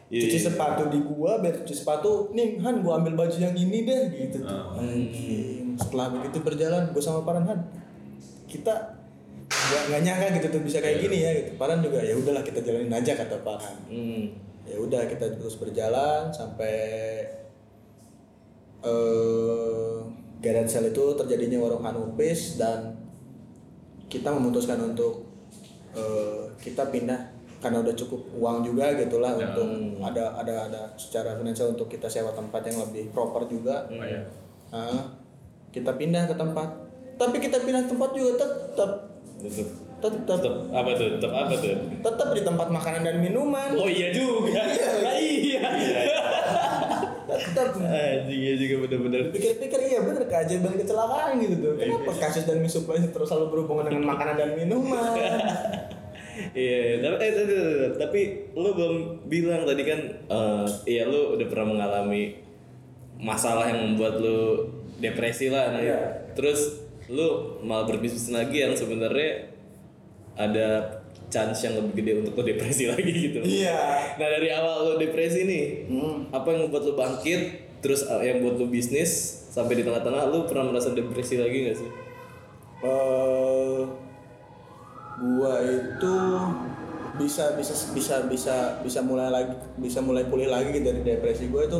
Iya. 0.07 0.27
cuci 0.27 0.37
sepatu 0.43 0.83
di 0.87 0.99
gua 1.01 1.39
biar 1.39 1.55
cuci 1.57 1.71
sepatu 1.73 2.29
nih 2.31 2.59
Han 2.59 2.79
gua 2.79 2.99
ambil 2.99 3.15
baju 3.15 3.31
yang 3.33 3.55
ini 3.55 3.83
deh 3.83 4.01
gitu 4.11 4.39
tuh 4.39 4.51
Oh. 4.51 4.75
Anjing. 4.75 5.71
setelah 5.75 6.11
begitu 6.11 6.37
berjalan 6.41 6.91
gua 6.91 6.99
sama 6.99 7.23
Paran 7.23 7.47
Han 7.47 7.59
kita 8.45 8.75
nggak 9.47 9.81
nggak 9.87 10.01
nyangka 10.03 10.25
gitu 10.35 10.47
tuh 10.49 10.61
bisa 10.61 10.77
kayak 10.79 10.99
gini 10.99 11.17
ya 11.17 11.31
gitu 11.33 11.55
Paran 11.55 11.79
juga 11.79 11.99
ya 11.99 12.11
udahlah 12.13 12.43
kita 12.43 12.59
jalanin 12.59 12.91
aja 12.91 13.15
kata 13.15 13.39
Paran 13.39 13.75
Hmm. 13.87 14.35
ya 14.61 14.75
udah 14.77 15.01
kita 15.07 15.31
terus 15.31 15.55
berjalan 15.55 16.27
sampai 16.29 16.75
eh 18.81 19.95
garage 20.41 20.71
sale 20.71 20.89
itu 20.89 21.03
terjadinya 21.15 21.61
warung 21.61 21.85
Hanupis 21.85 22.57
dan 22.57 22.97
kita 24.11 24.27
memutuskan 24.27 24.75
untuk 24.83 25.23
eh, 25.91 26.43
kita 26.59 26.83
pindah 26.85 27.31
karena 27.57 27.79
udah 27.79 27.93
cukup 27.93 28.19
uang 28.33 28.57
juga 28.61 28.91
gitulah 28.93 29.31
Ya. 29.33 29.47
untuk 29.47 29.69
ada 30.01 30.35
ada 30.35 30.55
ada 30.65 30.81
secara 30.95 31.33
finansial 31.33 31.71
untuk 31.71 31.87
kita 31.87 32.05
sewa 32.05 32.29
tempat 32.31 32.65
yang 32.65 32.81
lebih 32.81 33.07
proper 33.09 33.45
juga 33.45 33.87
Oh, 33.87 34.01
iya. 34.01 34.21
Nah, 34.69 35.03
kita 35.69 35.93
pindah 35.93 36.25
ke 36.25 36.33
tempat 36.33 36.67
tapi 37.15 37.37
kita 37.37 37.61
pindah 37.61 37.85
tempat 37.85 38.11
juga 38.11 38.31
tetap 38.35 38.91
tetap 40.01 40.13
tetep 40.25 40.53
apa 40.73 40.89
tuh? 40.91 41.07
Tetep 41.13 41.29
apa 41.29 41.53
tuh? 41.53 41.75
tetap 42.01 42.29
di 42.33 42.41
tempat 42.41 42.67
makanan 42.67 43.01
dan 43.03 43.17
minuman 43.19 43.69
Oh 43.73 43.85
iya 43.85 44.09
juga. 44.09 44.57
Nah, 44.57 45.15
iya. 45.15 45.61
tetap 45.61 46.20
Anjing 47.81 48.39
iya 48.41 48.53
juga 48.55 48.75
bener-bener. 48.87 49.21
pikir-pikir 49.33 49.79
iya 49.89 49.99
bener 50.05 50.23
keajaiban 50.29 50.73
kecelakaan 50.77 51.41
gitu 51.41 51.55
tuh 51.59 51.73
kenapa 51.77 52.11
kasus 52.17 52.43
dan 52.45 52.61
misupply 52.61 53.01
terus 53.09 53.27
selalu 53.29 53.47
berhubungan 53.53 53.89
dengan 53.89 54.03
makanan 54.15 54.35
dan 54.37 54.49
minuman? 54.57 55.11
Iya, 56.55 57.03
tapi, 57.03 57.15
eh, 57.21 57.31
tapi, 57.35 57.53
tapi, 57.99 58.21
lu 58.55 58.71
belum 58.71 58.95
bilang 59.27 59.67
tadi 59.67 59.83
kan, 59.83 59.99
eh, 60.31 60.67
iya 60.87 61.03
lu 61.05 61.35
udah 61.35 61.47
pernah 61.51 61.75
mengalami 61.75 62.39
masalah 63.19 63.67
yang 63.67 63.93
membuat 63.93 64.17
lu 64.17 64.65
depresi 65.03 65.51
lah, 65.51 65.75
nah, 65.75 65.83
Iya. 65.83 65.99
terus 66.33 66.87
lu 67.11 67.59
malah 67.61 67.83
berbisnis 67.83 68.31
lagi 68.31 68.63
yang 68.63 68.73
sebenarnya 68.73 69.51
ada 70.39 71.00
chance 71.31 71.63
yang 71.63 71.79
lebih 71.79 72.03
gede 72.03 72.11
untuk 72.21 72.35
lu 72.37 72.43
depresi 72.43 72.83
lagi 72.91 73.11
gitu. 73.31 73.39
iya. 73.41 74.13
Nah 74.19 74.27
dari 74.27 74.51
awal 74.51 74.93
lu 74.93 74.93
depresi 74.99 75.47
nih, 75.47 75.65
apa 76.29 76.47
yang 76.51 76.67
membuat 76.67 76.83
lu 76.85 76.93
bangkit, 76.99 77.41
terus 77.79 78.03
eh, 78.05 78.21
yang 78.27 78.43
buat 78.43 78.59
lu 78.59 78.67
bisnis 78.67 79.41
sampai 79.49 79.79
di 79.79 79.83
tengah-tengah 79.87 80.29
lu 80.29 80.45
pernah 80.45 80.69
merasa 80.69 80.91
depresi 80.91 81.39
lagi 81.39 81.71
gak 81.71 81.77
sih? 81.79 81.89
eh 82.81 83.81
gua 85.21 85.53
itu 85.61 86.15
bisa 87.21 87.53
bisa 87.53 87.73
bisa 87.93 88.15
bisa 88.25 88.55
bisa 88.81 88.99
mulai 89.05 89.29
lagi 89.29 89.53
bisa 89.77 90.01
mulai 90.01 90.25
pulih 90.25 90.49
lagi 90.49 90.73
gitu 90.73 90.89
dari 90.89 91.05
depresi 91.05 91.45
gua 91.53 91.69
itu 91.69 91.77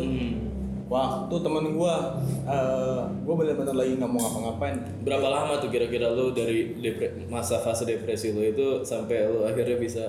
waktu 0.91 1.35
temen 1.37 1.71
gua 1.71 2.19
eh 2.43 2.99
gua 3.23 3.33
benar-benar 3.33 3.71
lagi 3.73 3.95
nggak 3.95 4.11
mau 4.11 4.19
ngapa-ngapain 4.19 4.75
Berapa 5.01 5.23
lama 5.25 5.53
tuh 5.57 5.71
kira-kira 5.71 6.11
lu 6.11 6.29
dari 6.29 6.75
depre- 6.75 7.15
masa 7.25 7.57
fase 7.57 7.87
depresi 7.87 8.29
lu 8.29 8.43
itu 8.43 8.83
sampai 8.83 9.23
lu 9.25 9.41
akhirnya 9.41 9.77
bisa 9.77 10.03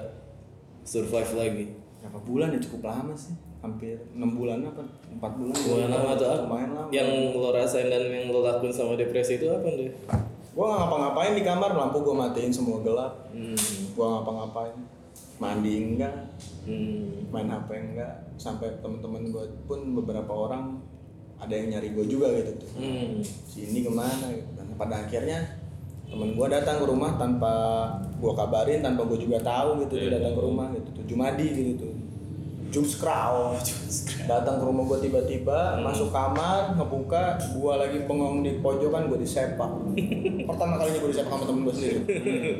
survive 0.83 1.33
lagi? 1.33 1.67
berapa 2.03 2.19
bulan 2.21 2.51
ya 2.51 2.59
cukup 2.61 2.83
lama 2.85 3.15
sih 3.15 3.31
hampir 3.63 3.95
enam 4.11 4.35
bulan 4.35 4.59
apa 4.61 4.83
empat 5.09 5.33
bulan 5.33 5.55
Bulan 5.55 5.87
lama 5.89 6.11
tuh 6.13 6.27
apa? 6.27 6.43
lumayan 6.43 6.71
lama 6.73 6.89
Yang 6.91 7.09
lo 7.33 7.49
rasain 7.53 7.87
dan 7.87 8.03
yang 8.05 8.27
lo 8.29 8.43
lakuin 8.43 8.75
sama 8.75 8.99
depresi 8.99 9.39
itu 9.39 9.47
apa 9.47 9.63
deh? 9.71 9.87
gua 10.51 10.65
nggak 10.67 10.79
ngapa-ngapain 10.83 11.33
di 11.33 11.43
kamar 11.43 11.71
lampu 11.71 12.03
gua 12.03 12.27
matiin 12.27 12.51
semua 12.51 12.83
gelap 12.83 13.31
Hmm. 13.31 13.55
gua 13.95 14.19
ngapa-ngapain 14.19 14.75
mandi 15.43 15.73
enggak? 15.83 16.15
Hmm. 16.63 17.27
main 17.35 17.51
HP 17.51 17.69
enggak? 17.75 18.13
Sampai 18.39 18.71
temen-temen 18.79 19.35
gue 19.35 19.45
pun 19.67 19.83
beberapa 19.99 20.31
orang 20.31 20.79
ada 21.37 21.51
yang 21.51 21.75
nyari 21.75 21.91
gue 21.91 22.07
juga 22.07 22.31
gitu. 22.39 22.55
Tuh 22.55 22.71
Hmm. 22.79 23.19
sini 23.51 23.83
ke 23.83 23.91
mana 23.91 24.31
gitu. 24.31 24.47
Kan 24.55 24.67
pada 24.79 25.03
akhirnya 25.03 25.59
temen 26.07 26.39
gue 26.39 26.47
datang 26.47 26.79
ke 26.79 26.87
rumah 26.87 27.17
tanpa 27.17 27.53
gue 28.15 28.33
kabarin 28.33 28.79
tanpa 28.79 29.03
gue 29.03 29.19
juga 29.19 29.43
tahu 29.43 29.83
gitu 29.83 29.99
dia 29.99 30.15
datang 30.15 30.39
ke 30.39 30.43
rumah 30.43 30.71
gitu. 30.71 30.89
Tuh 30.95 31.05
Jumadi 31.05 31.47
gitu 31.51 31.73
tuh. 31.83 31.93
Jumskrow 32.73 33.53
datang 34.25 34.57
ke 34.57 34.65
rumah 34.65 34.89
gue 34.89 35.05
tiba-tiba 35.05 35.77
masuk 35.85 36.09
kamar 36.09 36.73
ngebuka 36.73 37.37
gue 37.53 37.73
lagi 37.77 37.99
bengong 38.09 38.41
di 38.41 38.65
pojokan 38.65 39.13
gue 39.13 39.21
disepak. 39.21 39.73
Pertama 40.49 40.81
kalinya 40.81 40.99
gue 41.03 41.11
disepak 41.11 41.33
sama 41.33 41.45
temen 41.45 41.63
gue 41.67 41.75
sendiri. 41.75 41.99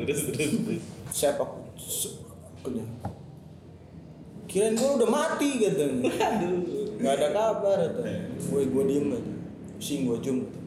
Terus 0.05 0.21
terus 0.29 0.51
terus. 0.59 0.81
sepak 1.09 1.49
Udah. 2.63 2.87
kirain 4.43 4.73
gue 4.73 4.89
udah 4.93 5.09
mati 5.09 5.49
gitu 5.57 5.83
nggak 6.95 7.13
ada 7.15 7.27
kabar 7.31 7.77
gitu 7.81 8.01
gue 8.45 8.61
gue 8.65 8.83
diem 8.85 9.05
gitu 9.09 9.31
sing 9.77 10.05
gue 10.05 10.17
jum 10.19 10.37
gitu 10.41 10.59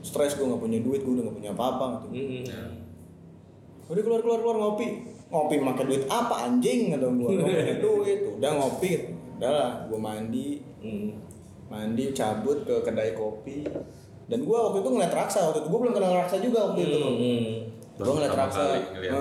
stres 0.00 0.34
gue 0.34 0.42
nggak 0.42 0.58
punya 0.58 0.80
duit 0.80 1.00
gue 1.00 1.12
udah 1.12 1.24
nggak 1.24 1.36
punya 1.36 1.50
apa-apa 1.52 1.86
gitu 2.02 2.08
Hmm. 2.10 2.74
udah 3.86 4.02
keluar 4.02 4.20
keluar 4.20 4.38
keluar 4.38 4.56
ngopi. 4.58 4.86
Ngopi 5.26 5.54
pakai 5.58 5.84
duit 5.84 6.02
apa 6.06 6.34
anjing 6.44 6.90
gitu 6.90 7.06
gue 7.08 7.28
nggak 7.28 7.48
punya 7.52 7.76
duit. 7.86 8.18
Udah 8.32 8.50
ngopi 8.52 8.90
udah 9.36 9.50
lah 9.50 9.70
gue 9.86 9.98
mandi. 9.98 10.48
Mandi 11.66 12.04
cabut 12.10 12.62
ke 12.62 12.74
kedai 12.80 13.12
kopi. 13.12 13.62
Dan 14.26 14.42
gue 14.42 14.54
waktu 14.56 14.78
itu 14.78 14.88
ngeliat 14.88 15.10
raksa 15.12 15.42
waktu 15.44 15.58
itu 15.60 15.68
gue 15.68 15.80
belum 15.80 15.90
kenal 15.92 16.12
raksa 16.16 16.36
juga 16.38 16.58
waktu 16.66 16.80
itu 16.82 16.98
Hmm. 16.98 17.48
gue 17.96 18.12
ngeliat 18.12 18.34
raksa. 18.36 18.58
kali 18.64 18.80
ngeliat. 18.92 19.12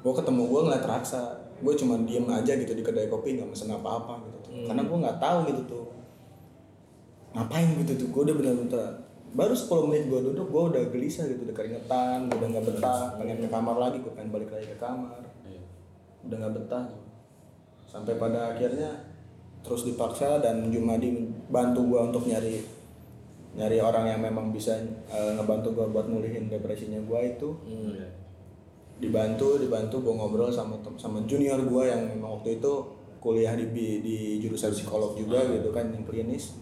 Gue 0.00 0.12
ketemu 0.16 0.42
gue 0.48 0.60
ngeliat 0.66 0.84
raksa. 0.84 1.22
Gue 1.60 1.76
cuma 1.76 2.00
diem 2.08 2.24
aja 2.24 2.52
gitu 2.56 2.72
di 2.72 2.80
kedai 2.80 3.12
kopi 3.12 3.36
nggak 3.36 3.52
mesen 3.52 3.68
apa 3.68 4.00
apa 4.00 4.12
gitu 4.24 4.38
tuh. 4.48 4.52
karena 4.64 4.82
gue 4.84 4.96
nggak 4.96 5.18
tahu 5.20 5.38
gitu 5.52 5.62
tuh 5.68 5.86
ngapain 7.36 7.68
gitu 7.84 7.92
tuh. 8.00 8.08
Gue 8.10 8.22
udah 8.28 8.36
bener-bener 8.36 8.84
baru 9.30 9.54
10 9.54 9.86
menit 9.86 10.04
gue 10.10 10.20
duduk 10.26 10.46
gue 10.50 10.62
udah 10.74 10.82
gelisah 10.90 11.30
gitu 11.30 11.46
udah 11.46 11.54
keringetan 11.54 12.26
gue 12.26 12.36
udah 12.40 12.48
nggak 12.48 12.66
betah. 12.66 13.04
Pengen 13.20 13.36
ke 13.44 13.48
kamar 13.52 13.76
lagi 13.76 13.96
gue 14.00 14.12
pengen 14.16 14.30
balik 14.32 14.50
lagi 14.50 14.66
ke 14.72 14.78
kamar. 14.80 15.20
Udah 16.26 16.36
nggak 16.36 16.54
betah 16.56 16.84
sampai 17.90 18.14
pada 18.22 18.54
akhirnya 18.54 19.10
terus 19.66 19.82
dipaksa 19.82 20.38
dan 20.38 20.70
Jumadi 20.70 21.26
bantu 21.50 21.90
gue 21.90 22.00
untuk 22.00 22.24
nyari 22.30 22.62
nyari 23.50 23.82
orang 23.82 24.06
yang 24.06 24.20
memang 24.22 24.54
bisa 24.54 24.78
eh, 25.10 25.32
ngebantu 25.34 25.74
gue 25.74 25.86
buat 25.90 26.06
ngulihin 26.06 26.46
depresinya 26.46 27.02
gue 27.02 27.20
itu. 27.34 27.50
Hmm. 27.66 28.19
Dibantu 29.00 29.56
dibantu 29.56 29.96
gue 29.98 30.12
ngobrol 30.12 30.48
sama 30.48 30.76
sama 30.94 31.24
junior 31.24 31.56
gue 31.58 31.82
yang 31.82 32.04
memang 32.06 32.36
waktu 32.36 32.56
itu 32.56 32.72
kuliah 33.16 33.52
di 33.52 33.66
di 34.00 34.16
jurusan 34.38 34.70
psikolog 34.70 35.12
juga 35.14 35.40
gitu 35.46 35.68
kan 35.70 35.88
yang 35.88 36.04
klinis 36.04 36.56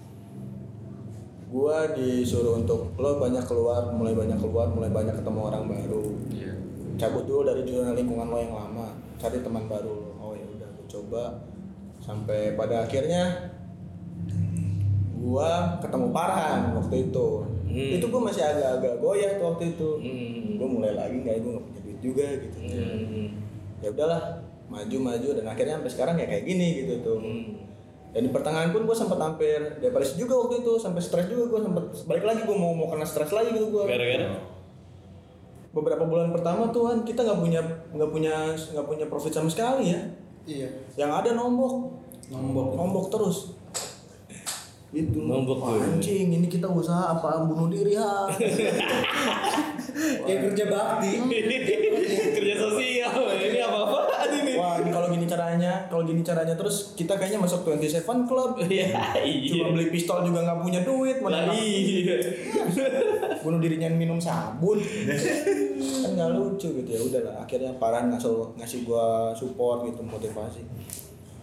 gue 1.48 1.76
disuruh 1.94 2.56
untuk 2.56 2.94
lo 2.94 3.16
banyak 3.16 3.42
keluar 3.42 3.90
mulai 3.90 4.12
banyak 4.12 4.36
keluar 4.36 4.68
mulai 4.68 4.88
banyak 4.88 5.14
ketemu 5.14 5.40
orang 5.44 5.64
baru 5.64 6.04
Iya. 6.28 6.52
cabut 6.96 7.24
dulu 7.24 7.42
dari 7.42 7.64
zona 7.64 7.90
lingkungan 7.92 8.26
lo 8.26 8.36
yang 8.36 8.52
lama 8.52 8.86
cari 9.16 9.40
teman 9.40 9.64
baru 9.64 9.90
lo 9.90 10.10
oh 10.20 10.32
ya 10.32 10.44
udah 10.46 10.68
gue 10.68 10.86
coba 10.86 11.22
sampai 11.98 12.54
pada 12.54 12.84
akhirnya 12.84 13.50
gua 15.18 15.76
ketemu 15.78 16.06
Parhan 16.10 16.72
waktu 16.74 17.10
itu 17.10 17.28
Hmm. 17.68 18.00
itu 18.00 18.08
gua 18.08 18.24
masih 18.24 18.40
agak-agak 18.40 18.96
goyah 18.96 19.36
tuh 19.36 19.52
waktu 19.52 19.76
itu 19.76 19.88
Hmm. 20.00 20.56
gua 20.56 20.68
mulai 20.70 20.92
lagi 20.94 21.20
nggak 21.20 21.44
duit 21.44 21.64
juga 21.98 22.26
gitu. 22.38 22.58
Hmm. 22.62 23.28
ya 23.78 23.94
udahlah 23.94 24.42
maju 24.68 24.96
maju 25.00 25.28
dan 25.38 25.46
akhirnya 25.48 25.80
sampai 25.80 25.92
sekarang 25.92 26.16
ya 26.18 26.26
kayak 26.28 26.44
gini 26.44 26.68
gitu 26.84 26.94
tuh. 27.02 27.18
Hmm. 27.18 27.66
dan 28.08 28.20
di 28.24 28.30
pertengahan 28.32 28.72
pun 28.72 28.88
gua 28.88 28.96
sempat 28.96 29.20
hampir 29.20 29.60
depresi 29.84 30.16
juga 30.16 30.34
waktu 30.40 30.64
itu 30.64 30.72
sampai 30.80 31.00
stres 31.04 31.28
juga 31.28 31.44
gua 31.52 31.60
sempat 31.60 31.84
balik 32.08 32.24
lagi 32.24 32.40
gua 32.48 32.56
mau 32.56 32.72
mau 32.72 32.88
kena 32.88 33.04
stres 33.04 33.30
lagi 33.32 33.52
gitu 33.52 33.68
gua. 33.72 33.84
Gara-gara? 33.84 34.38
Beberapa 35.68 36.04
bulan 36.08 36.32
pertama 36.32 36.72
tuh 36.72 36.88
kan 36.88 36.98
kita 37.04 37.22
nggak 37.22 37.40
punya 37.40 37.60
nggak 37.92 38.10
punya 38.10 38.34
nggak 38.56 38.86
punya 38.88 39.04
profit 39.06 39.32
sama 39.36 39.52
sekali 39.52 39.92
ya. 39.92 40.00
Iya. 40.48 40.68
yang 40.96 41.12
ada 41.12 41.36
nombok. 41.36 41.92
Nombok. 42.32 42.72
nombok 42.72 43.06
terus. 43.12 43.52
Itu 44.88 45.20
Nombok 45.20 45.60
anjing 45.68 46.32
ini 46.32 46.48
kita 46.48 46.64
usaha 46.64 47.12
apa? 47.12 47.44
Bunuh 47.44 47.68
diri 47.68 47.92
ha 48.00 48.24
Kayak 49.98 50.40
kerja 50.50 50.64
bakti. 50.70 51.10
kerja 52.38 52.54
sosial 52.54 53.12
ini 53.34 53.58
apa 53.60 53.78
apa 53.84 53.98
ini? 54.30 54.52
Wah 54.54 54.74
ini 54.80 54.90
kalau 54.94 55.08
gini 55.10 55.26
caranya 55.26 55.72
kalau 55.90 56.02
gini 56.06 56.22
caranya 56.22 56.54
terus 56.54 56.94
kita 56.94 57.18
kayaknya 57.18 57.42
masuk 57.42 57.66
27 57.66 58.28
club. 58.28 58.50
Iya, 58.68 58.92
cuma 59.48 59.64
iya. 59.64 59.74
beli 59.74 59.88
pistol 59.90 60.22
juga 60.22 60.44
nggak 60.44 60.60
punya 60.60 60.80
duit 60.84 61.18
mana 61.24 61.50
iya. 61.56 62.20
bunuh 63.42 63.58
dirinya 63.58 63.88
minum 63.90 64.20
sabun. 64.20 64.78
Kan 64.78 66.10
nggak 66.14 66.30
lucu 66.36 66.68
gitu 66.84 66.90
ya 66.90 67.00
udahlah 67.00 67.34
akhirnya 67.42 67.72
Paran 67.80 68.12
ngasih 68.12 68.54
ngasih 68.60 68.78
gua 68.84 69.32
support 69.32 69.88
gitu 69.88 70.04
motivasi 70.04 70.62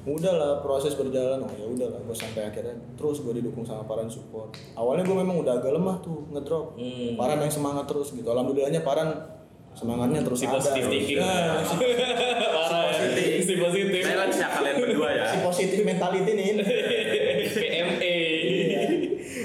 udahlah 0.06 0.62
proses 0.62 0.94
berjalan 0.94 1.42
oh 1.42 1.50
ya 1.50 1.66
udahlah 1.66 1.98
gua 2.06 2.14
sampai 2.14 2.46
akhirnya 2.46 2.78
terus 2.94 3.26
gua 3.26 3.34
didukung 3.34 3.66
sama 3.66 3.82
Paran 3.84 4.06
support 4.06 4.54
awalnya 4.78 5.02
gua 5.02 5.26
memang 5.26 5.42
udah 5.42 5.58
agak 5.58 5.74
lemah 5.74 5.98
tuh 6.00 6.30
ngedrop 6.30 6.78
Hmm. 6.78 7.18
Paran 7.18 7.42
yang 7.42 7.50
semangat 7.50 7.90
terus 7.90 8.14
gitu 8.14 8.30
alhamdulillahnya 8.30 8.86
Paran 8.86 9.10
semangatnya 9.76 10.24
terus 10.24 10.40
Si 10.40 10.48
ada 10.48 10.56
positif 10.56 10.84
thinking. 10.88 11.20
Nah, 11.20 11.60
si, 11.60 11.76
Parah. 12.56 12.96
Si 13.44 13.54
positif. 13.60 14.02
Saya 14.08 14.24
bisa 14.32 14.48
kalian 14.48 14.76
berdua 14.80 15.10
ya. 15.12 15.26
si 15.28 15.38
positif 15.44 15.80
mentality 15.84 16.32
nih 16.32 16.48
PMA. 17.52 18.16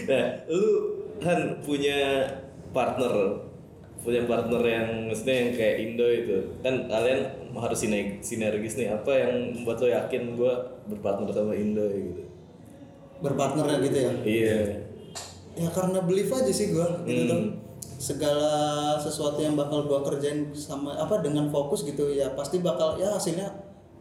Nah, 0.07 0.27
lu 0.47 0.67
kan 1.19 1.39
punya 1.67 2.31
partner 2.71 3.43
punya 4.01 4.25
partner 4.25 4.63
yang 4.63 4.87
maksudnya 5.05 5.37
yang 5.39 5.51
kayak 5.53 5.77
Indo 5.79 6.07
itu 6.07 6.37
kan 6.59 6.87
kalian 6.87 7.21
harus 7.53 7.79
sine- 7.79 8.17
sinergis 8.19 8.75
nih 8.75 8.89
apa 8.89 9.13
yang 9.13 9.33
membuat 9.55 9.77
lo 9.79 9.89
yakin 9.89 10.23
gue 10.35 10.53
berpartner 10.87 11.29
sama 11.31 11.53
Indo 11.53 11.85
gitu 11.87 12.25
Berpartnernya 13.19 13.79
gitu 13.83 13.99
ya. 13.99 14.13
iya 14.23 14.61
Ya 15.53 15.69
karena 15.69 16.01
believe 16.01 16.31
aja 16.31 16.49
sih 16.49 16.71
gua 16.71 16.89
gitu 17.03 17.29
Hmm. 17.29 17.53
Segala 18.01 18.49
sesuatu 18.97 19.37
yang 19.39 19.53
bakal 19.55 19.85
gua 19.85 20.01
kerjain 20.01 20.49
sama 20.55 20.97
apa 20.97 21.21
dengan 21.21 21.45
fokus 21.47 21.85
gitu 21.85 22.09
ya 22.09 22.33
pasti 22.33 22.57
bakal 22.59 22.97
ya 22.97 23.13
hasilnya 23.13 23.45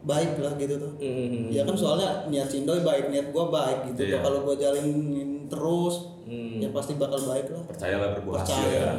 baik 0.00 0.40
lah 0.40 0.56
gitu 0.56 0.80
tuh 0.80 0.92
Hmm. 0.96 1.52
ya 1.52 1.60
kan 1.60 1.76
soalnya 1.76 2.24
niat 2.26 2.48
si 2.48 2.64
Indoy 2.64 2.80
baik 2.80 3.12
niat 3.12 3.28
gua 3.28 3.52
baik 3.52 3.92
gitu 3.92 4.08
tuh 4.08 4.20
kalau 4.22 4.40
gua 4.40 4.56
jalanin 4.56 5.44
terus 5.46 6.08
Hmm. 6.22 6.56
ya 6.56 6.70
pasti 6.70 6.96
bakal 6.96 7.20
baik 7.20 7.50
lah 7.50 7.60
Percayalah 7.66 8.08
berbuah 8.14 8.38
hasil 8.38 8.56
percaya 8.56 8.80
ya. 8.80 8.92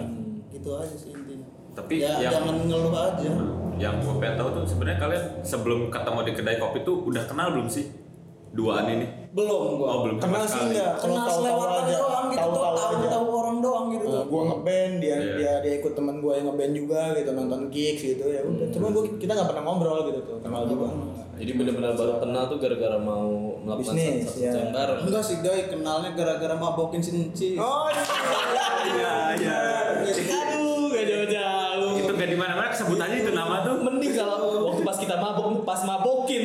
Gitu 0.52 0.70
aja 0.74 0.93
sih 0.93 1.10
intinya. 1.10 1.47
Tapi 1.72 1.93
ya 1.97 2.20
yang- 2.20 2.34
jangan 2.36 2.56
ngeluh 2.62 2.91
aja. 2.93 3.30
Yang 3.74 3.93
gue 3.99 4.14
pengen 4.18 4.36
tahu 4.36 4.49
tuh 4.52 4.64
sebenarnya 4.66 4.99
kalian 4.99 5.24
sebelum 5.41 5.80
ketemu 5.88 6.20
di 6.22 6.32
kedai 6.34 6.58
kopi 6.58 6.80
tuh 6.82 6.95
udah 7.04 7.24
kenal 7.24 7.47
belum 7.52 7.68
sih? 7.68 7.88
Duaan 8.52 8.84
ini? 8.86 9.08
belum 9.32 9.80
gua. 9.80 9.88
Oh 9.88 9.99
belum. 10.04 10.20
Kenal 10.20 10.43
sih 10.43 10.60
enggak, 10.62 10.99
kalau 10.99 11.16
kenal 11.16 11.24
tahu-tahu 11.24 11.39
selewatan 11.39 11.72
aja, 11.82 11.95
doang 11.95 12.26
gitu 12.28 12.39
tahu-tahu 12.43 12.68
tahu 12.68 12.91
aja. 12.91 13.08
tahu 13.08 13.26
orang 13.32 13.58
doang 13.64 13.86
gitu 13.88 14.04
tuh. 14.04 14.12
Uh, 14.12 14.26
gua 14.28 14.41
ngeband 14.43 14.93
dia 14.99 15.16
Iya. 15.16 15.34
dia 15.34 15.54
dia 15.64 15.74
ikut 15.80 15.93
teman 15.95 16.16
gua 16.20 16.34
yang 16.36 16.45
ngeband 16.52 16.74
juga 16.76 17.02
gitu 17.16 17.30
nonton 17.32 17.62
gigs 17.72 18.02
gitu 18.04 18.26
ya 18.28 18.41
udah. 18.43 18.68
Cuma 18.68 18.91
gua 18.91 19.04
kita 19.08 19.32
nggak 19.32 19.47
pernah 19.47 19.64
ngobrol 19.64 19.99
gitu 20.04 20.20
tuh 20.22 20.38
kenal 20.43 20.68
juga. 20.68 20.88
Jadi 21.32 21.52
benar-benar 21.56 21.91
baru 21.95 22.14
kenal 22.20 22.43
tuh 22.45 22.58
gara-gara 22.60 22.97
mau 22.99 23.28
melakukan 23.58 23.95
Bisnis, 23.95 24.28
satu 24.28 24.43
ya. 24.43 24.52
bareng. 24.70 24.99
enggak 25.02 25.24
sih 25.24 25.38
Doy 25.39 25.62
kenalnya 25.66 26.10
gara-gara 26.12 26.54
mabokin 26.54 26.99
si 26.99 27.12
Nci. 27.16 27.49
Oh 27.56 27.88
Iya 27.88 29.16
iya. 29.39 29.60
Aduh, 30.02 30.89
gak 30.89 31.06
jauh-jauh. 31.06 31.91
Itu 32.02 32.12
gak 32.18 32.30
di 32.30 32.38
mana-mana 32.38 32.70
kesebutannya 32.74 33.18
itu 33.22 33.32
nama 33.32 33.62
tuh. 33.62 33.76
Mending 33.82 34.14
kalau 34.18 34.38
waktu 34.72 34.82
pas 34.82 34.97
kita 34.97 35.16
mabok, 35.18 35.62
pas 35.62 35.82
mabokin, 35.86 36.43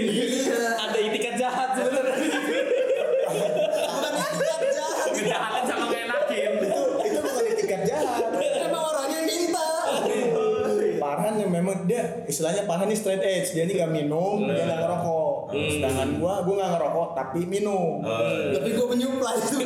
ada 0.77 0.99
itikat 1.01 1.35
jahat 1.41 1.69
sebenarnya. 1.77 2.19
bukan 3.77 4.13
itikat 4.15 4.61
jahat. 4.73 5.09
Kejahatan 5.17 5.63
sama 5.65 5.85
ngenakin. 5.89 6.51
itu 6.61 6.81
itu 7.09 7.19
bukan 7.25 7.45
etikat 7.57 7.81
jahat. 7.89 8.31
Emang 8.37 8.83
orangnya 8.93 9.21
minta. 9.25 9.69
Parhan 10.97 11.35
yang 11.41 11.51
memang 11.53 11.87
dia 11.89 12.25
istilahnya 12.27 12.65
Parhan 12.69 12.89
ini 12.91 12.97
straight 12.99 13.23
edge. 13.25 13.53
Dia 13.57 13.65
ini 13.65 13.79
nggak 13.79 13.93
minum 13.93 14.45
dia 14.49 14.65
nggak 14.65 14.81
ngerokok. 14.85 15.33
Sedangkan 15.55 16.09
gua 16.21 16.45
gua 16.45 16.55
nggak 16.61 16.71
ngerokok 16.77 17.09
tapi 17.17 17.41
minum. 17.49 18.05
Tapi 18.53 18.69
gua 18.77 18.87
menyuplai 18.93 19.39
itu. 19.41 19.57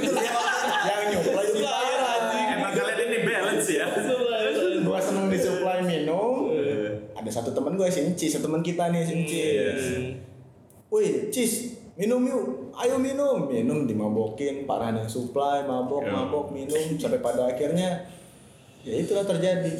Yang 0.81 1.03
nyuplai 1.17 1.47
jadi 1.51 2.00
ada 7.31 7.39
satu 7.39 7.55
teman 7.55 7.79
gue 7.79 7.87
si 7.87 8.03
Encis 8.03 8.35
satu 8.35 8.51
teman 8.51 8.59
kita 8.59 8.91
nih 8.91 9.07
si 9.07 9.13
Encis 9.15 9.83
wih 10.91 11.31
Cis 11.31 11.53
minum 11.95 12.19
yuk 12.27 12.75
ayo 12.75 12.99
minum 12.99 13.47
minum 13.47 13.87
dimabokin 13.87 14.67
Parhan 14.67 14.99
yang 14.99 15.07
supply 15.07 15.63
mabok 15.63 16.03
Ya. 16.03 16.11
mabok 16.11 16.51
minum 16.51 16.75
sampai 16.99 17.23
pada 17.23 17.47
akhirnya 17.47 18.03
ya 18.83 18.99
itulah 18.99 19.23
terjadi 19.23 19.71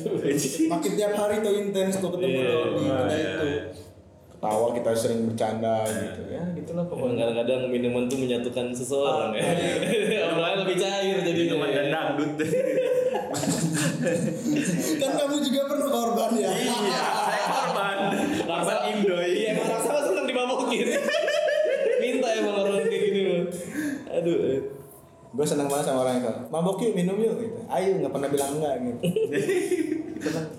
makin 0.69 0.93
tiap 0.95 1.19
hari 1.19 1.43
tuh 1.43 1.51
intens 1.51 1.99
tuh 1.99 2.15
ketemu 2.15 2.39
Iya. 2.39 2.47
lo 2.47 2.67
di 2.71 2.85
kedai 2.87 3.11
Iya, 3.11 3.31
itu 3.35 3.47
iya. 3.49 3.63
ketawa 4.31 4.67
kita 4.71 4.91
sering 4.95 5.21
bercanda 5.27 5.77
gitu 5.83 6.23
ya 6.31 6.43
gitulah 6.55 6.85
Emang 6.85 6.93
pokoknya 6.95 7.15
kadang-kadang 7.19 7.61
minuman 7.67 8.07
tuh 8.07 8.17
menyatukan 8.17 8.67
seseorang 8.71 9.35
ya. 9.35 9.43
Orang 10.25 10.39
lain 10.39 10.59
lebih 10.63 10.77
cair 10.79 11.17
jadi. 11.21 11.41
Minuman 11.51 11.69
dan 11.69 11.87
dangdut. 11.91 12.33
kan 14.97 15.11
kamu 15.15 15.37
juga 15.43 15.61
pernah 15.67 15.89
korban 15.89 16.31
ya 16.37 16.51
Iya, 16.53 17.03
Aduh. 24.31 24.55
eh. 24.55 24.63
gue 25.31 25.47
senang 25.47 25.71
banget 25.71 25.87
sama 25.87 26.03
orang 26.03 26.19
yang 26.19 26.25
kalau 26.27 26.41
mabok 26.51 26.83
yuk 26.83 26.95
minum 26.95 27.15
yuk 27.19 27.39
gitu. 27.39 27.59
Ayo 27.71 28.03
nggak 28.03 28.13
pernah 28.15 28.29
bilang 28.31 28.51
enggak 28.59 28.75
gitu. 28.83 29.01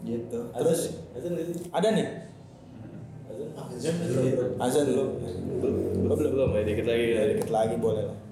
Gitu. 0.00 0.40
Terus? 0.56 0.96
Azan 1.12 1.36
ada 1.70 1.88
nih. 1.92 2.06
Azan? 3.28 3.94
azan 4.56 4.84
belum. 4.88 5.08
Belum, 5.60 5.76
belum, 6.08 6.30
belum, 6.32 6.50
ya 6.56 6.62
dikit 6.64 6.86
lagi. 6.88 7.04
ya, 7.12 7.22
dikit 7.36 7.50
lagi 7.52 7.76
boleh 7.76 8.08
lah 8.08 8.29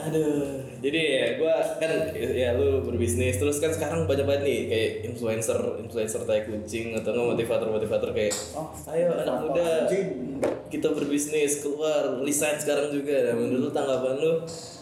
Aduh, 0.00 0.64
jadi 0.80 1.00
ya 1.12 1.26
gue 1.36 1.52
kan 1.76 1.92
ya 2.16 2.56
lu 2.56 2.80
berbisnis 2.80 3.36
terus 3.36 3.60
kan 3.60 3.68
sekarang 3.68 4.08
banyak 4.08 4.24
banget 4.24 4.42
nih 4.48 4.58
kayak 4.66 4.90
influencer 5.12 5.58
influencer 5.76 6.24
tai 6.24 6.48
kucing 6.48 6.96
atau 6.96 7.12
nggak 7.12 7.28
motivator 7.36 7.68
motivator 7.68 8.10
kayak 8.16 8.32
Oh, 8.56 8.72
ayo 8.88 9.12
anak 9.12 9.36
muda 9.44 9.64
anjing? 9.84 10.40
kita 10.70 10.88
berbisnis 10.94 11.60
keluar 11.60 12.22
resign 12.24 12.56
sekarang 12.56 12.94
juga. 12.94 13.28
Nah 13.28 13.34
menurut 13.36 13.68
lu 13.68 13.70
tanggapan 13.74 14.14
lu 14.16 14.32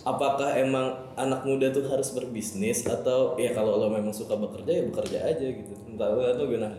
apakah 0.05 0.55
emang 0.55 0.87
anak 1.17 1.43
muda 1.43 1.73
tuh 1.73 1.83
harus 1.89 2.15
berbisnis 2.15 2.87
atau 2.87 3.35
ya 3.35 3.51
kalau 3.57 3.81
lo 3.81 3.89
memang 3.91 4.15
suka 4.15 4.37
bekerja 4.39 4.71
ya 4.71 4.83
bekerja 4.87 5.19
aja 5.25 5.47
gitu? 5.49 5.73
Entah 5.89 6.15
lu 6.15 6.23
atau 6.23 6.47
gimana? 6.47 6.71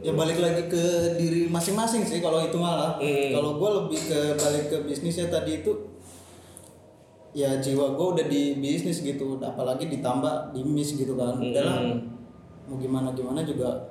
Ya 0.00 0.16
balik 0.16 0.40
lagi 0.40 0.64
ke 0.64 0.84
diri 1.20 1.44
masing-masing 1.52 2.08
sih 2.08 2.24
kalau 2.24 2.40
itu 2.40 2.56
malah. 2.56 2.96
Hmm. 2.96 3.36
kalau 3.36 3.60
gue 3.60 3.70
lebih 3.84 4.00
ke 4.08 4.20
balik 4.40 4.64
ke 4.72 4.76
bisnisnya 4.88 5.28
tadi 5.28 5.60
itu 5.60 5.89
ya 7.32 7.56
jiwa 7.56 7.92
gue 7.92 8.06
udah 8.12 8.26
di 8.26 8.42
bisnis 8.56 9.00
gitu 9.00 9.38
apalagi 9.38 9.86
ditambah 9.86 10.50
di 10.50 10.62
mis 10.62 10.92
gitu 10.92 11.14
kan 11.14 11.36
udahlah 11.36 11.78
Hmm. 11.80 11.98
mau 12.66 12.76
gimana 12.76 13.10
gimana 13.10 13.42
juga 13.42 13.90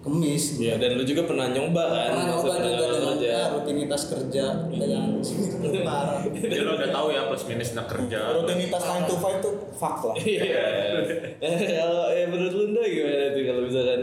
kemis 0.00 0.54
gitu. 0.54 0.62
ya 0.64 0.78
dan 0.78 0.94
lu 0.94 1.02
juga 1.02 1.26
pernah 1.26 1.46
nyoba 1.48 1.82
kan 1.84 2.08
pernah 2.08 2.26
nyoba 2.28 2.46
juga 2.56 2.84
dengan 2.86 3.10
aja 3.12 3.26
ya, 3.26 3.42
rutinitas 3.52 4.02
kerja 4.06 4.44
dengan 4.68 5.18
parah 5.86 6.18
Jadi 6.22 6.56
lo 6.60 6.72
udah 6.74 6.90
tahu 6.92 7.06
ya 7.10 7.26
plus 7.26 7.42
minusnya 7.44 7.82
kerja. 7.84 8.18
rutinitas 8.32 8.82
9 8.82 9.02
to 9.04 9.14
5 9.16 9.42
tuh 9.42 9.54
fuck 9.72 9.98
lah 10.04 10.14
Iya. 10.16 10.62
kalau 11.74 12.06
ya 12.08 12.24
menurut 12.24 12.54
lu 12.54 12.64
Nda 12.70 12.82
gimana 12.86 13.24
tuh 13.28 13.42
kalau 13.44 13.60
misalkan 13.62 14.00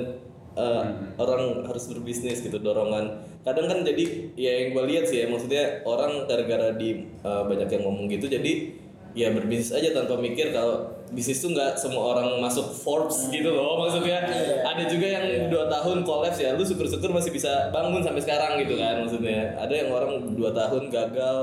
uh, 0.55 0.83
orang 1.17 1.65
harus 1.67 1.89
berbisnis 1.89 2.41
gitu 2.41 2.57
dorongan. 2.57 3.21
Kadang 3.45 3.69
kan 3.69 3.79
jadi 3.85 4.33
ya 4.37 4.51
yang 4.63 4.67
gue 4.73 4.83
lihat 4.93 5.05
sih 5.09 5.23
ya 5.23 5.27
maksudnya 5.29 5.83
orang 5.85 6.25
gara-gara 6.25 6.73
di 6.73 7.09
uh, 7.21 7.45
banyak 7.45 7.69
yang 7.69 7.83
ngomong 7.85 8.09
gitu 8.09 8.31
jadi 8.31 8.81
ya 9.13 9.29
berbisnis 9.29 9.69
aja 9.69 9.93
tanpa 9.93 10.17
mikir 10.17 10.49
kalau 10.49 10.89
bisnis 11.13 11.37
tuh 11.37 11.53
nggak 11.53 11.77
semua 11.77 12.17
orang 12.17 12.41
masuk 12.41 12.73
Forbes 12.73 13.29
gitu 13.29 13.53
loh 13.53 13.85
maksudnya. 13.85 14.25
Ada 14.65 14.89
juga 14.89 15.07
yang 15.07 15.25
dua 15.53 15.69
tahun 15.69 16.01
kolaps 16.01 16.41
ya 16.41 16.57
lu 16.57 16.65
syukur-syukur 16.65 17.13
masih 17.13 17.29
bisa 17.29 17.69
bangun 17.69 18.01
sampai 18.01 18.21
sekarang 18.25 18.57
gitu 18.65 18.73
kan 18.77 19.05
maksudnya. 19.05 19.53
Ada 19.61 19.73
yang 19.85 19.89
orang 19.93 20.33
dua 20.33 20.49
tahun 20.49 20.89
gagal 20.89 21.37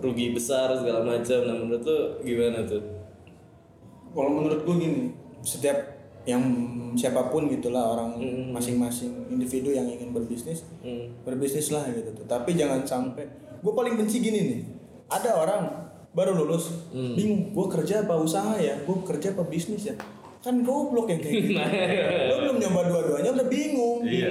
rugi 0.00 0.32
besar 0.32 0.72
segala 0.74 1.04
macam. 1.04 1.38
Nah 1.44 1.54
menurut 1.54 1.84
lu 1.84 1.98
gimana 2.24 2.64
tuh? 2.64 2.82
Kalau 4.14 4.30
menurut 4.30 4.62
gue 4.64 4.76
gini 4.80 5.00
setiap 5.44 5.93
yang 6.24 6.40
siapa 6.92 7.28
pun 7.28 7.46
gitulah 7.46 7.92
orang 7.92 8.16
Hmm. 8.16 8.48
masing-masing 8.50 9.28
individu 9.28 9.70
yang 9.70 9.84
ingin 9.84 10.10
berbisnis 10.10 10.64
Hmm. 10.78 11.12
berbisnis 11.20 11.68
lah 11.68 11.84
gitu 11.86 12.10
tuh 12.12 12.24
tapi 12.24 12.52
jangan 12.52 12.80
sampai 12.82 13.24
gue 13.56 13.72
paling 13.72 13.94
benci 13.94 14.18
gini 14.18 14.40
nih 14.42 14.60
ada 15.06 15.36
orang 15.36 15.62
baru 16.10 16.32
lulus 16.34 16.70
Hmm. 16.88 17.12
bingung 17.12 17.50
gue 17.50 17.66
kerja 17.70 18.02
apa 18.02 18.14
usaha 18.16 18.56
ya 18.56 18.78
gue 18.78 18.96
kerja 19.04 19.30
apa 19.30 19.44
bisnis 19.44 19.84
ya 19.84 19.96
kan 20.40 20.60
goblok 20.60 21.08
yang 21.08 21.18
kayak 21.18 21.34
gitu 21.42 21.56
lo 22.28 22.36
belum 22.38 22.56
nyoba 22.58 22.80
dua-duanya 22.86 23.30
udah 23.32 23.46
bingung 23.46 24.04
Iya. 24.04 24.28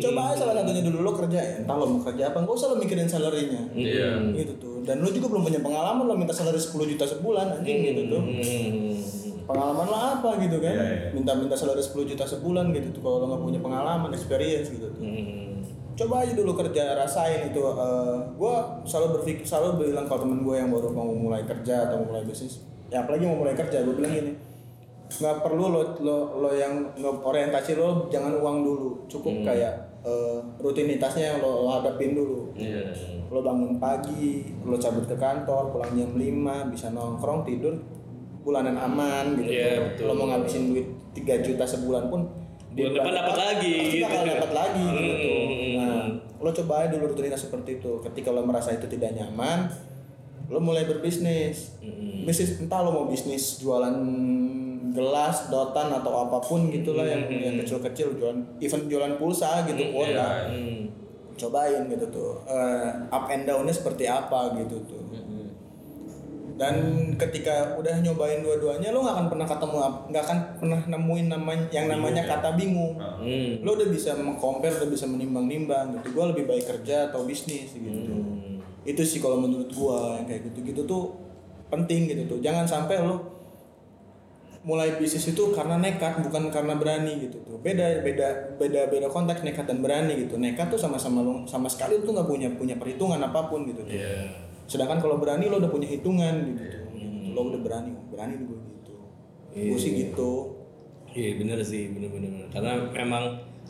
coba 0.00 0.32
aja 0.32 0.40
salah 0.40 0.54
satunya 0.58 0.80
dulu 0.82 0.98
lo 1.00 1.12
kerja 1.14 1.36
ya 1.36 1.52
entah 1.58 1.76
lo 1.76 1.84
mau 1.86 2.00
kerja 2.02 2.32
apa 2.32 2.38
nggak 2.38 2.54
usah 2.54 2.68
lo 2.68 2.76
mikirin 2.76 3.04
salarinya 3.06 3.60
Iya. 3.70 4.24
gitu 4.34 4.52
tuh 4.56 4.76
dan 4.82 4.98
lo 4.98 5.08
juga 5.08 5.28
belum 5.28 5.44
punya 5.44 5.60
pengalaman 5.60 6.04
lo 6.04 6.14
minta 6.14 6.32
salary 6.32 6.56
10 6.56 6.84
juta 6.86 7.04
sebulan 7.06 7.46
anjing 7.54 7.78
gitu 7.82 8.02
tuh 8.10 8.20
Hmm. 8.20 8.92
Pengalaman 9.44 9.84
lo 9.84 9.94
apa 9.94 10.30
gitu 10.38 10.56
kan 10.58 10.72
Iya, 10.72 10.84
iya. 10.84 11.08
minta-minta 11.10 11.52
salary 11.52 11.78
10 11.78 11.94
juta 12.06 12.24
sebulan 12.24 12.72
gitu 12.72 12.88
tuh 12.90 13.00
kalau 13.00 13.16
lo 13.18 13.26
nggak 13.26 13.42
punya 13.42 13.60
pengalaman 13.60 14.10
experience 14.10 14.68
gitu 14.68 14.88
tuh 14.88 15.00
Hmm. 15.00 15.60
coba 15.94 16.14
aja 16.20 16.32
dulu 16.32 16.52
kerja 16.54 16.94
rasain 16.94 17.46
itu 17.46 17.60
Eh, 17.60 18.16
gua 18.34 18.54
selalu 18.82 19.08
berpikir 19.16 19.44
selalu 19.44 19.68
bilang 19.86 20.04
kalau 20.04 20.24
temen 20.24 20.40
gue 20.40 20.54
yang 20.54 20.68
baru 20.68 20.88
mau 20.88 21.06
mulai 21.06 21.44
kerja 21.44 21.86
atau 21.86 22.00
mau 22.00 22.10
mulai 22.10 22.24
bisnis 22.24 22.60
ya 22.86 23.00
apalagi 23.00 23.24
mau 23.24 23.38
mulai 23.38 23.52
kerja 23.52 23.80
gue 23.80 23.94
bilang 23.94 24.10
gini 24.12 24.32
nggak 25.14 25.36
perlu 25.40 25.64
lo 25.68 25.80
lo 26.00 26.16
lo 26.38 26.50
yang 26.50 26.90
orientasi 26.98 27.76
lo 27.76 28.08
jangan 28.08 28.34
uang 28.34 28.56
dulu 28.60 28.88
cukup 29.06 29.44
kayak 29.44 29.70
eh, 30.02 30.38
rutinitasnya 30.58 31.24
yang 31.26 31.38
lo, 31.38 31.62
lo 31.62 31.70
hadapin 31.70 32.12
dulu 32.12 32.50
Iya. 32.54 32.90
lo 33.26 33.40
bangun 33.40 33.78
pagi 33.78 34.42
lo 34.60 34.74
cabut 34.74 35.04
ke 35.04 35.14
kantor 35.14 35.70
pulang 35.70 35.92
jam 35.92 36.10
5 36.10 36.18
bisa 36.68 36.90
nongkrong 36.90 37.44
tidur 37.44 37.78
bulanan 38.44 38.76
aman 38.76 39.34
gitu 39.34 39.50
Iya, 39.50 39.80
betul. 39.82 40.04
lo 40.04 40.12
mau 40.14 40.26
ngabisin 40.28 40.62
duit 40.70 40.86
3 41.16 41.40
juta 41.42 41.64
sebulan 41.64 42.06
pun 42.06 42.22
Bulan 42.70 42.90
depan 42.92 43.12
dapat 43.14 43.36
lagi, 43.38 43.72
pasti 43.72 43.94
gitu. 43.94 44.04
bakal 44.04 44.22
dapat 44.28 44.50
lagi 44.52 44.84
gitu 44.84 45.32
Hmm. 45.34 45.72
nah 45.76 46.04
lo 46.38 46.50
coba 46.52 46.74
aja 46.78 46.92
dulu 46.92 47.04
rutinitas 47.08 47.40
seperti 47.42 47.78
itu 47.78 47.92
ketika 48.02 48.28
lo 48.28 48.42
merasa 48.42 48.70
itu 48.70 48.84
tidak 48.86 49.14
nyaman 49.14 49.70
lo 50.46 50.58
mulai 50.58 50.84
berbisnis 50.84 51.78
Hmm. 51.78 52.22
bisnis 52.22 52.58
entah 52.58 52.80
lo 52.80 52.90
mau 52.92 53.06
bisnis 53.06 53.58
jualan 53.58 53.96
gelas 54.90 55.48
dotan 55.48 55.90
atau 55.92 56.12
apa 56.20 56.38
pun 56.38 56.68
gitulah 56.68 57.02
yang 57.02 57.26
yang 57.28 57.56
kecil-kecil 57.56 58.14
jualan 58.14 58.38
even 58.58 58.86
jualan 58.86 59.16
pulsa 59.16 59.64
gitu 59.64 59.90
kuota 59.90 60.48
Hmm. 60.48 60.86
cobain 61.34 61.86
gitu 61.88 62.06
tuh 62.08 62.32
Eh, 62.44 62.90
up 63.08 63.26
and 63.26 63.42
downnya 63.42 63.72
seperti 63.72 64.04
apa 64.04 64.54
gitu 64.56 64.78
tuh 64.84 65.02
dan 66.54 66.74
ketika 67.18 67.74
udah 67.74 67.98
nyobain 67.98 68.38
dua-duanya 68.38 68.94
lo 68.94 69.02
nggak 69.02 69.16
akan 69.18 69.26
pernah 69.26 69.46
ketemu 69.50 69.76
nggak 70.14 70.22
akan 70.22 70.38
pernah 70.62 70.80
nemuin 70.86 71.26
namanya 71.26 71.66
yang 71.74 71.86
namanya 71.90 72.22
kata 72.22 72.54
bingung. 72.54 72.94
Hmm. 72.94 73.58
lo 73.66 73.74
udah 73.74 73.88
bisa 73.90 74.14
mengcompare 74.14 74.78
udah 74.78 74.90
bisa 74.90 75.10
menimbang-nimbang 75.10 75.98
gitu. 75.98 76.14
Gue 76.14 76.24
lebih 76.30 76.44
baik 76.46 76.64
kerja 76.70 77.10
atau 77.10 77.26
bisnis 77.26 77.74
gitu. 77.74 77.90
Hmm. 77.90 78.62
itu 78.84 79.00
sih 79.00 79.16
kalau 79.16 79.40
menurut 79.40 79.72
gua 79.72 80.20
yang 80.20 80.28
kayak 80.28 80.44
gitu-gitu 80.52 80.84
tuh 80.86 81.16
penting 81.72 82.06
gitu 82.06 82.22
tuh. 82.30 82.38
Jangan 82.38 82.68
sampai 82.68 83.02
lo 83.02 83.34
mulai 84.64 84.96
bisnis 84.96 85.28
itu 85.28 85.52
karena 85.52 85.76
nekat 85.76 86.24
bukan 86.24 86.54
karena 86.54 86.78
berani 86.78 87.18
gitu 87.18 87.42
tuh. 87.42 87.58
Beda 87.58 87.98
beda 88.04 88.54
beda 88.60 88.86
beda 88.92 89.10
konteks 89.10 89.42
nekat 89.42 89.66
dan 89.66 89.82
berani 89.82 90.28
gitu. 90.28 90.38
Nekat 90.38 90.70
tuh 90.70 90.78
sama-sama 90.78 91.18
lo 91.24 91.42
sama 91.50 91.66
sekali 91.66 91.98
lo 91.98 92.06
tuh 92.06 92.14
nggak 92.14 92.28
punya 92.30 92.48
punya 92.54 92.76
perhitungan 92.78 93.18
apa 93.18 93.50
pun 93.50 93.66
gitu 93.66 93.82
tuh. 93.82 93.90
Iya. 93.90 94.53
Sedangkan 94.64 94.98
kalau 95.00 95.20
berani 95.20 95.48
lo 95.48 95.60
udah 95.60 95.70
punya 95.72 95.88
hitungan 95.88 96.56
gitu. 96.56 96.78
Tuh. 96.88 97.32
lo 97.34 97.40
udah 97.52 97.60
berani 97.60 97.92
berani 98.08 98.34
gue 98.46 98.58
gitu. 98.80 98.94
Gue 99.54 99.78
sih 99.78 99.92
gitu. 100.08 100.32
Iya 101.14 101.38
bener 101.38 101.58
sih 101.62 101.94
bener 101.94 102.10
bener 102.10 102.30
bener. 102.30 102.48
karena 102.50 102.72
memang 102.90 103.24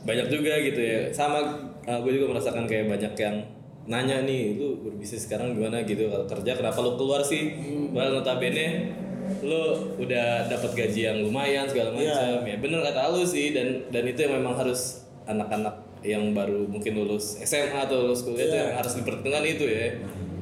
banyak 0.05 0.26
juga 0.32 0.57
gitu 0.61 0.80
ya. 0.80 1.12
Sama 1.12 1.40
gue 1.84 2.12
juga 2.12 2.36
merasakan 2.36 2.64
kayak 2.68 2.88
banyak 2.88 3.14
yang 3.18 3.36
nanya 3.84 4.24
nih 4.24 4.57
lu 4.57 4.80
berbisnis 4.80 5.28
sekarang 5.28 5.53
gimana 5.57 5.84
gitu? 5.84 6.09
Kalau 6.09 6.24
kerja 6.24 6.57
kenapa 6.57 6.78
lu 6.80 6.97
keluar 6.97 7.20
sih? 7.20 7.53
Padahal 7.92 8.20
notabene 8.20 8.97
lu 9.40 9.76
udah 10.01 10.49
dapat 10.53 10.72
gaji 10.76 11.01
yang 11.09 11.18
lumayan 11.24 11.64
segala 11.64 11.97
macam 11.97 12.45
ya 12.45 12.57
bener 12.61 12.80
kata 12.80 13.12
lu 13.12 13.24
sih. 13.24 13.53
Dan 13.53 13.88
dan 13.92 14.05
itu 14.09 14.24
yang 14.24 14.40
memang 14.40 14.57
harus 14.57 15.05
anak-anak 15.24 15.84
yang 16.05 16.36
baru 16.36 16.68
mungkin 16.68 17.01
lulus 17.01 17.40
SMA 17.40 17.88
atau 17.88 18.05
lulus 18.05 18.28
kuliah 18.28 18.45
itu 18.45 18.57
yang 18.61 18.72
harus 18.76 18.92
diperhitungkan 19.01 19.40
itu 19.40 19.64
ya 19.64 19.88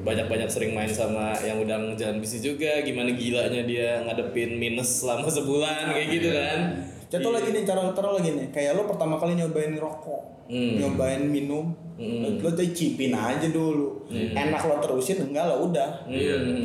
banyak-banyak 0.03 0.49
sering 0.51 0.75
main 0.75 0.91
sama 0.91 1.31
yang 1.41 1.63
udah 1.63 1.79
ngejalan 1.91 2.19
bisnis 2.19 2.43
juga. 2.43 2.83
Gimana 2.83 3.15
gilanya 3.15 3.63
dia 3.63 4.03
ngadepin 4.03 4.59
minus 4.59 5.01
selama 5.01 5.31
sebulan 5.31 5.95
kayak 5.95 6.07
gitu 6.11 6.29
kan? 6.35 6.59
Contoh 7.07 7.29
lagi 7.29 7.53
nih, 7.53 7.61
cara 7.61 7.93
taruh 7.93 8.17
lagi 8.17 8.33
nih, 8.33 8.49
kayak 8.49 8.73
lo 8.73 8.89
pertama 8.89 9.21
kali 9.21 9.37
nyobain 9.37 9.77
rokok, 9.77 10.49
Hmm. 10.49 10.81
nyobain 10.81 11.21
minum, 11.21 11.69
lo, 11.93 12.41
lo 12.41 12.49
cicipin 12.57 13.13
aja 13.13 13.53
dulu, 13.53 14.09
enak 14.09 14.65
lo 14.65 14.81
terusin 14.81 15.21
enggak 15.21 15.45
lo 15.45 15.69
udah, 15.69 16.09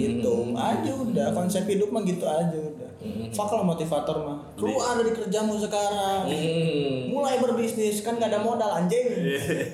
gitu. 0.00 0.56
Aja 0.56 0.88
udah 0.88 1.36
konsep 1.36 1.68
hidup 1.68 1.92
mah 1.92 2.00
gitu 2.00 2.24
aja 2.24 2.56
udah. 2.56 2.88
Fuck 3.28 3.60
lah 3.60 3.62
motivator 3.62 4.24
mah, 4.24 4.40
keluar 4.56 4.96
dari 4.96 5.12
kerjamu 5.12 5.60
sekarang, 5.60 6.32
Hmm. 6.32 7.12
mulai 7.12 7.36
berbisnis 7.36 8.00
kan 8.00 8.16
gak 8.16 8.32
ada 8.32 8.40
modal 8.40 8.72
anjing, 8.72 9.04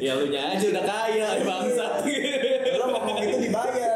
ya 0.03 0.19
lu 0.19 0.27
nya 0.27 0.59
aja 0.59 0.75
udah 0.75 0.83
kaya 0.83 1.27
bangsat 1.39 2.03
lo 2.75 2.85
ngomong 2.91 3.17
itu 3.23 3.47
dibayar. 3.47 3.95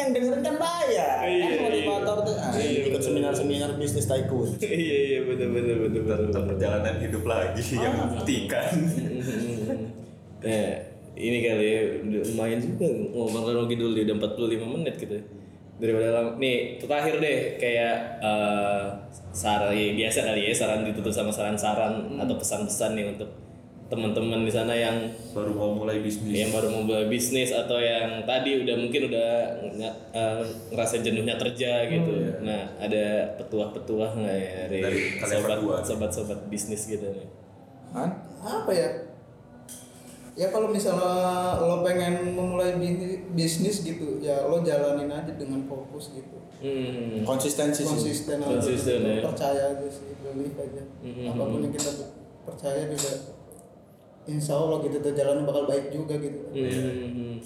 Yang 0.00 0.10
kan 0.10 0.16
dengerin 0.16 0.42
kan 0.42 0.56
bayar, 0.56 1.16
Iya, 1.28 1.44
kan 1.44 1.58
motivator 1.68 2.16
tuh 2.24 2.34
ah, 2.40 2.52
ikut 2.56 3.02
seminar-seminar 3.04 3.70
bisnis 3.76 4.08
tycoon. 4.08 4.48
iya 4.64 4.98
iya 5.12 5.18
bener 5.28 5.48
bener 5.52 5.76
bener 5.76 6.00
bener 6.00 6.18
Tetap 6.32 6.44
perjalanan 6.48 6.94
hidup 6.98 7.24
lagi 7.28 7.62
yang 7.76 7.94
membuktikan. 8.00 8.72
ya 10.40 10.64
ini 11.28 11.38
kali 11.44 11.66
ya 11.68 11.82
lumayan 12.24 12.58
juga 12.64 12.88
ngomong 13.12 13.42
teknologi 13.44 13.76
dulu 13.76 13.92
di 13.92 14.02
udah 14.08 14.16
45 14.16 14.74
menit 14.80 14.94
gitu. 14.96 15.16
Daripada 15.80 16.08
lama 16.12 16.30
nih 16.36 16.76
terakhir 16.80 17.14
deh 17.20 17.38
kayak 17.56 17.94
eh 18.20 18.84
saran 19.32 19.72
ya, 19.72 19.92
biasa 19.96 20.18
kali 20.32 20.40
ya 20.48 20.52
saran 20.56 20.84
ditutup 20.84 21.12
sama 21.12 21.32
saran-saran 21.32 22.16
atau 22.16 22.36
pesan-pesan 22.36 22.96
nih 22.96 23.06
untuk 23.16 23.28
teman-teman 23.90 24.40
di 24.40 24.52
sana 24.52 24.70
yang 24.70 25.10
Baru 25.30 25.50
mau 25.52 25.74
mulai 25.74 25.98
bisnis. 25.98 26.30
yang 26.32 26.48
baru 26.48 26.70
mau 26.70 26.80
mulai 26.80 27.04
bisnis 27.04 27.50
atau 27.50 27.74
yang 27.76 28.22
tadi 28.22 28.62
udah 28.62 28.76
mungkin 28.76 29.10
udah 29.10 29.30
eh, 30.08 30.42
ngerasa 30.70 31.02
jenuhnya 31.02 31.34
kerja 31.36 31.84
gitu. 31.86 32.38
Nah, 32.40 32.70
ada 32.78 33.04
petuah-petuah 33.36 34.10
nggak 34.14 34.36
ya 34.36 34.52
dari, 34.64 34.78
Dari 34.80 35.00
sobat 35.20 35.82
sobat-sobat 35.82 36.46
bisnis 36.46 36.86
gitu 36.86 37.02
nih? 37.04 37.26
Hah? 37.90 38.10
apa 38.40 38.70
ya 38.70 38.88
ya 40.32 40.48
kalau 40.48 40.70
misalnya 40.70 41.10
lo 41.60 41.82
pengen 41.82 42.32
memulai 42.32 42.72
bi- 42.74 42.96
bisnis 43.30 43.82
gitu 43.82 44.16
ya 44.18 44.46
lo 44.46 44.62
jalanin 44.62 45.10
aja 45.10 45.34
dengan 45.34 45.66
fokus 45.66 46.14
gitu 46.14 46.38
Hmm. 46.60 47.24
Konsistensi 47.24 47.80
konsisten 47.82 48.36
aja 48.36 48.52
Konsisten, 48.52 49.00
gitu. 49.00 49.08
ya. 49.10 49.24
percaya 49.24 49.62
aja 49.72 49.86
sih 49.88 50.12
believe 50.20 50.52
aja 50.54 50.82
Mhm. 51.00 51.24
apa 51.26 51.42
pun 51.42 51.58
yang 51.58 51.72
kita 51.72 51.92
percaya 52.42 52.84
juga 52.84 53.12
insya 54.30 54.54
Allah 54.54 54.78
gitu 54.80 54.96
tuh 54.96 55.12
jalan 55.12 55.42
bakal 55.42 55.66
baik 55.66 55.90
juga 55.90 56.14
gitu 56.16 56.38
Hmm. 56.50 57.36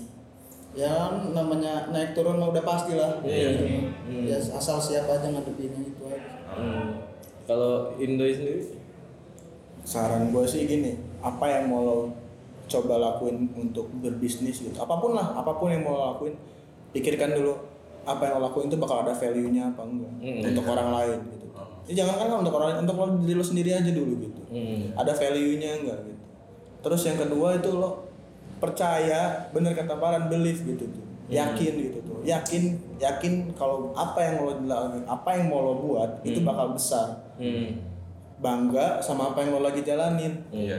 ya 0.72 0.90
namanya 1.30 1.88
naik 1.88 2.12
turun 2.12 2.36
mah 2.36 2.50
udah 2.50 2.60
pasti 2.62 2.92
lah 2.92 3.18
Iya. 3.20 3.48
gitu. 3.54 3.64
ya 4.26 4.36
asal 4.52 4.76
siap 4.76 5.06
aja 5.06 5.26
ngadepinnya 5.26 5.80
itu 5.82 6.02
aja 6.04 6.32
Hmm. 6.50 7.02
Kalau 7.44 7.92
Indo 7.96 8.24
sendiri? 8.24 8.62
saran 9.84 10.30
gue 10.30 10.44
sih 10.44 10.64
gini 10.64 10.92
apa 11.20 11.44
yang 11.46 11.68
mau 11.68 11.82
lo 11.82 11.96
coba 12.64 12.96
lakuin 12.96 13.52
untuk 13.54 13.92
berbisnis 13.94 14.58
gitu 14.58 14.72
apa 14.74 14.96
pun 14.96 15.12
lah 15.12 15.34
apa 15.34 15.52
pun 15.54 15.68
yang 15.68 15.82
mau 15.82 15.92
lo 15.92 16.04
lakuin 16.10 16.32
pikirkan 16.90 17.34
dulu 17.34 17.52
apa 18.02 18.22
yang 18.24 18.34
lo 18.34 18.48
lakuin 18.48 18.66
itu 18.66 18.76
bakal 18.76 19.00
ada 19.00 19.12
value 19.12 19.50
nya 19.50 19.68
apa 19.68 19.84
enggak 19.84 20.12
Hmm. 20.16 20.40
untuk 20.42 20.64
orang 20.66 20.88
lain 20.90 21.18
gitu 21.28 21.46
ini 21.84 21.92
jangan 21.94 22.14
kan 22.16 22.28
untuk 22.38 22.54
orang 22.54 22.68
lain 22.70 22.80
untuk 22.82 22.96
lo 22.96 23.06
diri 23.20 23.34
lo 23.34 23.44
sendiri 23.44 23.70
aja 23.74 23.90
dulu 23.90 24.12
gitu 24.18 24.40
Hmm. 24.48 24.96
ada 24.96 25.12
value 25.12 25.54
nya 25.54 25.70
enggak 25.76 25.98
gitu 26.02 26.13
terus 26.84 27.02
yang 27.08 27.16
kedua 27.16 27.56
itu 27.56 27.72
lo 27.72 28.04
percaya 28.60 29.48
bener 29.50 29.72
kata 29.72 29.96
Paran 29.96 30.28
belief 30.28 30.60
gitu 30.62 30.84
tuh. 30.84 31.04
Yakin 31.32 31.72
gitu 31.80 31.98
tuh. 32.04 32.20
Yakin 32.22 32.76
yakin 33.00 33.56
kalau 33.56 33.96
apa 33.96 34.20
yang 34.20 34.44
lo 34.44 34.52
apa 35.08 35.28
yang 35.34 35.48
mau 35.48 35.64
lo 35.64 35.74
buat 35.80 36.20
itu 36.22 36.44
bakal 36.44 36.76
besar. 36.76 37.24
Hmm. 37.40 37.90
bangga 38.34 39.00
sama 39.00 39.32
apa 39.32 39.40
yang 39.40 39.56
lo 39.56 39.60
lagi 39.64 39.80
jalanin. 39.80 40.36
Iya. 40.52 40.76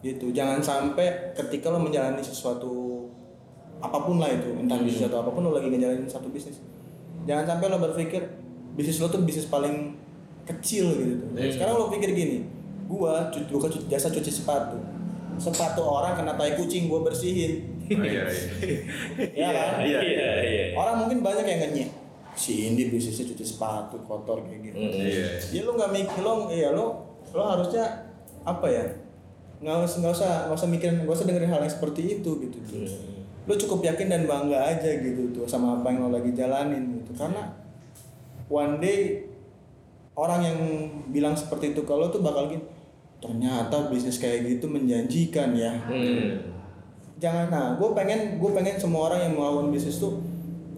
gitu. 0.00 0.30
Jangan 0.30 0.62
sampai 0.62 1.34
ketika 1.34 1.68
lo 1.68 1.82
menjalani 1.82 2.22
sesuatu 2.22 3.04
apa 3.82 3.98
pun 4.00 4.22
lah 4.22 4.30
itu 4.30 4.54
entah 4.56 4.78
bisnis 4.78 5.08
atau 5.08 5.24
apa 5.24 5.32
pun 5.34 5.42
lo 5.44 5.52
lagi 5.52 5.68
ngejalanin 5.68 6.06
satu 6.06 6.30
bisnis. 6.30 6.62
Jangan 7.26 7.44
sampai 7.56 7.66
lo 7.66 7.82
berpikir 7.82 8.22
bisnis 8.78 9.02
lo 9.02 9.10
tuh 9.10 9.26
bisnis 9.26 9.50
paling 9.50 9.98
kecil 10.46 10.86
gitu 10.96 11.14
tuh. 11.20 11.30
sekarang 11.52 11.74
lo 11.78 11.86
pikir 11.92 12.10
gini 12.10 12.42
gua 12.90 13.30
buka 13.30 13.70
cuci, 13.70 13.86
jasa 13.86 14.10
cuci 14.10 14.30
sepatu 14.34 14.74
sepatu 15.40 15.80
orang 15.80 16.14
kena 16.20 16.36
tai 16.36 16.54
kucing 16.54 16.86
gua 16.86 17.00
bersihin. 17.02 17.80
Oh, 17.90 18.04
iya, 18.06 18.22
iya. 18.28 18.78
ya 19.42 19.48
kan? 19.50 19.70
Iya 19.82 20.00
iya 20.04 20.30
iya. 20.46 20.64
orang 20.78 21.02
mungkin 21.02 21.26
banyak 21.26 21.42
yang 21.42 21.60
ngenyek. 21.66 21.90
Si 22.38 22.70
Indi 22.70 22.86
bisnisnya 22.86 23.26
cuci 23.34 23.42
sepatu 23.42 23.98
kotor 24.06 24.46
kayak 24.46 24.70
gitu. 24.70 24.76
Iya. 24.78 25.26
ya 25.50 25.60
lu 25.66 25.74
nggak 25.74 25.90
mikir 25.90 26.22
lo 26.22 26.46
ya 26.52 26.70
lo 26.70 27.02
lo 27.34 27.42
harusnya 27.42 28.12
apa 28.46 28.66
ya? 28.70 28.84
Nggak 29.58 29.90
usah 29.90 29.98
nggak 30.04 30.14
usah 30.14 30.32
nggak 30.46 30.58
usah 30.60 30.68
mikirin 30.70 30.94
nggak 31.02 31.16
usah 31.18 31.26
dengerin 31.26 31.50
hal 31.50 31.60
yang 31.66 31.74
seperti 31.74 32.20
itu 32.20 32.30
gitu. 32.46 32.58
Tuh 32.68 32.86
lo 33.48 33.58
cukup 33.58 33.82
yakin 33.82 34.06
dan 34.06 34.22
bangga 34.30 34.62
aja 34.62 34.90
gitu 35.00 35.34
tuh 35.34 35.48
sama 35.48 35.80
apa 35.80 35.90
yang 35.90 36.06
lo 36.06 36.14
lagi 36.14 36.30
jalanin 36.36 37.02
gitu. 37.02 37.16
Karena 37.18 37.50
one 38.46 38.78
day 38.78 39.26
orang 40.14 40.40
yang 40.44 40.58
bilang 41.10 41.34
seperti 41.34 41.72
itu 41.72 41.82
kalau 41.88 42.12
tuh 42.12 42.20
bakal 42.20 42.46
gini 42.46 42.62
ternyata 43.20 43.86
bisnis 43.86 44.16
kayak 44.16 44.48
gitu 44.48 44.66
menjanjikan 44.66 45.52
ya 45.52 45.76
Hmm. 45.82 46.40
jangan 47.16 47.46
nah 47.46 47.66
gue 47.74 47.88
pengen 47.92 48.20
gue 48.36 48.50
pengen 48.50 48.74
semua 48.74 49.08
orang 49.08 49.20
yang 49.22 49.34
melakukan 49.34 49.68
bisnis 49.70 49.96
tuh 49.96 50.24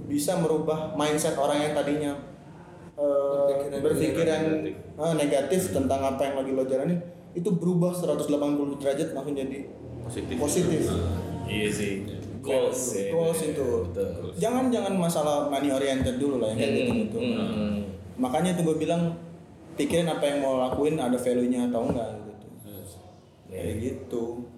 bisa 0.04 0.36
merubah 0.36 0.92
mindset 0.92 1.34
orang 1.34 1.58
yang 1.60 1.72
tadinya 1.72 2.12
eh, 2.92 3.46
Berpikiran 3.72 3.80
berpikir 3.80 4.24
yang 4.26 4.44
negatif. 4.52 4.74
ah, 4.98 5.14
negatif 5.14 5.60
tentang 5.70 6.00
apa 6.04 6.20
yang 6.20 6.34
lagi 6.36 6.50
lo 6.52 6.64
jalanin 6.64 6.98
itu 7.32 7.48
berubah 7.48 7.90
180 7.90 8.28
derajat 8.76 9.08
langsung 9.12 9.32
jadi 9.32 9.58
Positif. 10.02 10.34
positif 10.36 10.82
Iya 11.42 11.68
sih. 11.68 11.92
Goals 12.38 12.98
goals 13.08 13.40
itu 13.40 13.66
Betul. 13.86 14.34
jangan 14.34 14.66
jangan 14.66 14.92
masalah 14.92 15.46
money 15.46 15.70
oriented 15.70 16.18
dulu 16.18 16.38
lah 16.38 16.50
yang 16.50 16.58
kayak 16.58 16.72
gitu 16.76 16.92
gitu 17.06 17.18
Hmm. 17.22 17.86
makanya 18.16 18.52
itu 18.52 18.62
gue 18.62 18.76
bilang 18.76 19.14
pikirin 19.72 20.04
apa 20.04 20.20
yang 20.22 20.38
mau 20.40 20.58
lakuin 20.60 20.98
ada 20.98 21.14
value 21.14 21.46
nya 21.46 21.64
atau 21.64 21.86
enggak 21.86 22.08
gitu 22.12 22.31
kayak 23.52 23.74
gitu 23.78 24.48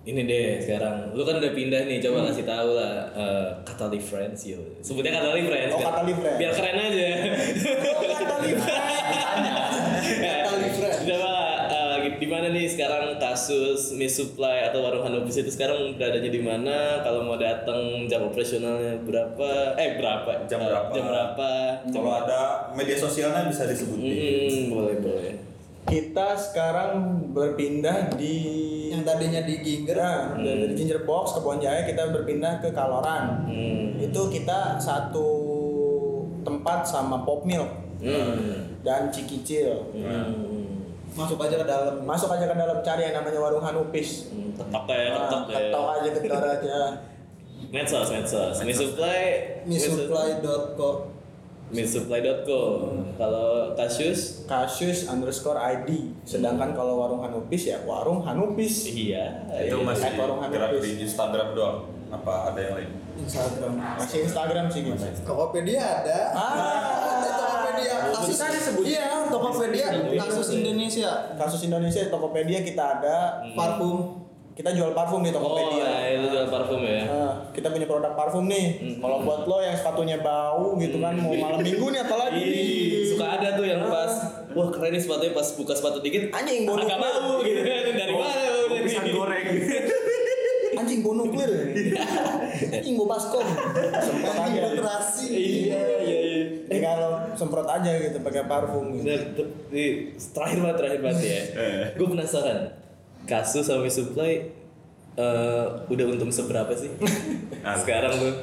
Ini 0.00 0.24
deh 0.24 0.56
sekarang, 0.58 1.12
lu 1.12 1.20
kan 1.20 1.36
udah 1.36 1.52
pindah 1.52 1.84
nih, 1.84 2.00
coba 2.00 2.24
kasih 2.26 2.42
tahu 2.42 2.72
lah 2.72 3.12
eh, 3.12 3.48
kata 3.60 3.92
Live 3.92 4.08
Friends 4.08 4.40
yuk. 4.42 4.80
Sebutnya 4.80 5.12
kata 5.12 5.36
Live 5.36 5.44
Friends. 5.44 5.68
Oh, 5.68 5.76
biar- 5.76 5.90
kata 5.90 6.02
Live 6.02 6.16
Friends. 6.16 6.38
Biar 6.40 6.50
keren 6.50 6.76
aja. 6.78 7.08
kata 8.16 8.36
Live 8.40 8.60
Kata 10.16 10.56
Live 10.56 10.74
Friends. 10.74 10.98
Coba 11.04 11.32
eh, 11.68 11.96
di 12.16 12.26
mana 12.26 12.46
nih 12.48 12.64
sekarang 12.66 13.20
kasus 13.20 13.92
misupply 13.92 14.64
atau 14.64 14.80
warung 14.80 15.04
Hanobis 15.04 15.36
itu 15.36 15.50
sekarang 15.50 15.92
beradanya 15.94 16.30
di 16.30 16.40
mana? 16.40 17.02
Kalau 17.02 17.20
mau 17.22 17.36
datang 17.36 17.76
jam 18.06 18.24
operasionalnya 18.24 19.04
berapa? 19.04 19.76
Eh 19.76 20.00
berapa? 20.00 20.30
Jam 20.46 20.58
Eh, 20.58 20.66
berapa? 20.66 20.90
Jam 20.90 21.04
berapa? 21.04 21.50
Kalau 21.84 22.10
ada 22.16 22.40
media 22.72 22.96
sosialnya 22.96 23.44
bisa 23.44 23.66
disebutin. 23.66 24.08
Hmm, 24.08 24.72
boleh 24.72 24.96
boleh. 24.98 25.32
Kita 25.88 26.36
sekarang 26.36 26.92
berpindah 27.32 28.12
di 28.14 28.36
Yang 28.88 29.04
tadinya 29.04 29.40
di 29.44 29.54
Ginger. 29.60 29.98
Nah, 30.00 30.40
dari 30.40 30.72
Ginger 30.72 31.04
Box 31.04 31.36
ke 31.36 31.40
Jaya 31.60 31.84
kita 31.84 32.08
berpindah 32.08 32.60
ke 32.60 32.72
Kaloran. 32.72 33.44
Hmm. 33.48 34.00
Itu 34.00 34.32
kita 34.32 34.80
satu 34.80 35.28
tempat 36.44 36.88
sama 36.88 37.24
Pop 37.24 37.44
Milk 37.44 37.68
Hmm. 37.98 38.78
dan 38.86 39.10
Cikicil. 39.12 39.92
Hmm. 39.92 40.80
Masuk 41.12 41.36
aja 41.40 41.56
ke 41.58 41.66
dalam. 41.66 42.04
Masuk 42.06 42.30
aja 42.30 42.46
ke 42.46 42.56
dalam 42.56 42.78
cari 42.80 43.02
yang 43.10 43.16
namanya 43.20 43.40
warung 43.42 43.64
Hanupis. 43.64 44.30
Hmm, 44.32 44.54
Ketok 44.56 44.84
ya, 44.88 44.96
Nah, 45.12 45.18
ketok 45.26 45.42
ya. 45.44 45.56
ketok 45.58 45.86
aja 45.90 46.08
ketok 46.14 46.42
aja. 46.46 46.78
Medsos, 47.68 48.08
medsos. 48.08 48.56
Misupply, 48.64 49.20
Misupply.co 49.68 51.17
Misupply.co. 51.68 52.60
Kalau 53.20 53.76
Kasus, 53.76 54.48
Kasus 54.48 55.04
underscore 55.08 55.60
ID. 55.60 56.16
Sedangkan 56.24 56.72
kalau 56.72 57.00
warung 57.00 57.20
Hanupis 57.20 57.68
ya 57.68 57.84
warung 57.84 58.24
Hanupis. 58.24 58.88
iya. 58.88 59.44
Itu 59.52 59.80
iya. 59.80 59.84
masih 59.84 60.10
warung 60.16 60.40
gerak 60.48 60.72
Hanapis. 60.72 60.82
di 60.84 60.90
Instagram 61.04 61.48
doang. 61.52 61.78
Apa 62.08 62.52
ada 62.52 62.60
yang 62.60 62.74
lain? 62.80 62.90
Instagram. 63.20 63.72
Masih 64.00 64.18
Instagram 64.24 64.66
sih 64.72 64.80
gitu. 64.86 65.04
Tokopedia 65.26 65.82
ada. 66.00 66.18
Ah. 66.32 67.20
ada 67.20 67.30
Tokopedia. 67.36 67.94
Kasus 68.16 68.36
Tadi 68.38 68.56
disebut. 68.56 68.84
Iya, 68.88 69.08
Tokopedia. 69.28 69.86
Kasus 70.16 70.48
Indonesia. 70.56 71.10
Kasus 71.36 71.60
Indonesia 71.68 72.00
Tokopedia 72.08 72.64
kita 72.64 72.84
ada. 73.00 73.16
Parfum. 73.52 74.27
Kita 74.58 74.74
jual 74.74 74.90
parfum 74.90 75.22
di 75.22 75.30
Oh, 75.30 75.38
Tokopedia. 75.38 75.86
nah, 75.86 76.02
itu 76.04 76.26
jual 76.28 76.46
parfum 76.50 76.82
ya. 76.82 77.06
Nah, 77.06 77.32
kita 77.54 77.70
punya 77.70 77.86
produk 77.86 78.10
parfum 78.12 78.44
nih. 78.44 78.66
Kalau 78.98 79.22
buat 79.22 79.46
lo 79.46 79.62
yang 79.62 79.70
sepatunya 79.72 80.18
bau 80.18 80.74
gitu 80.74 80.98
kan, 80.98 81.14
mau 81.14 81.30
malam 81.30 81.62
minggu 81.62 81.86
nih 81.88 82.00
apalagi 82.02 82.42
nih. 82.42 82.58
Ih, 82.58 83.06
suka 83.08 83.38
ada 83.38 83.54
tuh 83.54 83.62
yang 83.62 83.86
pas 83.86 84.10
wah 84.50 84.68
keren 84.68 84.90
nih 84.90 84.98
sepatunya 84.98 85.30
pas 85.30 85.46
buka 85.52 85.70
sepatu 85.72 85.98
dikit 86.00 86.34
Anjing 86.34 86.66
bau 86.66 86.74
agak 86.74 86.98
bau 86.98 87.38
gitu 87.40 87.60
kan 87.60 87.82
dari 87.86 88.10
mana 88.10 88.34
baunya 88.66 88.80
Pisang 88.82 89.04
nih? 89.06 89.14
goreng. 89.14 89.46
Anjing 90.74 90.98
bau 91.00 91.14
nuklir. 91.14 91.52
Anjing 92.68 92.94
bau 92.94 93.06
baskom. 93.06 93.46
Semprot 93.94 94.36
aja. 94.40 94.60
Terasi. 94.74 95.30
Iya 95.70 95.82
iya 96.02 96.18
iya. 96.20 96.38
Ya 96.66 96.78
kalau 96.84 97.10
semprot 97.32 97.68
aja 97.68 97.90
gitu 97.94 98.18
pakai 98.20 98.42
parfum 98.44 98.90
gitu. 98.92 99.46
Nih, 99.70 100.18
terakhir 100.34 100.58
banget 100.60 100.76
terakhir 100.76 101.00
banget 101.00 101.22
ya. 101.22 101.42
Gue 101.98 102.08
penasaran 102.10 102.74
kasus 103.28 103.68
sama 103.68 103.84
supply 103.92 104.40
eh, 105.20 105.64
udah 105.92 106.04
untung 106.08 106.32
seberapa 106.32 106.72
sih? 106.72 106.88
Sekarang 107.60 108.16
tuh. 108.16 108.34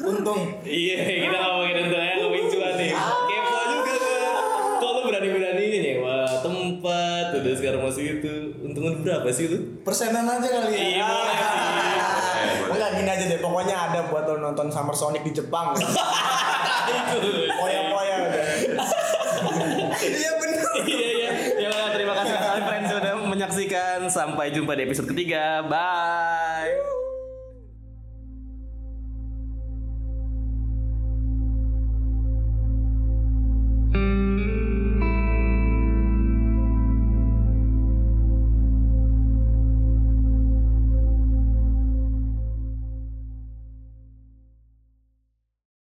Untung. 0.00 0.40
Iya, 0.64 1.28
kita 1.28 1.36
ngomongin 1.36 1.76
untung 1.84 2.00
ya, 2.00 2.14
ngomongin 2.16 2.46
cuan 2.48 2.72
nih. 2.80 2.90
Kepo 2.96 3.60
juga 3.68 3.92
gue. 4.00 4.18
Kok 4.80 4.90
lu 4.90 5.00
berani-beraninya 5.12 5.78
nyewa 5.78 6.16
tempat, 6.40 7.26
udah 7.36 7.52
sekarang 7.54 7.80
masih 7.84 8.04
itu. 8.18 8.34
Untung 8.64 8.82
udah 8.88 9.00
berapa 9.04 9.28
sih 9.28 9.52
lu? 9.52 9.58
Persenan 9.84 10.24
aja 10.24 10.48
kali 10.48 10.72
ya. 10.72 10.80
Iya, 10.80 11.04
boleh 11.04 11.36
sih. 11.36 11.60
Enggak 12.72 12.90
gini 12.96 13.10
aja 13.12 13.24
deh, 13.28 13.40
pokoknya 13.44 13.76
ada 13.76 14.00
buat 14.08 14.24
lo 14.24 14.40
nonton 14.40 14.72
Summer 14.72 14.96
Sonic 14.96 15.22
di 15.28 15.32
Jepang. 15.36 15.76
Poya-poya 17.12 17.80
udah. 17.84 17.91
menyaksikan. 23.42 24.06
Sampai 24.06 24.54
jumpa 24.54 24.78
di 24.78 24.86
episode 24.86 25.10
ketiga. 25.10 25.66
Bye. 25.66 27.01